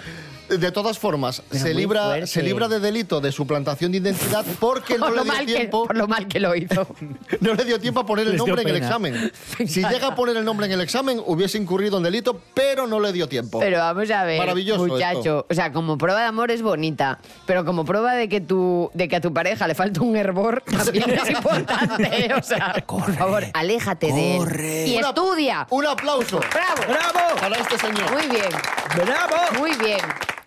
De 0.48 0.72
todas 0.72 0.98
formas, 0.98 1.42
Pero 1.50 1.62
se 1.62 1.74
libra, 1.74 2.04
fuerte. 2.04 2.26
se 2.26 2.42
libra 2.42 2.68
de 2.68 2.80
delito 2.80 3.20
de 3.20 3.30
suplantación 3.32 3.92
de 3.92 3.98
identidad 3.98 4.44
porque 4.58 4.96
no 4.96 5.11
le 5.11 5.22
dio 5.22 5.32
que, 5.34 5.44
tiempo. 5.46 5.87
por 5.87 5.96
lo 5.96 6.08
mal 6.08 6.26
que 6.26 6.40
lo 6.40 6.54
hizo. 6.54 6.87
No 7.40 7.54
le 7.54 7.64
dio 7.64 7.78
tiempo 7.78 8.00
a 8.00 8.06
poner 8.06 8.26
el 8.26 8.32
Les 8.32 8.38
nombre 8.38 8.62
en 8.62 8.68
el 8.68 8.76
examen. 8.76 9.32
Si 9.66 9.82
llega 9.84 10.08
a 10.08 10.14
poner 10.14 10.37
el 10.37 10.44
nombre 10.44 10.66
en 10.66 10.72
el 10.72 10.80
examen, 10.80 11.20
hubiese 11.26 11.58
incurrido 11.58 11.98
en 11.98 12.02
delito, 12.04 12.40
pero 12.54 12.87
no 12.87 12.98
le 13.00 13.12
dio 13.12 13.28
tiempo. 13.28 13.58
Pero 13.61 13.78
vamos 13.78 14.11
a 14.11 14.24
ver, 14.24 14.38
Maravilloso 14.38 14.87
muchacho. 14.87 15.18
esto. 15.18 15.46
O 15.50 15.54
sea, 15.54 15.72
como 15.72 15.98
prueba 15.98 16.20
de 16.20 16.26
amor 16.26 16.50
es 16.50 16.62
bonita, 16.62 17.18
pero 17.46 17.64
como 17.64 17.84
prueba 17.84 18.14
de 18.14 18.28
que, 18.28 18.40
tu, 18.40 18.90
de 18.94 19.08
que 19.08 19.16
a 19.16 19.20
tu 19.20 19.32
pareja 19.34 19.66
le 19.68 19.74
falta 19.74 20.00
un 20.00 20.16
hervor 20.16 20.62
también 20.70 21.11
es 21.11 21.30
importante. 21.30 22.30
O 22.34 22.42
sea, 22.42 22.72
por 22.87 23.14
favor, 23.14 23.44
aléjate 23.52 24.12
de 24.12 24.37
él. 24.37 24.88
Y 24.88 24.96
Una- 24.98 25.08
estudia. 25.08 25.66
Un 25.70 25.87
aplauso 25.87 26.40
¡Bravo! 26.52 26.82
¡Bravo! 26.88 27.37
para 27.40 27.56
este 27.56 27.78
señor. 27.78 28.11
Muy 28.12 28.26
bien, 28.28 28.48
¡Bravo! 28.96 29.37
muy 29.58 29.74
bien. 29.76 29.98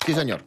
Sí, 0.06 0.14
señor. 0.14 0.44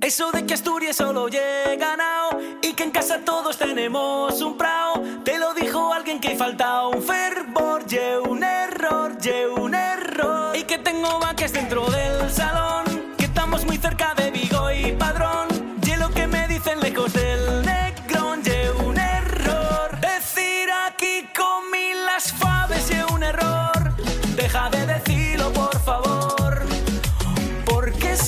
Eso 0.00 0.32
de 0.32 0.44
que 0.44 0.54
Asturias 0.54 0.96
solo 0.96 1.28
llega 1.28 1.96
nao 1.96 2.40
y 2.62 2.72
que 2.72 2.82
en 2.84 2.90
casa 2.90 3.20
todos 3.24 3.56
tenemos 3.58 4.40
un 4.42 4.56
prao, 4.56 5.02
te 5.24 5.38
lo 5.38 5.54
dijo 5.54 5.92
alguien 5.92 6.20
que 6.20 6.34
falta 6.36 6.86
un 6.88 7.02
fervor, 7.02 7.86
ye 7.86 8.18
un 8.18 8.42
error, 8.42 9.16
ye 9.18 9.46
un 9.46 9.74
error. 9.74 10.56
Y 10.56 10.64
que 10.64 10.78
tengo 10.78 11.20
vaques 11.20 11.52
dentro 11.52 11.88
del 11.90 12.28
salón, 12.30 12.84
que 13.18 13.26
estamos 13.26 13.64
muy 13.64 13.76
cerca 13.76 14.14
de 14.14 14.30
Vigo 14.32 14.70
y 14.72 14.92
Padrón, 14.92 15.49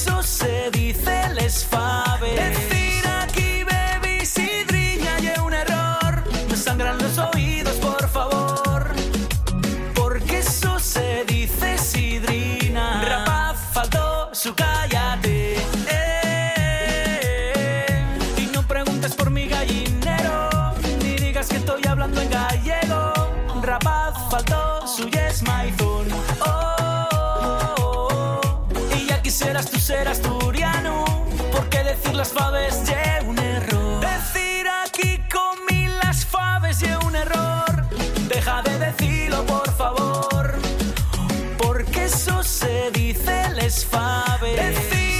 eso 0.03 0.23
se 0.23 0.71
dice 0.73 1.29
les 1.35 1.65
fave. 1.65 2.02
Faves 32.33 32.85
ye 32.88 33.21
un 33.27 33.38
error. 33.38 34.01
Decir 34.01 34.66
aquí 34.85 35.21
comí 35.31 35.87
las 36.03 36.25
faves 36.25 36.81
ye 36.81 36.97
un 37.07 37.14
error. 37.14 37.87
Deja 38.29 38.62
de 38.62 38.79
decirlo, 38.79 39.45
por 39.47 39.71
favor, 39.73 40.55
porque 41.59 42.05
eso 42.05 42.42
se 42.42 42.90
dice 42.92 43.51
les 43.55 43.85
faves. 43.85 45.12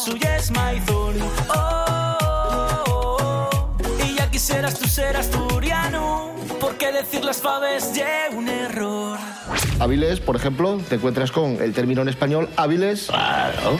Faltó 0.00 0.10
su 0.10 0.16
yes 0.16 0.50
maizón. 0.50 1.14
Oh, 1.48 2.86
oh, 2.86 3.16
oh. 3.20 4.06
Y 4.06 4.16
ya 4.16 4.30
quisieras 4.30 4.78
tú 4.78 4.88
ser 4.88 5.16
asturiano. 5.16 6.34
Porque 6.60 6.92
decir 6.92 7.24
las 7.24 7.38
faves 7.40 7.94
ye 7.94 8.04
un 8.32 8.48
error. 8.48 9.18
Hábiles, 9.78 10.20
por 10.20 10.36
ejemplo, 10.36 10.78
te 10.88 10.96
encuentras 10.96 11.32
con 11.32 11.60
el 11.62 11.72
término 11.72 12.02
en 12.02 12.08
español 12.08 12.48
hábiles 12.56 13.08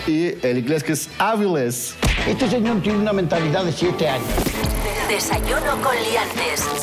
y 0.06 0.34
el 0.46 0.58
inglés 0.58 0.82
que 0.82 0.92
es 0.92 1.10
hábiles. 1.18 1.94
Este 2.26 2.48
señor 2.48 2.82
tiene 2.82 2.98
una 2.98 3.12
mentalidad 3.12 3.64
de 3.64 3.72
siete 3.72 4.08
años. 4.08 4.26
Desayuno 5.08 5.82
con 5.82 5.94
liantes. 5.94 6.79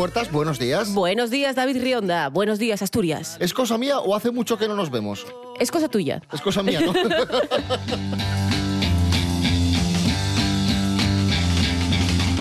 Puertas, 0.00 0.32
buenos 0.32 0.58
días. 0.58 0.94
Buenos 0.94 1.28
días, 1.28 1.54
David 1.56 1.82
Rionda. 1.82 2.30
Buenos 2.30 2.58
días, 2.58 2.80
Asturias. 2.80 3.36
¿Es 3.38 3.52
cosa 3.52 3.76
mía 3.76 3.98
o 3.98 4.16
hace 4.16 4.30
mucho 4.30 4.56
que 4.56 4.66
no 4.66 4.74
nos 4.74 4.90
vemos? 4.90 5.26
Es 5.58 5.70
cosa 5.70 5.90
tuya. 5.90 6.22
Es 6.32 6.40
cosa 6.40 6.62
mía, 6.62 6.80
¿no? 6.80 6.94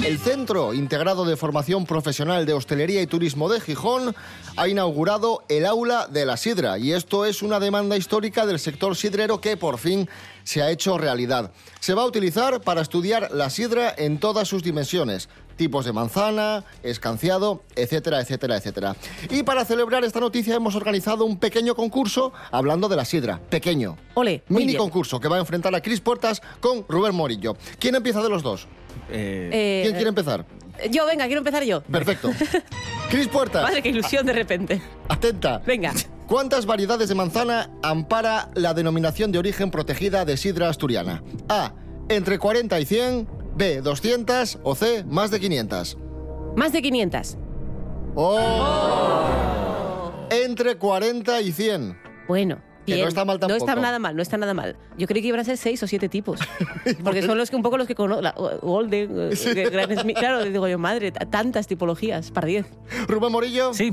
El 0.09 0.17
Centro 0.17 0.73
Integrado 0.73 1.25
de 1.25 1.35
Formación 1.35 1.85
Profesional 1.85 2.45
de 2.45 2.53
Hostelería 2.53 3.01
y 3.01 3.07
Turismo 3.07 3.49
de 3.49 3.59
Gijón 3.59 4.15
ha 4.55 4.67
inaugurado 4.67 5.43
el 5.49 5.65
Aula 5.65 6.07
de 6.07 6.25
la 6.25 6.37
Sidra 6.37 6.79
y 6.79 6.93
esto 6.93 7.25
es 7.25 7.43
una 7.43 7.59
demanda 7.59 7.95
histórica 7.95 8.45
del 8.45 8.57
sector 8.57 8.95
sidrero 8.95 9.39
que 9.39 9.55
por 9.55 9.77
fin 9.77 10.09
se 10.43 10.63
ha 10.63 10.71
hecho 10.71 10.97
realidad. 10.97 11.51
Se 11.79 11.93
va 11.93 12.03
a 12.03 12.07
utilizar 12.07 12.61
para 12.61 12.81
estudiar 12.81 13.29
la 13.33 13.51
sidra 13.51 13.93
en 13.95 14.17
todas 14.17 14.47
sus 14.47 14.63
dimensiones, 14.63 15.29
tipos 15.59 15.83
de 15.83 15.91
manzana, 15.91 16.63
escanciado, 16.83 17.63
etcétera, 17.75 18.21
etcétera, 18.21 18.55
etcétera. 18.55 18.95
Y 19.29 19.43
para 19.43 19.65
celebrar 19.65 20.05
esta 20.05 20.21
noticia 20.21 20.55
hemos 20.55 20.73
organizado 20.73 21.25
un 21.25 21.37
pequeño 21.37 21.75
concurso 21.75 22.31
hablando 22.49 22.87
de 22.87 22.95
la 22.95 23.03
sidra, 23.03 23.41
pequeño. 23.49 23.97
Ole, 24.13 24.41
Mini 24.47 24.67
bien. 24.67 24.77
concurso 24.77 25.19
que 25.19 25.27
va 25.27 25.35
a 25.35 25.39
enfrentar 25.39 25.75
a 25.75 25.81
Cris 25.81 25.99
Puertas 25.99 26.41
con 26.61 26.85
Rubén 26.87 27.13
Morillo. 27.13 27.57
¿Quién 27.77 27.93
empieza 27.95 28.23
de 28.23 28.29
los 28.29 28.41
dos? 28.41 28.67
Eh, 29.11 29.49
Eh, 29.51 29.79
¿Quién 29.83 29.95
quiere 29.95 30.09
empezar? 30.09 30.45
Yo, 30.89 31.05
venga, 31.05 31.25
quiero 31.25 31.39
empezar 31.39 31.63
yo. 31.65 31.81
Perfecto. 31.81 32.31
Cris 33.09 33.27
Puertas, 33.27 33.63
Madre, 33.63 33.81
qué 33.81 33.89
ilusión 33.89 34.25
de 34.25 34.31
repente. 34.31 34.81
atenta. 35.09 35.59
Venga. 35.67 35.91
¿Cuántas 36.25 36.65
variedades 36.65 37.09
de 37.09 37.15
manzana 37.15 37.69
ampara 37.83 38.47
la 38.53 38.73
denominación 38.73 39.33
de 39.33 39.39
origen 39.39 39.71
protegida 39.71 40.23
de 40.23 40.37
sidra 40.37 40.69
asturiana? 40.69 41.21
A. 41.49 41.73
Entre 42.07 42.39
40 42.39 42.79
y 42.79 42.85
100. 42.85 43.38
B. 43.59 43.81
200. 43.81 44.59
O 44.63 44.73
C. 44.73 45.03
Más 45.03 45.29
de 45.31 45.39
500. 45.39 45.97
Más 46.55 46.71
de 46.71 46.81
500. 46.81 47.37
¡Oh! 48.15 50.11
Entre 50.31 50.77
40 50.77 51.41
y 51.41 51.51
100. 51.51 51.97
Bueno. 52.27 52.57
Que 52.85 52.93
Bien. 52.95 53.03
no 53.05 53.09
está 53.09 53.25
mal 53.25 53.37
No 53.39 53.47
está 53.47 53.57
tampoco. 53.65 53.81
nada 53.81 53.99
mal, 53.99 54.15
no 54.15 54.21
está 54.23 54.37
nada 54.37 54.53
mal. 54.55 54.75
Yo 54.97 55.05
creí 55.05 55.21
que 55.21 55.27
iban 55.27 55.41
a 55.41 55.43
ser 55.43 55.57
seis 55.57 55.83
o 55.83 55.87
siete 55.87 56.09
tipos. 56.09 56.39
Porque 57.03 57.21
son 57.21 57.37
los 57.37 57.49
que 57.51 57.55
un 57.57 57.61
poco 57.61 57.77
los 57.77 57.85
que 57.85 57.93
conozco. 57.93 58.59
Golden, 58.63 59.31
eh, 59.31 59.69
Gran 59.71 59.95
Smith. 59.99 60.17
Claro, 60.17 60.43
digo 60.43 60.67
yo, 60.67 60.79
madre, 60.79 61.11
tantas 61.11 61.67
tipologías, 61.67 62.31
para 62.31 62.47
10. 62.47 62.65
Rubén 63.07 63.31
Morillo. 63.31 63.73
Sí. 63.75 63.91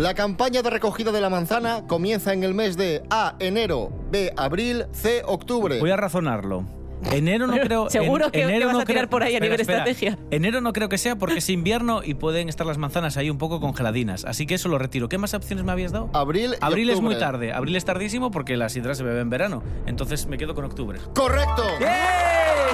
La 0.00 0.14
campaña 0.14 0.62
de 0.62 0.70
recogida 0.70 1.12
de 1.12 1.20
la 1.20 1.28
manzana 1.28 1.86
comienza 1.86 2.32
en 2.32 2.42
el 2.42 2.54
mes 2.54 2.78
de 2.78 3.02
A. 3.10 3.36
Enero. 3.38 3.92
B. 4.10 4.32
Abril. 4.34 4.86
C. 4.92 5.20
Octubre. 5.26 5.78
Voy 5.78 5.90
a 5.90 5.96
razonarlo. 5.98 6.79
Enero 7.12 7.46
no 7.46 7.54
creo. 7.62 7.90
Seguro 7.90 8.26
en- 8.26 8.30
que- 8.30 8.42
enero 8.42 8.58
que 8.60 8.64
vas 8.66 8.74
no 8.74 8.80
a 8.80 8.84
tirar 8.84 9.02
creo- 9.04 9.10
por 9.10 9.22
ahí 9.22 9.36
a 9.36 9.40
nivel 9.40 9.60
espera. 9.60 9.78
estrategia. 9.80 10.18
Enero 10.30 10.60
no 10.60 10.72
creo 10.72 10.88
que 10.88 10.98
sea 10.98 11.16
porque 11.16 11.38
es 11.38 11.48
invierno 11.50 12.02
y 12.04 12.14
pueden 12.14 12.48
estar 12.48 12.66
las 12.66 12.78
manzanas 12.78 13.16
ahí 13.16 13.30
un 13.30 13.38
poco 13.38 13.60
congeladinas. 13.60 14.24
Así 14.24 14.46
que 14.46 14.54
eso 14.54 14.68
lo 14.68 14.78
retiro. 14.78 15.08
¿Qué 15.08 15.18
más 15.18 15.34
opciones 15.34 15.64
me 15.64 15.72
habías 15.72 15.92
dado? 15.92 16.10
Abril. 16.12 16.54
y 16.60 16.64
Abril 16.64 16.90
es 16.90 17.00
muy 17.00 17.16
tarde. 17.18 17.52
Abril 17.52 17.76
es 17.76 17.84
tardísimo 17.84 18.30
porque 18.30 18.56
la 18.56 18.68
sidra 18.68 18.94
se 18.94 19.02
bebe 19.02 19.20
en 19.20 19.30
verano. 19.30 19.62
Entonces 19.86 20.26
me 20.26 20.36
quedo 20.38 20.54
con 20.54 20.64
octubre. 20.64 20.98
¡Correcto! 21.14 21.64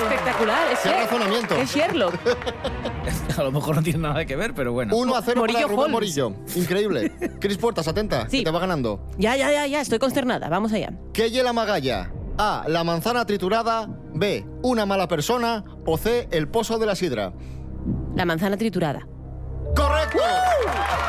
Espectacular. 0.02 0.72
Es 0.72 0.78
¡Qué 0.80 0.88
Sher- 0.88 0.98
razonamiento! 1.04 1.56
Es 1.56 1.74
Sherlock. 1.74 2.14
A 3.38 3.42
lo 3.42 3.52
mejor 3.52 3.76
no 3.76 3.82
tiene 3.82 3.98
nada 4.00 4.24
que 4.24 4.34
ver, 4.36 4.54
pero 4.54 4.72
bueno. 4.72 4.96
1 4.96 5.14
a 5.14 5.22
0 5.22 5.40
Morillo 5.40 5.58
para 5.60 5.68
Rubén 5.68 5.80
Holmes. 5.80 5.92
Morillo. 5.92 6.32
Increíble. 6.56 7.12
Cris 7.40 7.58
Puertas, 7.58 7.86
atenta. 7.86 8.28
Sí. 8.28 8.38
Que 8.38 8.44
te 8.44 8.50
va 8.50 8.58
ganando. 8.60 9.06
Ya, 9.18 9.36
ya, 9.36 9.50
ya, 9.52 9.66
ya, 9.66 9.80
estoy 9.80 9.98
consternada. 9.98 10.48
Vamos 10.48 10.72
allá. 10.72 10.92
¿Qué 11.12 11.30
magalla? 11.52 12.10
A. 12.38 12.64
La 12.68 12.84
manzana 12.84 13.24
triturada. 13.24 13.88
B. 14.14 14.44
Una 14.62 14.86
mala 14.86 15.08
persona. 15.08 15.64
O 15.84 15.96
C. 15.96 16.28
El 16.30 16.48
pozo 16.48 16.78
de 16.78 16.86
la 16.86 16.94
sidra. 16.94 17.32
La 18.14 18.24
manzana 18.24 18.56
triturada. 18.56 19.06
¡Correcto! 19.74 20.18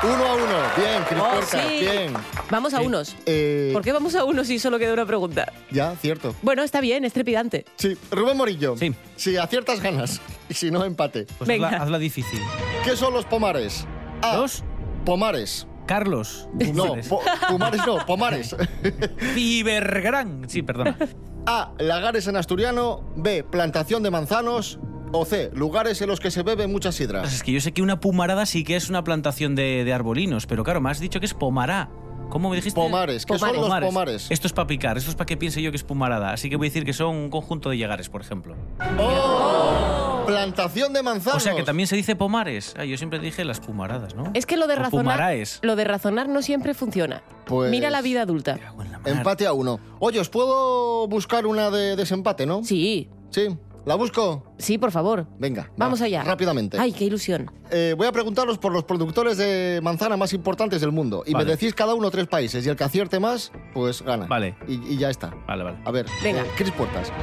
Uno 0.04 0.26
a 0.26 0.34
uno. 0.36 0.58
Bien, 0.78 1.04
Cris 1.08 1.22
Oh, 1.22 1.42
sí. 1.42 1.80
Bien. 1.80 2.14
Vamos 2.50 2.74
a 2.74 2.82
unos. 2.82 3.16
Eh, 3.26 3.70
¿Por 3.74 3.82
qué 3.82 3.94
vamos 3.94 4.14
a 4.16 4.26
unos 4.26 4.48
si 4.48 4.60
solo 4.60 4.78
queda 4.78 4.94
una 4.94 5.06
pregunta? 5.06 5.52
Ya, 5.72 5.96
cierto. 5.96 6.36
Bueno, 6.42 6.64
está 6.64 6.82
bien, 6.82 7.06
es 7.06 7.14
trepidante. 7.14 7.66
Sí. 7.78 7.98
Rubén 8.12 8.36
Morillo. 8.36 8.76
Sí. 8.78 8.94
Si 9.16 9.38
aciertas, 9.38 9.82
ganas. 9.82 10.20
Y 10.50 10.54
si 10.54 10.70
no, 10.70 10.84
empate. 10.84 11.26
Pues 11.38 11.48
Venga. 11.48 11.68
hazla, 11.68 11.84
hazla 11.84 12.00
difícil. 12.00 12.40
¿Qué 12.84 12.96
son 12.98 13.14
los 13.14 13.26
pomares? 13.26 13.86
A. 14.22 14.36
¿Dos? 14.36 14.64
Pomares. 15.06 15.66
Carlos. 15.88 16.48
No, 16.74 16.84
Pumares. 16.86 17.08
po- 17.08 17.22
pumares 17.50 17.82
no, 17.88 18.06
pomares. 18.06 18.56
Cibergrán. 19.34 20.44
Sí, 20.48 20.62
perdona. 20.62 20.98
A. 21.46 21.74
Lagares 21.80 22.28
en 22.28 22.36
asturiano. 22.36 23.02
B. 23.16 23.44
Plantación 23.44 24.04
de 24.04 24.12
manzanos. 24.12 24.80
O 25.14 25.24
C. 25.26 25.50
Lugares 25.54 26.02
en 26.02 26.10
los 26.10 26.20
que 26.20 26.30
se 26.32 26.44
bebe 26.44 26.68
mucha 26.68 26.92
sidra. 26.92 27.24
Es 27.24 27.42
que 27.42 27.54
yo 27.54 27.62
sé 27.62 27.72
que 27.72 27.82
una 27.82 28.00
pumarada 28.02 28.46
sí 28.46 28.64
que 28.66 28.76
es 28.76 28.90
una 28.90 29.04
plantación 29.06 29.56
de, 29.56 29.84
de 29.86 29.94
arbolinos, 29.94 30.46
pero 30.46 30.64
claro, 30.66 30.82
me 30.82 30.90
has 30.92 31.00
dicho 31.00 31.20
que 31.22 31.26
es 31.26 31.34
pomará. 31.34 31.90
¿Cómo 32.30 32.50
me 32.50 32.58
dijiste? 32.58 32.78
Pomares. 32.78 33.26
¿Qué 33.26 33.40
son 33.40 33.56
los 33.56 33.70
pomares? 33.80 34.28
Esto 34.30 34.48
es 34.48 34.54
para 34.54 34.68
picar, 34.68 34.98
esto 34.98 35.10
es 35.10 35.16
para 35.16 35.26
que 35.26 35.38
piense 35.38 35.62
yo 35.62 35.72
que 35.72 35.78
es 35.78 35.84
pumarada. 35.84 36.34
Así 36.34 36.50
que 36.50 36.58
voy 36.58 36.68
a 36.68 36.70
decir 36.70 36.84
que 36.84 36.92
son 36.92 37.16
un 37.16 37.30
conjunto 37.30 37.70
de 37.70 37.78
llegares, 37.78 38.10
por 38.10 38.20
ejemplo. 38.20 38.54
¡Oh! 39.00 40.07
Plantación 40.28 40.94
de 40.94 41.04
manzanos. 41.04 41.38
O 41.38 41.40
sea 41.40 41.56
que 41.56 41.64
también 41.64 41.88
se 41.88 41.96
dice 41.96 42.16
pomares. 42.16 42.74
Ah, 42.78 42.86
yo 42.86 42.98
siempre 42.98 43.20
dije 43.20 43.44
las 43.46 43.60
pumaradas, 43.60 44.14
¿no? 44.16 44.32
Es 44.34 44.46
que 44.46 44.58
lo 44.58 44.68
de 44.68 44.74
O 44.76 44.78
razonar, 44.78 45.16
pumaraes. 45.16 45.60
lo 45.62 45.76
de 45.76 45.84
razonar 45.86 46.30
no 46.30 46.42
siempre 46.42 46.74
funciona. 46.74 47.24
Pues- 47.46 47.72
Mira 47.72 47.90
la 47.90 48.02
vida 48.02 48.22
adulta. 48.24 48.60
Empate 49.06 49.48
a 49.48 49.54
uno. 49.54 49.80
Oye, 50.00 50.20
¿os 50.20 50.30
puedo 50.30 51.08
buscar 51.08 51.46
una 51.46 51.72
de 51.72 51.96
desempate, 51.96 52.46
no? 52.46 52.64
Sí. 52.64 53.10
Sí. 53.32 53.58
¿La 53.86 53.96
busco? 53.96 54.44
Sí, 54.58 54.78
por 54.78 54.92
favor. 54.92 55.28
Venga. 55.40 55.72
Vamos 55.78 56.02
va, 56.02 56.06
allá. 56.08 56.22
Rápidamente. 56.24 56.78
Ay, 56.78 56.92
qué 56.92 57.06
ilusión. 57.06 57.50
Eh, 57.72 57.96
voy 57.98 58.06
a 58.06 58.12
preguntaros 58.12 58.58
por 58.58 58.74
los 58.74 58.84
productores 58.84 59.38
de 59.38 59.80
manzana 59.82 60.18
más 60.18 60.34
importantes 60.34 60.82
del 60.82 60.92
mundo. 60.92 61.24
Y 61.26 61.32
Vale. 61.32 61.46
me 61.46 61.52
decís 61.52 61.74
cada 61.74 61.94
uno 61.94 62.12
tres 62.12 62.28
países. 62.28 62.66
Y 62.66 62.70
el 62.70 62.76
que 62.76 62.84
acierte 62.84 63.22
más, 63.22 63.54
pues 63.74 64.02
gana. 64.02 64.26
Vale. 64.26 64.58
Y, 64.68 64.74
y 64.94 64.98
ya 64.98 65.10
está. 65.10 65.34
Vale, 65.48 65.64
vale. 65.64 65.78
A 65.86 65.92
ver, 65.92 66.06
Venga. 66.22 66.42
eh, 66.42 66.52
Cris 66.58 66.72
Puertas. 66.72 67.14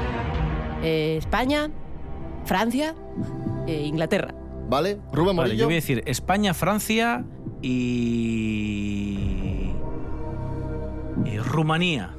Eh, 0.83 1.17
España, 1.19 1.71
Francia, 2.45 2.95
eh, 3.67 3.83
Inglaterra. 3.85 4.35
¿Vale? 4.69 4.99
Rubén 5.13 5.37
Vale, 5.37 5.49
Morillo. 5.51 5.61
yo 5.61 5.65
voy 5.67 5.75
a 5.75 5.77
decir 5.77 6.03
España, 6.07 6.55
Francia 6.55 7.25
y. 8.35 9.71
y 11.25 11.39
Rumanía. 11.39 12.15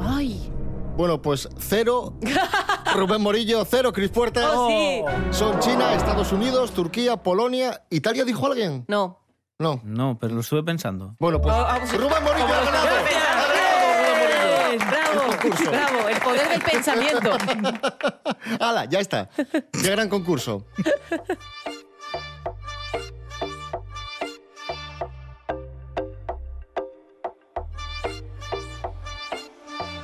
Ay. 0.00 0.50
Bueno, 0.96 1.20
pues 1.22 1.48
cero. 1.58 2.14
Rubén 2.96 3.22
Morillo, 3.22 3.64
cero. 3.64 3.92
Cris 3.92 4.10
Puertas. 4.10 4.50
Oh, 4.54 4.68
sí. 4.68 5.02
Son 5.30 5.58
China, 5.60 5.94
Estados 5.94 6.32
Unidos, 6.32 6.72
Turquía, 6.72 7.16
Polonia. 7.16 7.82
¿Italia 7.90 8.24
dijo 8.24 8.46
alguien? 8.46 8.84
No. 8.88 9.18
No. 9.58 9.80
No, 9.84 10.18
pero 10.18 10.34
lo 10.34 10.40
estuve 10.40 10.62
pensando. 10.62 11.14
Bueno, 11.18 11.40
pues 11.40 11.54
Oh, 11.54 11.58
a- 11.58 11.78
Rubén 11.78 12.22
Morillo 12.24 12.46
ha 12.46 12.64
ganado. 12.64 12.86
¡Bravo! 15.40 16.08
El 16.08 16.20
poder 16.20 16.48
del 16.48 16.60
pensamiento. 16.60 17.36
¡Hala! 18.60 18.84
Ya 18.86 19.00
está. 19.00 19.28
¡Qué 19.72 19.90
gran 19.90 20.08
concurso! 20.08 20.66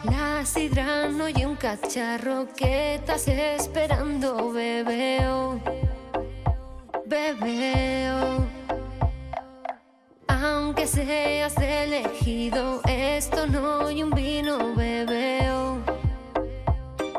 La 0.05 0.45
sidra 0.45 1.09
no 1.09 1.29
y 1.29 1.45
un 1.45 1.57
cacharro 1.57 2.47
que 2.57 2.95
estás 2.95 3.29
esperando, 3.29 4.53
bebeo, 4.53 5.61
bebeo. 7.05 8.46
Aunque 10.47 10.87
seas 10.87 11.57
elegido, 11.59 12.81
esto 12.87 13.49
no 13.49 13.91
y 13.91 14.03
un 14.03 14.11
vino, 14.11 14.75
bebeo, 14.77 15.79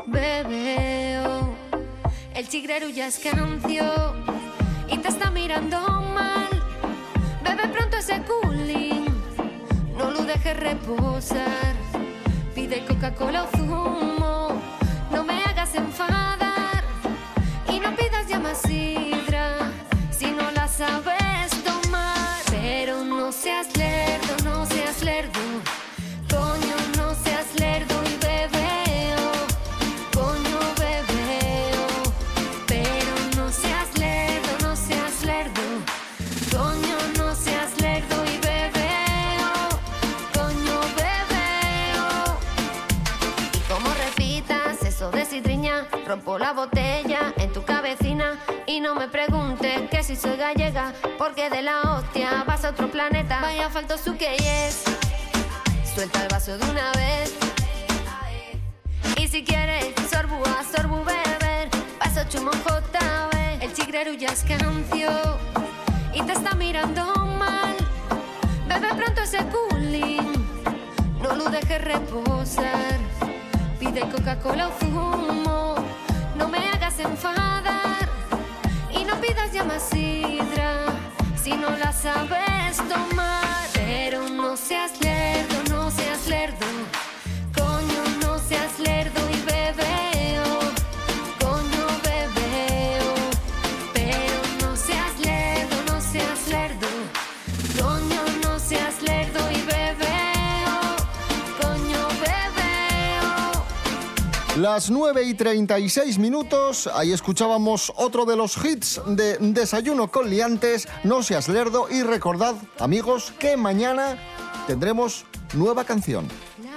bebeo. 0.06 1.54
El 2.34 2.48
chigrero 2.48 2.88
ya 2.88 3.08
es 3.08 3.18
canción 3.18 4.24
y 4.88 4.96
te 4.96 5.08
está 5.08 5.30
mirando 5.30 5.78
mal. 6.14 6.48
Bebe 7.44 7.68
pronto 7.68 7.98
ese 7.98 8.22
cooling, 8.22 9.06
no 9.98 10.10
lo 10.10 10.22
dejes 10.22 10.56
reposar. 10.56 11.74
Pide 12.54 12.86
Coca-Cola 12.86 13.44
o 13.44 13.56
zumo, 13.58 14.48
no 15.12 15.24
me 15.24 15.42
hagas 15.44 15.74
enfadar. 15.74 16.82
Y 17.70 17.78
no 17.78 17.94
pidas 17.94 18.26
ya 18.26 18.38
más 18.38 18.58
sidra, 18.62 19.70
si 20.10 20.30
no 20.30 20.50
la 20.52 20.66
sabes 20.66 21.17
rompo 46.08 46.38
la 46.38 46.54
botella 46.54 47.34
en 47.36 47.52
tu 47.52 47.62
cabecina. 47.64 48.38
Y 48.66 48.80
no 48.80 48.94
me 48.94 49.08
preguntes 49.08 49.82
que 49.90 50.02
si 50.02 50.16
soy 50.16 50.38
gallega, 50.38 50.94
porque 51.18 51.50
de 51.50 51.60
la 51.60 51.82
hostia 51.82 52.44
vas 52.46 52.64
a 52.64 52.70
otro 52.70 52.90
planeta. 52.90 53.40
Vaya 53.42 53.68
falto 53.68 53.98
su 53.98 54.16
que 54.16 54.34
es. 54.36 54.84
Suelta 55.94 56.22
el 56.22 56.28
vaso 56.28 56.56
de 56.56 56.70
una 56.70 56.90
vez. 56.92 57.34
Y 59.18 59.28
si 59.28 59.44
quieres, 59.44 59.92
sorbu 60.10 60.42
a 60.46 60.64
sorbu 60.64 61.04
beber. 61.04 61.68
Paso 61.98 62.24
chumo 62.30 62.52
JB. 62.52 63.62
El 63.62 63.72
chigrero 63.74 64.14
ya 64.14 64.28
es 64.28 64.44
cancio. 64.44 65.10
Y 66.14 66.22
te 66.22 66.32
está 66.32 66.54
mirando 66.54 67.04
mal. 67.38 67.76
Bebe 68.66 68.94
pronto 68.94 69.20
ese 69.20 69.44
cooling. 69.48 70.32
No 71.22 71.36
lo 71.36 71.50
dejes 71.50 71.84
reposar. 71.84 72.98
Pide 73.78 74.00
Coca-Cola 74.08 74.68
o 74.68 75.37
zumo. 76.98 77.08
No 77.08 77.14
me 77.14 77.14
hagas 77.14 77.22
enfadar. 77.22 78.08
Y 78.90 79.04
no 79.04 79.20
pidas 79.20 79.52
ya 79.52 79.64
más 79.64 79.82
sidra. 79.82 80.86
Si 81.40 81.52
no 81.52 81.70
la 81.76 81.92
sabes 81.92 82.76
tomar. 82.88 83.68
Pero 83.74 84.28
no 84.28 84.56
seas 84.56 84.92
lerdo, 85.00 85.17
Las 104.70 104.90
9 104.90 105.22
y 105.22 105.32
36 105.32 106.18
minutos, 106.18 106.90
ahí 106.92 107.10
escuchábamos 107.14 107.90
otro 107.96 108.26
de 108.26 108.36
los 108.36 108.62
hits 108.62 109.00
de 109.06 109.38
Desayuno 109.40 110.10
con 110.10 110.28
Liantes, 110.28 110.86
No 111.04 111.22
seas 111.22 111.48
lerdo 111.48 111.88
y 111.90 112.02
recordad, 112.02 112.54
amigos, 112.78 113.32
que 113.38 113.56
mañana 113.56 114.18
tendremos 114.66 115.24
nueva 115.54 115.84
canción. 115.84 116.28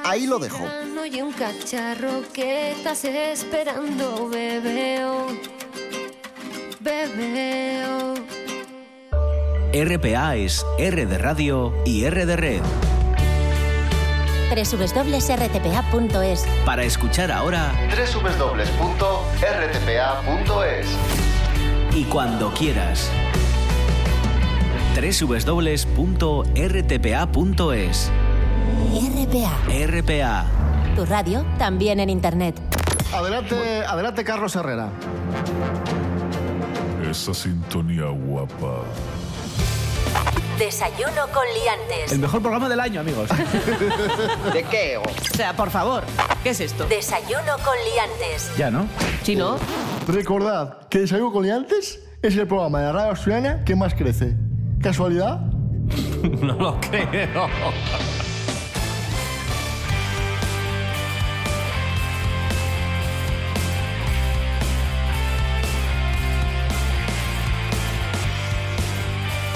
Ahí 0.05 0.25
lo 0.25 0.39
dejo. 0.39 0.63
No 0.95 1.01
hay 1.01 1.21
un 1.21 1.33
cacharro 1.33 2.23
que 2.31 2.71
estás 2.71 3.03
esperando, 3.03 4.29
bebeo. 4.29 5.27
Bebeo. 6.79 8.13
RPA 9.73 10.37
es 10.37 10.65
R 10.79 11.05
de 11.05 11.17
radio 11.17 11.73
y 11.85 12.05
R 12.05 12.25
de 12.25 12.35
red. 12.37 12.61
www.rtpa.es 14.51 16.45
Para 16.65 16.83
escuchar 16.83 17.31
ahora 17.31 17.71
www.rtpa.es 17.89 19.17
y 21.95 22.03
cuando 22.05 22.51
quieras. 22.53 23.09
www.rtpa.es 24.95 26.51
RPA, 28.91 29.57
RPA. 29.87 30.45
tu 30.95 31.05
radio 31.05 31.45
también 31.57 32.01
en 32.01 32.09
internet. 32.09 32.59
Adelante, 33.13 33.85
adelante 33.85 34.23
Carlos 34.25 34.55
Herrera. 34.55 34.89
Esa 37.09 37.33
sintonía 37.33 38.05
guapa. 38.05 38.83
Desayuno 40.61 41.27
con 41.33 41.43
liantes. 41.59 42.11
El 42.11 42.19
mejor 42.19 42.39
programa 42.39 42.69
del 42.69 42.79
año, 42.79 43.01
amigos. 43.01 43.27
¿De 44.53 44.61
qué? 44.65 44.95
O 44.97 45.35
sea, 45.35 45.55
por 45.55 45.71
favor, 45.71 46.03
¿qué 46.43 46.51
es 46.51 46.59
esto? 46.59 46.85
Desayuno 46.85 47.57
con 47.65 47.73
liantes. 47.91 48.55
ya, 48.55 48.69
¿no? 48.69 48.85
¿Sí, 49.23 49.35
no? 49.35 49.57
Recordad 50.07 50.87
que 50.87 50.99
Desayuno 50.99 51.31
con 51.33 51.41
Liantes 51.41 51.99
es 52.21 52.37
el 52.37 52.45
programa 52.45 52.79
de 52.79 52.85
la 52.85 52.91
radio 52.91 53.09
australiana 53.09 53.65
que 53.65 53.75
más 53.75 53.95
crece. 53.95 54.35
¿Casualidad? 54.83 55.39
no 56.41 56.53
lo 56.53 56.79
creo. 56.79 57.49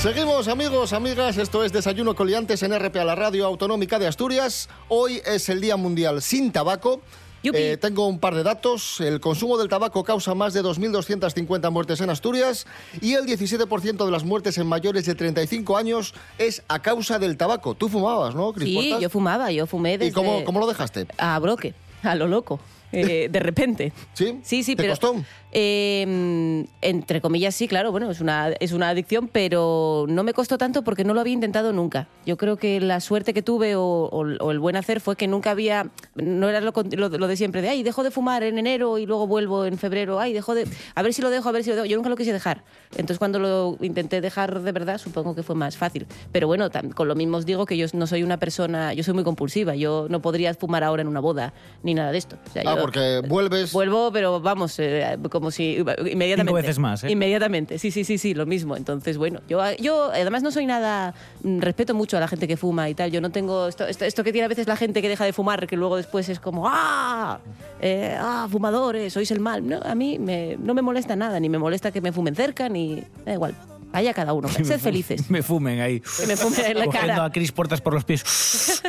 Seguimos 0.06 0.48
amigos, 0.50 0.94
amigas, 0.94 1.36
esto 1.40 1.64
es 1.64 1.74
Desayuno 1.74 2.14
Coliantes 2.14 2.62
en 2.62 2.78
RPA, 2.78 3.04
la 3.04 3.16
radio 3.16 3.48
autonómica 3.48 3.98
de 3.98 4.06
Asturias. 4.06 4.70
Hoy 4.88 5.20
es 5.26 5.50
el 5.50 5.60
Día 5.60 5.78
Mundial 5.78 6.22
sin 6.22 6.52
Tabaco. 6.52 7.02
Eh, 7.42 7.78
tengo 7.82 8.06
un 8.06 8.20
par 8.20 8.36
de 8.36 8.44
datos. 8.44 9.02
El 9.02 9.20
consumo 9.20 9.58
del 9.58 9.68
tabaco 9.68 10.04
causa 10.04 10.36
más 10.36 10.54
de 10.54 10.62
2.250 10.62 11.72
muertes 11.72 12.02
en 12.02 12.12
Asturias 12.12 12.68
y 13.02 13.14
el 13.14 13.26
17% 13.26 14.06
de 14.06 14.12
las 14.12 14.24
muertes 14.24 14.60
en 14.60 14.68
mayores 14.68 15.08
de 15.08 15.16
35 15.16 15.76
años 15.76 16.14
es 16.38 16.62
a 16.68 16.84
causa 16.84 17.18
del 17.18 17.36
tabaco. 17.36 17.74
Tú 17.74 17.90
fumabas, 17.90 18.36
¿no, 18.36 18.54
Cris 18.54 18.68
Sí, 18.70 18.96
yo 19.02 19.10
fumaba, 19.10 19.52
yo 19.52 19.66
fumé 19.66 19.98
desde... 19.98 20.12
¿Y 20.12 20.14
cómo, 20.14 20.44
cómo 20.44 20.60
lo 20.60 20.68
dejaste? 20.68 21.08
A 21.18 21.40
broque, 21.40 21.74
a 22.04 22.14
lo 22.14 22.28
loco. 22.28 22.60
eh, 22.92 23.28
de 23.30 23.40
repente. 23.40 23.92
¿Sí? 24.14 24.40
Sí, 24.44 24.64
sí, 24.64 24.76
¿Te 24.76 24.84
pero... 24.84 24.94
costó? 24.94 25.16
Eh, 25.58 26.66
entre 26.82 27.22
comillas, 27.22 27.56
sí, 27.56 27.68
claro, 27.68 27.92
bueno, 27.92 28.12
es 28.12 28.20
una, 28.20 28.50
es 28.60 28.74
una 28.74 28.90
adicción, 28.90 29.30
pero 29.32 30.06
no 30.10 30.24
me 30.24 30.34
costó 30.34 30.58
tanto 30.58 30.84
porque 30.84 31.04
no 31.06 31.14
lo 31.14 31.22
había 31.22 31.34
intentado 31.34 31.72
nunca. 31.72 32.08
Yo 32.26 32.36
creo 32.38 32.58
que 32.58 32.82
la 32.82 33.00
suerte 33.00 33.34
que 33.34 33.42
tuve 33.42 33.76
o, 33.76 33.82
o- 33.82 34.26
o 34.46 34.52
el 34.52 34.60
buen 34.60 34.76
hacer 34.76 35.00
fue 35.00 35.16
que 35.16 35.28
nunca 35.28 35.52
había, 35.52 35.88
no 36.16 36.50
era 36.50 36.60
lo, 36.62 36.74
lo- 36.92 37.10
lo 37.10 37.28
de 37.28 37.38
siempre, 37.38 37.62
de, 37.62 37.70
ay, 37.70 37.84
dejo 37.84 38.04
de 38.04 38.12
fumar 38.12 38.44
en 38.44 38.58
enero 38.58 38.98
y 38.98 39.06
luego 39.06 39.28
vuelvo 39.28 39.66
en 39.66 39.78
febrero, 39.78 40.20
ay, 40.20 40.34
dejo 40.34 40.54
de, 40.56 40.68
a 40.94 41.02
ver 41.02 41.14
si 41.14 41.22
lo 41.22 41.30
dejo, 41.30 41.48
a 41.50 41.52
ver 41.54 41.64
si 41.64 41.70
lo 41.70 41.78
dejo. 41.78 41.86
Yo 41.86 41.96
nunca 41.98 42.10
lo 42.10 42.18
quise 42.18 42.34
dejar. 42.34 42.64
Entonces 42.92 43.18
cuando 43.18 43.40
lo 43.40 43.78
intenté 43.82 44.20
dejar 44.22 44.60
de 44.62 44.72
verdad, 44.74 44.98
supongo 44.98 45.36
que 45.36 45.44
fue 45.44 45.56
más 45.56 45.78
fácil. 45.78 46.06
Pero 46.34 46.48
bueno, 46.48 46.70
con 46.94 47.08
lo 47.08 47.16
mismo 47.16 47.38
os 47.38 47.46
digo 47.46 47.66
que 47.66 47.78
yo 47.78 47.86
no 47.94 48.08
soy 48.08 48.24
una 48.24 48.38
persona, 48.38 48.94
yo 48.94 49.04
soy 49.04 49.14
muy 49.14 49.24
compulsiva, 49.24 49.76
yo 49.76 50.08
no 50.10 50.22
podría 50.22 50.54
fumar 50.54 50.84
ahora 50.84 51.02
en 51.02 51.08
una 51.08 51.22
boda 51.22 51.54
ni 51.84 51.94
nada 51.94 52.12
de 52.12 52.18
esto. 52.18 52.36
O 52.48 52.52
sea, 52.52 52.64
Ah, 52.66 52.76
yo- 52.76 52.82
porque 52.82 53.22
vuelves... 53.28 53.72
Vuelvo, 53.72 54.12
pero 54.12 54.40
vamos, 54.42 54.78
eh, 54.80 55.18
como 55.32 55.45
si 55.52 55.76
inmediatamente. 55.76 56.42
Cinco 56.44 56.54
veces 56.54 56.80
más, 56.80 57.04
¿eh? 57.04 57.12
Inmediatamente, 57.12 57.78
sí, 57.80 57.92
sí, 57.92 58.04
sí, 58.04 58.18
sí, 58.18 58.34
lo 58.34 58.46
mismo. 58.46 58.76
Entonces, 58.78 59.18
bueno, 59.18 59.42
yo, 59.48 59.60
yo 59.80 60.12
además 60.12 60.44
no 60.44 60.52
soy 60.52 60.66
nada, 60.66 61.14
mm, 61.44 61.60
respeto 61.60 61.94
mucho 61.94 62.18
a 62.18 62.20
la 62.20 62.28
gente 62.28 62.48
que 62.48 62.58
fuma 62.58 62.90
y 62.90 62.96
tal. 62.96 63.12
Yo 63.12 63.22
no 63.22 63.32
tengo 63.32 63.68
esto, 63.68 63.86
esto, 63.88 64.06
esto 64.06 64.24
que 64.24 64.32
tiene 64.32 64.46
a 64.46 64.50
veces 64.50 64.68
la 64.68 64.76
gente 64.78 65.02
que 65.02 65.10
deja 65.10 65.26
de 65.26 65.34
fumar, 65.34 65.68
que 65.68 65.78
luego 65.78 65.98
después 65.98 66.30
es 66.30 66.40
como, 66.40 66.66
¡ah! 66.68 67.40
Eh, 67.82 68.16
¡ah, 68.20 68.48
fumadores! 68.52 69.14
Sois 69.14 69.30
el 69.32 69.40
mal. 69.40 69.68
No, 69.68 69.80
a 69.84 69.96
mí 69.96 70.20
me- 70.20 70.58
no 70.58 70.74
me 70.74 70.82
molesta 70.82 71.16
nada, 71.16 71.40
ni 71.40 71.50
me 71.50 71.58
molesta 71.58 71.92
que 71.92 72.02
me 72.02 72.12
fumen 72.12 72.36
cerca, 72.36 72.70
ni. 72.70 73.04
Da 73.26 73.34
igual. 73.34 73.56
Vaya 73.92 74.14
cada 74.14 74.34
uno. 74.34 74.50
Sed 74.64 74.80
felices. 74.80 75.30
Me 75.30 75.42
fumen 75.42 75.80
ahí. 75.80 76.00
Que 76.02 76.28
me 76.28 76.36
fumen 76.36 76.66
en 76.66 76.80
la 76.80 76.86
Cogiendo 76.86 77.08
cara. 77.14 77.26
a 77.26 77.32
Cris 77.32 77.52
Puertas 77.52 77.80
por 77.82 77.94
los 77.94 78.04
pies. 78.04 78.82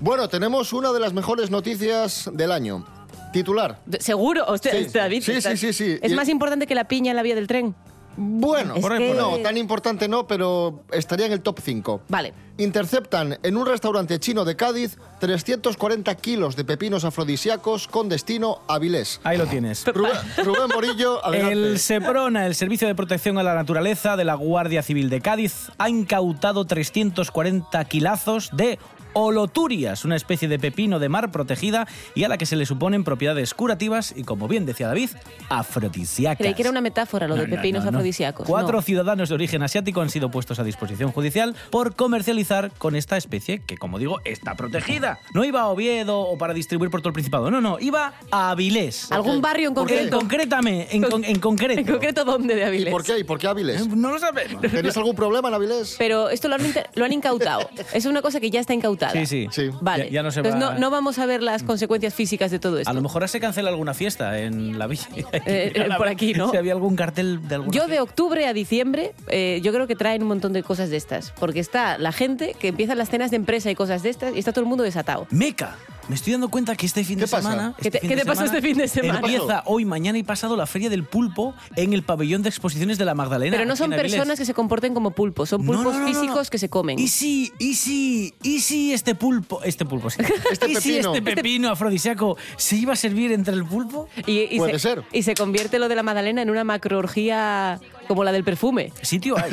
Bueno, 0.00 0.28
tenemos 0.28 0.72
una 0.72 0.92
de 0.92 1.00
las 1.00 1.12
mejores 1.12 1.50
noticias 1.50 2.30
del 2.32 2.52
año. 2.52 2.84
Titular. 3.32 3.78
¿Seguro? 4.00 4.44
O 4.48 4.58
sea, 4.58 4.72
Sí. 4.72 4.86
David, 4.92 5.22
Sí, 5.22 5.32
sí, 5.32 5.38
estás- 5.38 5.58
sí, 5.60 5.72
sí. 5.72 5.98
¿Es 6.02 6.12
Y- 6.12 6.14
más 6.14 6.28
importante 6.28 6.66
que 6.66 6.74
la 6.74 6.84
piña 6.88 7.10
en 7.10 7.16
la 7.16 7.22
vía 7.22 7.34
del 7.34 7.46
tren? 7.46 7.74
Bueno, 8.20 8.74
Es 8.74 8.84
que- 8.84 9.14
no, 9.14 9.36
tan 9.38 9.56
importante 9.56 10.08
no, 10.08 10.26
pero 10.26 10.82
estaría 10.90 11.26
en 11.26 11.32
el 11.32 11.40
top 11.40 11.60
5. 11.62 12.00
Vale. 12.08 12.34
Interceptan 12.56 13.38
en 13.44 13.56
un 13.56 13.64
restaurante 13.64 14.18
chino 14.18 14.44
de 14.44 14.56
Cádiz 14.56 14.98
340 15.20 16.16
kilos 16.16 16.56
de 16.56 16.64
pepinos 16.64 17.04
afrodisíacos 17.04 17.86
con 17.86 18.08
destino 18.08 18.58
a 18.66 18.74
Avilés. 18.74 19.20
Ahí 19.22 19.38
lo 19.38 19.46
tienes. 19.46 19.84
Rubén, 19.86 20.10
Rubén 20.44 20.68
Morillo, 20.74 21.24
adelante. 21.24 21.52
El 21.52 21.78
SEPRONA, 21.78 22.46
el 22.46 22.56
Servicio 22.56 22.88
de 22.88 22.96
Protección 22.96 23.38
a 23.38 23.44
la 23.44 23.54
Naturaleza 23.54 24.16
de 24.16 24.24
la 24.24 24.34
Guardia 24.34 24.82
Civil 24.82 25.10
de 25.10 25.20
Cádiz, 25.20 25.70
ha 25.78 25.88
incautado 25.88 26.64
340 26.64 27.84
kilazos 27.84 28.50
de 28.52 28.80
oloturias, 29.20 30.04
una 30.04 30.16
especie 30.16 30.48
de 30.48 30.58
pepino 30.58 30.98
de 30.98 31.08
mar 31.08 31.30
protegida 31.32 31.86
y 32.14 32.24
a 32.24 32.28
la 32.28 32.38
que 32.38 32.46
se 32.46 32.56
le 32.56 32.66
suponen 32.66 33.04
propiedades 33.04 33.52
curativas 33.54 34.14
y, 34.16 34.22
como 34.24 34.46
bien 34.48 34.64
decía 34.66 34.86
David, 34.88 35.10
afrodisíacas. 35.48 36.38
Creí 36.38 36.54
que 36.54 36.62
era 36.62 36.70
una 36.70 36.80
metáfora 36.80 37.26
lo 37.28 37.34
No, 37.36 37.42
de 37.42 37.48
no, 37.48 37.56
pepinos 37.56 37.84
no, 37.84 37.90
no. 37.90 37.98
afrodisíacos. 37.98 38.46
Cuatro 38.46 38.76
No. 38.78 38.82
ciudadanos 38.82 39.28
de 39.28 39.34
origen 39.34 39.62
asiático 39.62 40.00
han 40.00 40.10
sido 40.10 40.30
puestos 40.30 40.58
a 40.58 40.64
disposición 40.64 41.10
judicial 41.12 41.54
por 41.70 41.94
comercializar 41.96 42.70
con 42.78 42.94
esta 42.96 43.16
especie 43.16 43.60
que, 43.60 43.76
como 43.76 43.98
digo, 43.98 44.20
está 44.24 44.54
protegida. 44.54 45.18
No 45.34 45.44
iba 45.44 45.62
a 45.62 45.68
Oviedo 45.68 46.20
o 46.20 46.38
para 46.38 46.54
distribuir 46.54 46.90
por 46.90 47.00
todo 47.00 47.08
el 47.08 47.14
Principado. 47.14 47.50
No, 47.50 47.60
no, 47.60 47.78
iba 47.80 48.12
a 48.30 48.50
Avilés. 48.50 49.10
¿Algún 49.10 49.40
barrio 49.40 49.68
en 49.68 49.74
concreto? 49.74 50.18
Concrétame, 50.18 50.86
en, 50.90 51.02
con- 51.02 51.24
en 51.24 51.38
concreto. 51.40 51.80
¿En 51.80 51.86
concreto 51.86 52.24
dónde 52.24 52.54
de 52.54 52.60
¿Y 52.60 52.64
Avilés? 52.64 52.92
por 52.92 53.02
qué? 53.04 53.18
¿Y 53.18 53.24
por 53.24 53.38
qué 53.38 53.48
Avilés? 53.48 53.88
No 53.88 54.12
lo 54.12 54.18
sabemos. 54.18 54.60
¿Tenéis 54.62 54.96
algún 54.96 55.16
problema 55.16 55.48
en 55.48 55.54
Avilés? 55.54 55.96
Pero 55.98 56.28
esto 56.30 56.48
lo 56.48 56.54
han, 56.54 56.62
lo 56.94 57.04
han 57.04 57.12
incautado. 57.12 57.68
Es 57.92 58.06
una 58.06 58.22
cosa 58.22 58.38
que 58.38 58.50
ya 58.50 58.60
está 58.60 58.74
incautada. 58.74 59.07
Sí, 59.12 59.26
sí. 59.26 59.48
Sí. 59.50 59.70
Vale. 59.80 60.04
Ya, 60.06 60.10
ya 60.10 60.22
no 60.22 60.30
se 60.30 60.40
Entonces 60.40 60.62
va- 60.62 60.74
no, 60.74 60.78
no 60.80 60.90
vamos 60.90 61.18
a 61.18 61.26
ver 61.26 61.42
las 61.42 61.62
consecuencias 61.62 62.14
físicas 62.14 62.50
de 62.50 62.58
todo 62.58 62.78
esto. 62.78 62.90
A 62.90 62.94
lo 62.94 63.02
mejor 63.02 63.16
ahora 63.22 63.28
se 63.28 63.40
cancela 63.40 63.70
alguna 63.70 63.94
fiesta 63.94 64.38
en 64.38 64.78
la 64.78 64.86
villa. 64.86 65.08
Eh, 65.46 65.72
eh, 65.74 65.88
por 65.96 66.08
aquí, 66.08 66.34
¿no? 66.34 66.50
Si 66.50 66.56
había 66.56 66.72
algún 66.72 66.94
cartel 66.96 67.46
de 67.48 67.54
alguna 67.56 67.72
Yo 67.72 67.86
de 67.86 68.00
octubre 68.00 68.46
a 68.46 68.52
diciembre, 68.52 69.14
eh, 69.28 69.60
yo 69.62 69.72
creo 69.72 69.86
que 69.86 69.96
traen 69.96 70.22
un 70.22 70.28
montón 70.28 70.52
de 70.52 70.62
cosas 70.62 70.90
de 70.90 70.96
estas. 70.96 71.32
Porque 71.38 71.60
está 71.60 71.96
la 71.98 72.12
gente 72.12 72.54
que 72.58 72.68
empieza 72.68 72.94
las 72.94 73.08
cenas 73.10 73.30
de 73.30 73.36
empresa 73.36 73.70
y 73.70 73.74
cosas 73.74 74.02
de 74.02 74.10
estas 74.10 74.34
y 74.34 74.38
está 74.38 74.52
todo 74.52 74.62
el 74.62 74.68
mundo 74.68 74.84
desatado. 74.84 75.26
Meca. 75.30 75.76
Me 76.08 76.14
estoy 76.14 76.32
dando 76.32 76.48
cuenta 76.48 76.74
que 76.74 76.86
este 76.86 77.04
fin 77.04 77.16
¿Qué 77.18 77.26
de 77.26 77.30
pasa? 77.30 77.50
semana. 77.50 77.74
¿Qué 77.80 77.90
te- 77.90 78.00
fin 78.00 78.08
qué 78.08 78.16
te 78.16 78.24
pasa 78.24 78.42
semana 78.46 78.56
este 78.58 78.68
fin 78.68 78.78
de 78.78 78.88
semana? 78.88 79.18
Empieza 79.18 79.62
hoy, 79.66 79.84
mañana 79.84 80.16
y 80.16 80.22
pasado 80.22 80.56
la 80.56 80.66
Feria 80.66 80.88
del 80.88 81.04
Pulpo 81.04 81.54
en 81.76 81.92
el 81.92 82.02
pabellón 82.02 82.42
de 82.42 82.48
exposiciones 82.48 82.96
de 82.96 83.04
la 83.04 83.14
Magdalena. 83.14 83.56
Pero 83.56 83.68
no 83.68 83.76
son 83.76 83.90
personas 83.90 84.38
que 84.38 84.46
se 84.46 84.54
comporten 84.54 84.94
como 84.94 85.10
pulpos, 85.10 85.50
son 85.50 85.66
pulpos 85.66 85.84
no, 85.84 85.92
no, 85.92 85.98
no, 85.98 86.08
no. 86.08 86.20
físicos 86.20 86.48
que 86.48 86.56
se 86.56 86.70
comen. 86.70 86.98
Y 86.98 87.08
sí, 87.08 87.52
y 87.58 87.74
sí, 87.74 88.32
y 88.42 88.60
sí, 88.60 88.92
este 88.94 89.14
pulpo. 89.14 89.60
Este 89.62 89.84
pulpo, 89.84 90.08
sí. 90.08 90.22
Este 90.50 90.70
y 90.70 90.76
sí, 90.76 90.92
pepino. 90.94 91.14
este 91.14 91.22
pepino 91.34 91.70
afrodisíaco 91.70 92.38
se 92.56 92.76
iba 92.76 92.94
a 92.94 92.96
servir 92.96 93.30
entre 93.32 93.52
el 93.54 93.64
pulpo. 93.66 94.08
Y, 94.26 94.48
y 94.54 94.56
Puede 94.58 94.72
se, 94.72 94.78
ser. 94.78 95.02
Y 95.12 95.22
se 95.24 95.34
convierte 95.34 95.78
lo 95.78 95.88
de 95.88 95.94
la 95.96 96.02
Magdalena 96.02 96.40
en 96.40 96.48
una 96.48 96.64
macroorgía 96.64 97.80
como 98.06 98.24
la 98.24 98.32
del 98.32 98.44
perfume. 98.44 98.92
Sitio 99.02 99.36
hay. 99.36 99.52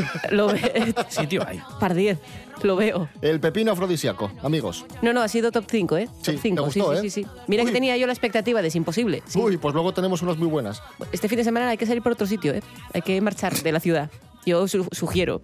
Sitio 1.10 1.46
hay. 1.46 1.62
Par 1.80 1.94
10, 1.94 2.18
lo 2.64 2.76
veo. 2.76 3.10
El 3.22 3.40
pepino 3.40 3.72
afrodisíaco, 3.72 4.32
amigos. 4.44 4.86
No, 5.02 5.14
no, 5.14 5.22
ha 5.22 5.28
sido 5.28 5.52
top 5.52 5.66
5, 5.70 5.98
¿eh? 5.98 6.10
Sí, 6.22 6.32
top 6.34 6.42
5, 6.42 6.64
te 6.66 6.72
sí, 6.72 6.80
gustó, 6.80 6.94
sí, 6.94 6.98
¿eh? 7.08 7.10
sí, 7.10 7.24
sí. 7.24 7.30
Mira 7.48 7.64
Uy. 7.64 7.68
que 7.70 7.74
tenía 7.74 7.98
yo 7.98 8.08
la 8.08 8.14
expectativa 8.14 8.62
de 8.62 8.68
es 8.70 8.76
imposible. 8.76 9.22
Uy, 9.36 9.58
pues 9.58 9.74
luego 9.74 9.94
tenemos 9.94 10.22
unas 10.22 10.38
muy 10.38 10.48
buenas. 10.48 10.82
Este 11.12 11.28
fin 11.30 11.38
de 11.38 11.44
semana 11.44 11.70
hay 11.70 11.78
que 11.78 11.86
salir 11.86 12.02
por 12.02 12.12
otro 12.14 12.28
sitio, 12.28 12.54
¿eh? 12.54 12.62
Hay 12.94 13.02
que 13.02 13.20
marchar 13.22 13.54
de 13.54 13.72
la 13.72 13.80
ciudad. 13.80 14.10
Yo 14.46 14.68
su- 14.68 14.88
sugiero. 14.92 15.42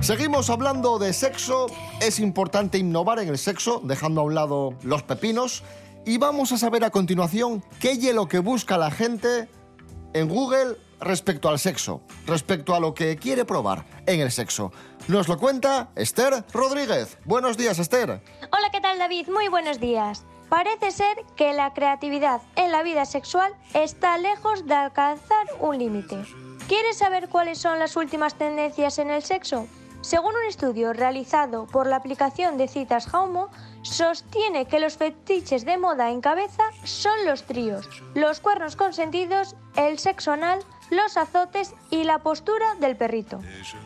Seguimos 0.00 0.48
hablando 0.48 0.98
de 0.98 1.12
sexo. 1.12 1.66
Es 2.00 2.18
importante 2.20 2.78
innovar 2.78 3.18
en 3.18 3.28
el 3.28 3.38
sexo, 3.38 3.80
dejando 3.84 4.20
a 4.22 4.24
un 4.24 4.34
lado 4.34 4.74
los 4.82 5.02
pepinos. 5.02 5.62
Y 6.08 6.16
vamos 6.16 6.52
a 6.52 6.56
saber 6.56 6.84
a 6.84 6.90
continuación 6.90 7.62
qué 7.80 7.90
es 7.90 8.14
lo 8.14 8.28
que 8.28 8.38
busca 8.38 8.78
la 8.78 8.90
gente 8.90 9.46
en 10.14 10.26
Google 10.26 10.78
respecto 11.00 11.50
al 11.50 11.58
sexo, 11.58 12.00
respecto 12.26 12.74
a 12.74 12.80
lo 12.80 12.94
que 12.94 13.18
quiere 13.18 13.44
probar 13.44 13.84
en 14.06 14.20
el 14.20 14.32
sexo. 14.32 14.72
Nos 15.06 15.28
lo 15.28 15.36
cuenta 15.36 15.90
Esther 15.96 16.46
Rodríguez. 16.50 17.18
Buenos 17.26 17.58
días, 17.58 17.78
Esther. 17.78 18.22
Hola, 18.40 18.70
¿qué 18.72 18.80
tal 18.80 18.96
David? 18.96 19.28
Muy 19.28 19.48
buenos 19.48 19.80
días. 19.80 20.24
Parece 20.48 20.92
ser 20.92 21.14
que 21.36 21.52
la 21.52 21.74
creatividad 21.74 22.40
en 22.56 22.72
la 22.72 22.82
vida 22.82 23.04
sexual 23.04 23.52
está 23.74 24.16
lejos 24.16 24.64
de 24.64 24.72
alcanzar 24.72 25.46
un 25.60 25.76
límite. 25.76 26.24
¿Quieres 26.68 26.96
saber 26.96 27.28
cuáles 27.28 27.58
son 27.58 27.78
las 27.78 27.96
últimas 27.96 28.34
tendencias 28.34 28.98
en 28.98 29.10
el 29.10 29.22
sexo? 29.22 29.66
Según 30.08 30.34
un 30.36 30.44
estudio 30.48 30.94
realizado 30.94 31.66
por 31.66 31.86
la 31.86 31.96
aplicación 31.96 32.56
de 32.56 32.66
citas 32.66 33.06
Jaumo, 33.08 33.50
sostiene 33.82 34.64
que 34.64 34.80
los 34.80 34.96
fetiches 34.96 35.66
de 35.66 35.76
moda 35.76 36.08
en 36.10 36.22
cabeza 36.22 36.62
son 36.82 37.26
los 37.26 37.42
tríos, 37.42 37.86
los 38.14 38.40
cuernos 38.40 38.74
consentidos, 38.74 39.54
el 39.76 39.98
sexo 39.98 40.32
anal, 40.32 40.60
los 40.88 41.18
azotes 41.18 41.74
y 41.90 42.04
la 42.04 42.20
postura 42.20 42.74
del 42.76 42.96
perrito. 42.96 43.40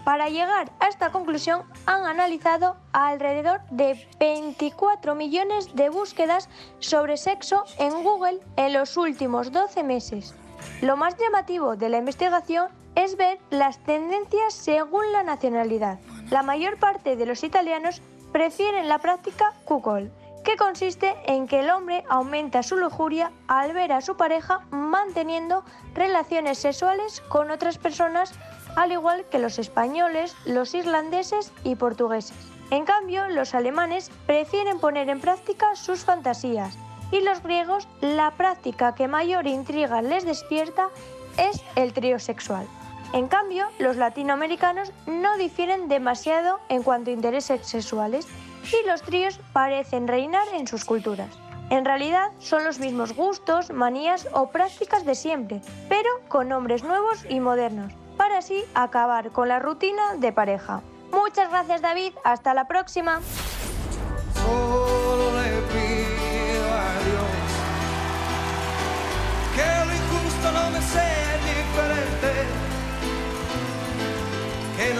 Para 0.04 0.28
llegar 0.28 0.70
a 0.78 0.86
esta 0.86 1.10
conclusión 1.10 1.64
han 1.86 2.04
analizado 2.04 2.76
alrededor 2.92 3.60
de 3.72 4.06
24 4.20 5.16
millones 5.16 5.74
de 5.74 5.88
búsquedas 5.88 6.48
sobre 6.78 7.16
sexo 7.16 7.64
en 7.80 8.04
Google 8.04 8.38
en 8.54 8.74
los 8.74 8.96
últimos 8.96 9.50
12 9.50 9.82
meses. 9.82 10.36
Lo 10.82 10.96
más 10.96 11.16
llamativo 11.18 11.74
de 11.74 11.88
la 11.88 11.98
investigación 11.98 12.68
es 12.94 13.16
ver 13.16 13.38
las 13.50 13.78
tendencias 13.78 14.52
según 14.54 15.12
la 15.12 15.22
nacionalidad. 15.22 15.98
La 16.32 16.42
mayor 16.42 16.78
parte 16.78 17.14
de 17.14 17.26
los 17.26 17.44
italianos 17.44 18.00
prefieren 18.32 18.88
la 18.88 18.96
práctica 18.96 19.52
cuckold, 19.66 20.10
que 20.42 20.56
consiste 20.56 21.14
en 21.26 21.46
que 21.46 21.60
el 21.60 21.68
hombre 21.68 22.04
aumenta 22.08 22.62
su 22.62 22.78
lujuria 22.78 23.30
al 23.48 23.74
ver 23.74 23.92
a 23.92 24.00
su 24.00 24.16
pareja 24.16 24.60
manteniendo 24.70 25.62
relaciones 25.92 26.56
sexuales 26.56 27.20
con 27.28 27.50
otras 27.50 27.76
personas, 27.76 28.32
al 28.76 28.92
igual 28.92 29.26
que 29.30 29.38
los 29.38 29.58
españoles, 29.58 30.34
los 30.46 30.72
irlandeses 30.72 31.52
y 31.64 31.74
portugueses. 31.74 32.38
En 32.70 32.86
cambio, 32.86 33.28
los 33.28 33.54
alemanes 33.54 34.10
prefieren 34.24 34.80
poner 34.80 35.10
en 35.10 35.20
práctica 35.20 35.76
sus 35.76 36.06
fantasías 36.06 36.78
y 37.10 37.20
los 37.20 37.42
griegos 37.42 37.86
la 38.00 38.30
práctica 38.30 38.94
que 38.94 39.06
mayor 39.06 39.46
intriga 39.46 40.00
les 40.00 40.24
despierta 40.24 40.88
es 41.36 41.62
el 41.76 41.92
trío 41.92 42.18
sexual. 42.18 42.66
En 43.12 43.28
cambio, 43.28 43.66
los 43.78 43.96
latinoamericanos 43.96 44.90
no 45.06 45.36
difieren 45.36 45.88
demasiado 45.88 46.60
en 46.70 46.82
cuanto 46.82 47.10
a 47.10 47.12
intereses 47.12 47.66
sexuales 47.66 48.26
y 48.64 48.86
los 48.86 49.02
tríos 49.02 49.38
parecen 49.52 50.08
reinar 50.08 50.46
en 50.54 50.66
sus 50.66 50.84
culturas. 50.84 51.28
En 51.68 51.84
realidad 51.84 52.30
son 52.38 52.64
los 52.64 52.78
mismos 52.78 53.14
gustos, 53.14 53.70
manías 53.70 54.28
o 54.32 54.48
prácticas 54.48 55.04
de 55.04 55.14
siempre, 55.14 55.60
pero 55.88 56.08
con 56.28 56.48
nombres 56.48 56.84
nuevos 56.84 57.24
y 57.28 57.40
modernos, 57.40 57.92
para 58.16 58.38
así 58.38 58.64
acabar 58.74 59.30
con 59.30 59.48
la 59.48 59.58
rutina 59.58 60.16
de 60.16 60.32
pareja. 60.32 60.82
Muchas 61.12 61.50
gracias 61.50 61.82
David, 61.82 62.12
hasta 62.24 62.54
la 62.54 62.66
próxima. 62.66 63.20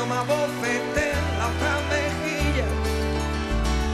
No 0.03 0.09
me 0.09 0.17
abofete 0.17 1.13
la 1.39 1.47
otra 1.53 1.75
mejilla, 1.95 2.67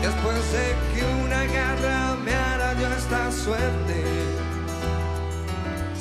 después 0.01 0.53
de 0.53 0.67
que 0.95 1.05
una 1.25 1.45
garra 1.45 2.17
me 2.25 2.35
arañó 2.35 2.89
esta 2.95 3.31
suerte. 3.31 4.05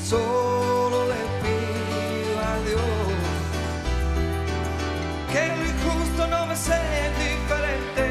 Solo 0.09 1.07
le 1.11 1.21
pido 1.43 2.35
a 2.51 2.53
Dios 2.67 3.07
que 5.31 5.43
lo 5.57 5.63
injusto 5.73 6.27
no 6.27 6.45
me 6.45 6.55
sea 6.55 7.07
indiferente. 7.09 8.07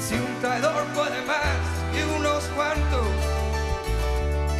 Si 0.00 0.14
un 0.14 0.40
traidor 0.40 0.84
puede 0.94 1.20
más 1.24 1.66
que 1.92 2.04
unos 2.18 2.44
cuantos, 2.54 3.08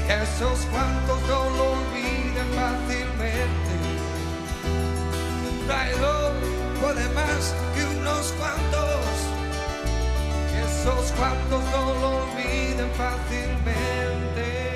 esos 0.08 0.58
cuantos 0.72 1.20
no 1.28 1.50
lo 1.56 1.64
olviden 1.78 2.48
fácilmente. 2.56 3.65
Traidor 5.66 6.32
puede 6.80 7.08
más 7.08 7.52
que 7.74 7.84
unos 7.98 8.32
cuantos, 8.38 9.04
esos 10.64 11.12
cuantos 11.12 11.64
no 11.72 11.94
lo 12.00 12.08
olviden 12.22 12.88
fácilmente. 12.96 14.75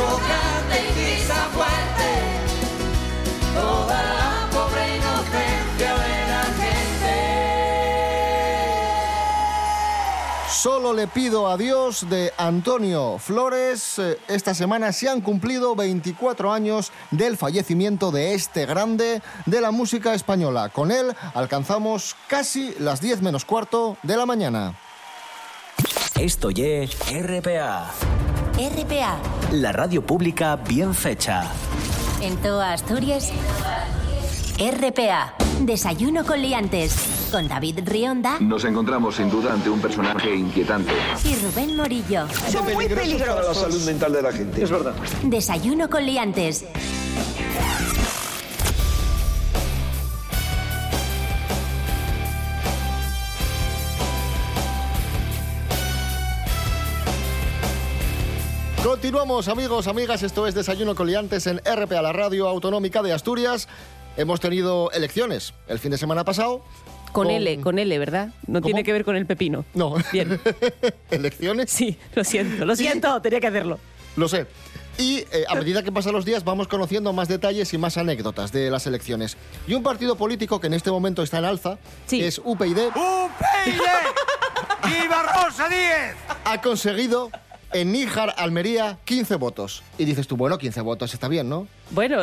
Un 0.00 0.06
monstruo 0.06 0.20
grande 0.26 0.76
y 0.88 0.92
pisa 1.16 1.48
fuerte 1.52 2.08
toda 3.54 4.02
la 4.02 4.48
pobre 4.50 4.96
inocencia 4.96 5.92
de 5.94 6.28
la 6.28 6.44
gente. 6.44 7.14
Solo 10.50 10.92
le 10.92 11.06
pido 11.06 11.48
a 11.48 11.56
Dios 11.56 12.08
de 12.10 12.32
Antonio 12.36 13.18
Flores. 13.18 13.98
Eh, 13.98 14.18
Esta 14.28 14.52
semana 14.54 14.92
se 14.92 15.08
han 15.08 15.20
cumplido 15.22 15.74
24 15.74 16.52
años 16.52 16.92
del 17.10 17.36
fallecimiento 17.38 18.10
de 18.10 18.34
este 18.34 18.66
grande 18.66 19.22
de 19.46 19.60
la 19.60 19.70
música 19.70 20.12
española. 20.14 20.68
Con 20.68 20.90
él 20.90 21.14
alcanzamos 21.34 22.14
casi 22.28 22.74
las 22.78 23.00
10 23.00 23.22
menos 23.22 23.44
cuarto 23.46 23.96
de 24.02 24.16
la 24.18 24.26
mañana. 24.26 24.74
Esto 26.20 26.50
ye 26.50 26.86
RPA, 27.10 27.90
RPA, 28.68 29.16
la 29.52 29.72
radio 29.72 30.04
pública 30.04 30.54
bien 30.56 30.92
fecha. 30.94 31.44
en 32.20 32.36
toda 32.36 32.74
Asturias. 32.74 33.32
RPA, 34.58 35.32
desayuno 35.60 36.26
con 36.26 36.42
liantes, 36.42 36.94
con 37.30 37.48
David 37.48 37.78
Rionda 37.86 38.38
Nos 38.40 38.64
encontramos 38.66 39.16
sin 39.16 39.30
duda 39.30 39.54
ante 39.54 39.70
un 39.70 39.80
personaje 39.80 40.34
inquietante. 40.36 40.92
y 41.24 41.34
Rubén 41.36 41.74
Morillo. 41.74 42.26
Son 42.52 42.70
muy 42.74 42.86
peligrosos 42.86 43.34
para 43.34 43.48
la 43.48 43.54
salud 43.54 43.82
mental 43.86 44.12
de 44.12 44.22
la 44.22 44.32
gente. 44.32 44.62
Es 44.62 44.70
verdad. 44.70 44.92
Desayuno 45.22 45.88
con 45.88 46.04
liantes. 46.04 46.66
Continuamos, 59.00 59.48
amigos, 59.48 59.86
amigas. 59.86 60.22
Esto 60.22 60.46
es 60.46 60.54
Desayuno 60.54 60.94
con 60.94 61.06
Liantes 61.06 61.46
en 61.46 61.58
RPA, 61.64 62.02
la 62.02 62.12
radio 62.12 62.46
autonómica 62.46 63.02
de 63.02 63.14
Asturias. 63.14 63.66
Hemos 64.18 64.40
tenido 64.40 64.90
elecciones 64.90 65.54
el 65.68 65.78
fin 65.78 65.90
de 65.90 65.96
semana 65.96 66.22
pasado. 66.22 66.62
Con 67.10 67.30
L, 67.30 67.62
con 67.62 67.78
L, 67.78 67.98
¿verdad? 67.98 68.28
No 68.46 68.60
tiene 68.60 68.84
que 68.84 68.92
ver 68.92 69.06
con 69.06 69.16
el 69.16 69.24
pepino. 69.24 69.64
No. 69.72 69.94
Bien. 70.12 70.38
¿Elecciones? 71.10 71.70
Sí, 71.70 71.96
lo 72.14 72.24
siento, 72.24 72.66
lo 72.66 72.76
siento, 72.76 73.18
tenía 73.22 73.40
que 73.40 73.46
hacerlo. 73.46 73.78
Lo 74.16 74.28
sé. 74.28 74.46
Y 74.98 75.20
eh, 75.32 75.46
a 75.48 75.54
medida 75.54 75.82
que 75.82 75.90
pasan 75.90 76.12
los 76.12 76.26
días 76.26 76.44
vamos 76.44 76.68
conociendo 76.68 77.14
más 77.14 77.26
detalles 77.26 77.72
y 77.72 77.78
más 77.78 77.96
anécdotas 77.96 78.52
de 78.52 78.70
las 78.70 78.86
elecciones. 78.86 79.38
Y 79.66 79.72
un 79.72 79.82
partido 79.82 80.16
político 80.16 80.60
que 80.60 80.66
en 80.66 80.74
este 80.74 80.90
momento 80.90 81.22
está 81.22 81.38
en 81.38 81.46
alza, 81.46 81.78
que 82.06 82.26
es 82.26 82.38
UPyD, 82.38 82.88
¡UPyD! 82.88 83.80
¡Viva 84.84 85.22
Rosa 85.22 85.70
10! 85.70 85.80
ha 86.44 86.60
conseguido 86.60 87.30
en 87.72 87.92
Níjar, 87.92 88.34
Almería, 88.36 88.98
15 89.04 89.36
votos. 89.36 89.82
Y 89.98 90.04
dices 90.04 90.26
tú, 90.26 90.36
bueno, 90.36 90.58
15 90.58 90.80
votos 90.80 91.14
está 91.14 91.28
bien, 91.28 91.48
¿no? 91.48 91.66
Bueno... 91.90 92.18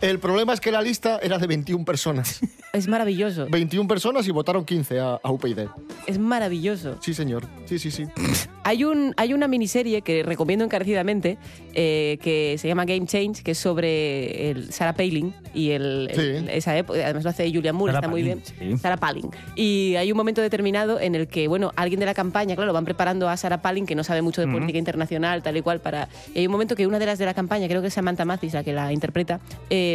El 0.00 0.18
problema 0.18 0.54
es 0.54 0.60
que 0.60 0.70
la 0.72 0.80
lista 0.80 1.18
era 1.22 1.38
de 1.38 1.46
21 1.46 1.84
personas. 1.84 2.40
Es 2.72 2.86
maravilloso. 2.86 3.48
21 3.50 3.88
personas 3.88 4.28
y 4.28 4.30
votaron 4.30 4.64
15 4.64 5.00
a, 5.00 5.18
a 5.24 5.32
UPyD. 5.32 5.66
Es 6.06 6.20
maravilloso. 6.20 6.98
Sí, 7.00 7.14
señor. 7.14 7.48
Sí, 7.66 7.80
sí, 7.80 7.90
sí. 7.90 8.04
Hay, 8.62 8.84
un, 8.84 9.14
hay 9.16 9.32
una 9.32 9.48
miniserie 9.48 10.02
que 10.02 10.22
recomiendo 10.22 10.64
encarecidamente 10.66 11.36
eh, 11.74 12.18
que 12.22 12.56
se 12.58 12.68
llama 12.68 12.84
Game 12.84 13.06
Change, 13.06 13.42
que 13.42 13.52
es 13.52 13.58
sobre 13.58 14.50
el 14.50 14.70
Sarah 14.72 14.92
Palin 14.92 15.34
y 15.54 15.70
el, 15.70 16.08
el- 16.12 16.44
Sí. 16.44 16.46
esa 16.52 16.76
época. 16.76 17.00
Además 17.02 17.24
lo 17.24 17.30
hace 17.30 17.50
Julian 17.52 17.74
Moore, 17.74 17.94
Sarah 17.94 18.06
está 18.06 18.08
muy 18.10 18.22
Palin, 18.22 18.42
bien. 18.58 18.76
sí. 18.76 18.78
Sarah 18.78 18.98
Palin. 18.98 19.30
Y 19.56 19.96
hay 19.96 20.12
un 20.12 20.16
momento 20.18 20.40
determinado 20.42 21.00
en 21.00 21.14
el 21.16 21.26
que, 21.26 21.48
bueno, 21.48 21.72
alguien 21.74 21.98
de 21.98 22.06
la 22.06 22.14
campaña, 22.14 22.54
claro, 22.54 22.72
van 22.72 22.84
preparando 22.84 23.28
a 23.28 23.36
Sarah 23.36 23.62
Palin, 23.62 23.86
que 23.86 23.96
no 23.96 24.04
sabe 24.04 24.22
mucho 24.22 24.42
de 24.42 24.46
política 24.46 24.78
internacional, 24.78 25.42
tal 25.42 25.56
y 25.56 25.62
cual, 25.62 25.80
para. 25.80 26.08
Y 26.34 26.40
hay 26.40 26.46
un 26.46 26.52
momento 26.52 26.76
que 26.76 26.86
una 26.86 27.00
de 27.00 27.06
las 27.06 27.18
de 27.18 27.24
la 27.24 27.34
campaña, 27.34 27.66
creo 27.66 27.80
que 27.80 27.88
es 27.88 27.94
Samantha 27.94 28.24
Mathis, 28.26 28.52
la 28.54 28.62
que 28.62 28.72
la 28.74 28.92
interpreta, 28.92 29.40
eh, 29.70 29.89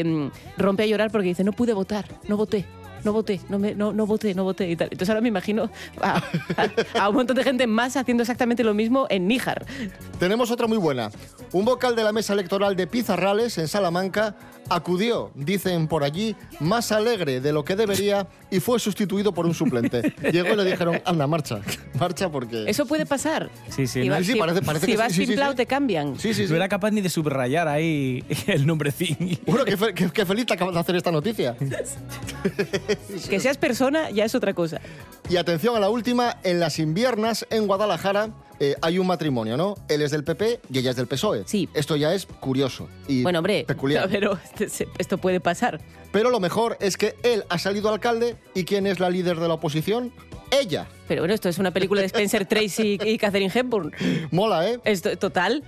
rompe 0.58 0.84
a 0.84 0.86
llorar 0.86 1.12
porque 1.12 1.30
dice: 1.30 1.44
No 1.44 1.54
pude 1.54 1.74
votar, 1.74 2.06
no 2.28 2.38
voté. 2.38 2.66
No 3.06 3.14
voté, 3.14 3.40
no, 3.50 3.58
me, 3.60 3.74
no, 3.76 3.94
no 3.94 4.06
voté, 4.06 4.34
no 4.36 4.44
voté 4.44 4.70
y 4.70 4.76
tal. 4.76 4.88
Entonces 4.92 5.10
ahora 5.10 5.22
me 5.22 5.30
imagino 5.30 5.70
a, 6.02 6.18
a- 6.58 7.02
a 7.04 7.10
un 7.10 7.16
montón 7.16 7.38
de 7.38 7.44
gente 7.44 7.68
más 7.68 7.96
haciendo 7.96 8.24
exactamente 8.24 8.64
lo 8.64 8.74
mismo 8.74 9.06
en 9.10 9.28
Níjar. 9.28 9.66
Tenemos 10.20 10.50
otra 10.52 10.66
muy 10.68 10.78
buena. 10.78 11.12
Un 11.54 11.64
vocal 11.66 11.96
de 11.96 12.04
la 12.04 12.12
mesa 12.12 12.34
electoral 12.34 12.76
de 12.76 12.88
Pizarrales, 12.88 13.58
en 13.60 13.68
Salamanca, 13.68 14.36
acudió, 14.68 15.30
dicen 15.36 15.88
por 15.88 16.04
allí, 16.04 16.36
más 16.60 16.92
alegre 16.92 17.40
de 17.40 17.54
lo 17.54 17.64
que 17.64 17.76
debería 17.76 18.28
y 18.50 18.60
fue 18.60 18.80
sustituido 18.80 19.32
por 19.34 19.46
un 19.46 19.54
suplente. 19.54 20.14
Llegó 20.32 20.54
y 20.54 20.56
le 20.56 20.66
dijeron, 20.66 21.00
anda, 21.06 21.28
marcha. 21.28 21.62
Marcha 22.00 22.30
porque... 22.30 22.66
Eso 22.68 22.86
puede 22.88 23.06
pasar. 23.06 23.50
Sí, 23.70 23.86
sí, 23.88 24.02
Si, 24.02 24.08
¿no? 24.10 24.16
vas- 24.16 24.26
Sí, 24.26 24.34
si- 24.34 24.40
parece- 24.40 24.62
parece 24.64 24.86
si 24.88 24.92
que 24.94 24.98
vas 24.98 25.12
sí, 25.14 25.26
sí, 25.26 25.34
sí, 25.34 25.40
sí. 25.50 25.56
te 25.56 25.66
cambian. 25.68 26.20
Sí, 26.20 26.34
sí, 26.34 26.44
sí. 26.46 26.50
No 26.50 26.56
era 26.58 26.68
capaz 26.68 26.90
ni 26.92 27.00
de 27.02 27.10
subrayar 27.10 27.68
ahí 27.68 28.24
el 28.48 28.66
nombrecín. 28.66 29.40
Bueno, 29.46 29.64
qué, 29.64 29.78
fe- 29.78 29.94
qué- 29.94 30.10
qué 30.10 30.26
feliz 30.26 30.46
te 30.48 30.56
acabas 30.56 30.74
de 30.74 30.80
hacer 30.82 30.96
esta 30.96 31.12
noticia. 31.12 31.56
Que 33.30 33.40
seas 33.40 33.58
persona 33.58 34.10
ya 34.12 34.26
es 34.26 34.36
otra 34.36 34.54
cosa. 34.54 34.82
Y 35.30 35.38
atención 35.38 35.76
a 35.76 35.80
la 35.80 35.90
última, 35.90 36.38
en 36.44 36.60
las 36.60 36.78
inviernas 36.80 37.46
en 37.50 37.66
Guadalajara 37.68 38.30
eh, 38.60 38.76
hay 38.82 39.00
un 39.00 39.08
matrimonio, 39.08 39.58
¿no? 39.58 39.76
Él 39.90 40.02
es 40.02 40.12
del 40.12 40.24
PP 40.24 40.62
y 40.72 40.80
ella 40.80 40.92
es 40.92 40.96
del 40.96 41.08
PSOE. 41.08 41.44
Sí. 41.46 41.68
Esto 41.74 41.96
ya 41.96 42.14
es 42.14 42.26
curioso 42.26 42.88
y 43.08 43.24
Bueno, 43.24 43.40
hombre, 43.40 43.66
peculiar. 43.68 44.08
pero 44.10 44.40
este- 44.60 44.88
esto 44.98 45.18
puede 45.18 45.40
pasar. 45.40 45.82
Pero 46.12 46.30
lo 46.30 46.40
mejor 46.40 46.78
es 46.80 46.96
que 46.96 47.16
él 47.24 47.44
ha 47.50 47.58
salido 47.60 47.90
alcalde 47.90 48.36
y 48.54 48.64
¿quién 48.64 48.88
es 48.88 49.00
la 49.00 49.10
líder 49.10 49.40
de 49.40 49.48
la 49.48 49.56
oposición? 49.56 50.14
Ella. 50.52 50.88
Pero 51.08 51.24
bueno, 51.24 51.34
esto 51.34 51.50
es 51.50 51.58
una 51.58 51.72
película 51.72 52.02
de 52.02 52.08
Spencer 52.08 52.46
Tracy 52.46 52.98
y 53.04 53.18
Catherine 53.18 53.52
Hepburn. 53.54 53.92
Mola, 54.32 54.70
¿eh? 54.70 54.80
Esto, 54.86 55.18
total. 55.18 55.64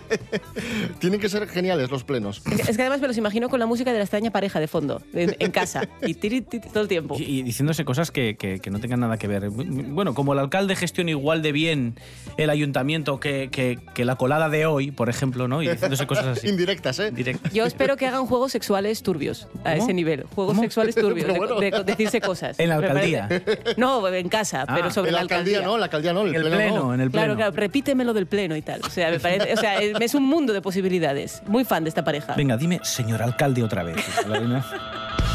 Tienen 0.98 1.20
que 1.20 1.28
ser 1.28 1.46
geniales 1.48 1.90
los 1.90 2.04
plenos. 2.04 2.42
Es 2.50 2.68
es 2.68 2.76
que 2.76 2.82
además 2.82 3.00
me 3.00 3.08
los 3.08 3.16
imagino 3.16 3.48
con 3.48 3.60
la 3.60 3.66
música 3.66 3.92
de 3.92 3.98
la 3.98 4.04
extraña 4.04 4.30
pareja 4.30 4.60
de 4.60 4.68
fondo, 4.68 5.02
en, 5.12 5.36
en 5.38 5.50
casa. 5.50 5.88
Y 6.06 6.14
tiri, 6.14 6.40
tiri, 6.42 6.68
todo 6.68 6.82
el 6.82 6.88
tiempo. 6.88 7.16
Y, 7.18 7.22
y 7.24 7.42
diciéndose 7.42 7.84
cosas 7.84 8.10
que, 8.10 8.36
que- 8.36 8.60
que 8.60 8.70
no 8.70 8.78
tengan 8.80 9.00
nada 9.00 9.16
que 9.18 9.26
ver. 9.28 9.50
Bueno, 9.50 10.14
como 10.14 10.32
el 10.32 10.38
alcalde 10.38 10.76
gestiona 10.76 11.10
igual 11.10 11.42
de 11.42 11.52
bien 11.52 11.94
el 12.36 12.50
ayuntamiento 12.50 13.20
que, 13.20 13.48
que- 13.50 13.78
que 13.94 14.04
la 14.04 14.16
colada 14.16 14.48
de 14.48 14.66
hoy, 14.66 14.90
por 14.90 15.08
ejemplo, 15.08 15.48
¿no? 15.48 15.62
Y 15.62 15.68
diciéndose 15.68 16.06
cosas 16.06 16.26
así. 16.38 16.48
Indirectas, 16.48 16.98
¿eh? 16.98 17.10
Directas. 17.10 17.52
Yo 17.52 17.64
espero 17.66 17.96
que 17.96 18.06
hagan 18.06 18.26
juegos 18.26 18.52
sexuales 18.52 19.02
turbios 19.02 19.48
a 19.64 19.72
¿Cómo? 19.72 19.82
ese 19.84 19.94
nivel. 19.94 20.24
Juegos 20.24 20.52
¿Cómo? 20.54 20.62
sexuales 20.62 20.94
turbios, 20.94 21.26
bueno. 21.36 21.58
de- 21.60 21.70
de 21.70 21.84
decirse 21.84 22.20
cosas. 22.20 22.58
En 22.58 22.68
la 22.68 22.76
alcaldía. 22.76 23.28
No, 23.76 24.06
en 24.08 24.28
casa, 24.28 24.64
Ah, 24.68 24.74
pero 24.76 24.90
sobre 24.90 25.08
en 25.08 25.14
la 25.14 25.18
la 25.18 25.22
alcaldía, 25.22 25.60
no, 25.62 25.74
en 25.74 25.80
la 25.80 25.86
alcaldía 25.86 26.12
no, 26.12 26.22
en 26.22 26.28
el, 26.28 26.34
el 26.36 26.42
pleno, 26.42 26.56
no. 26.56 26.58
pleno, 26.66 26.94
en 26.94 27.00
el 27.00 27.10
pleno. 27.10 27.24
Claro, 27.24 27.36
claro, 27.36 27.56
repíteme 27.56 28.04
lo 28.04 28.12
del 28.12 28.26
pleno 28.26 28.56
y 28.56 28.62
tal. 28.62 28.80
O 28.84 28.90
sea, 28.90 29.10
me 29.10 29.18
parece, 29.20 29.52
o 29.52 29.56
sea, 29.56 29.81
es 29.90 30.00
es 30.00 30.14
un 30.14 30.24
mundo 30.24 30.52
de 30.52 30.62
posibilidades. 30.62 31.42
Muy 31.46 31.64
fan 31.64 31.84
de 31.84 31.88
esta 31.88 32.04
pareja. 32.04 32.34
Venga, 32.34 32.56
dime, 32.56 32.80
señor 32.82 33.22
alcalde, 33.22 33.62
otra 33.62 33.82
vez. 33.82 33.96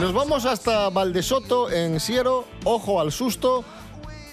Nos 0.00 0.12
vamos 0.12 0.44
hasta 0.44 0.90
Valdesoto, 0.90 1.70
en 1.70 1.98
Siero. 1.98 2.44
Ojo 2.64 3.00
al 3.00 3.10
susto. 3.10 3.64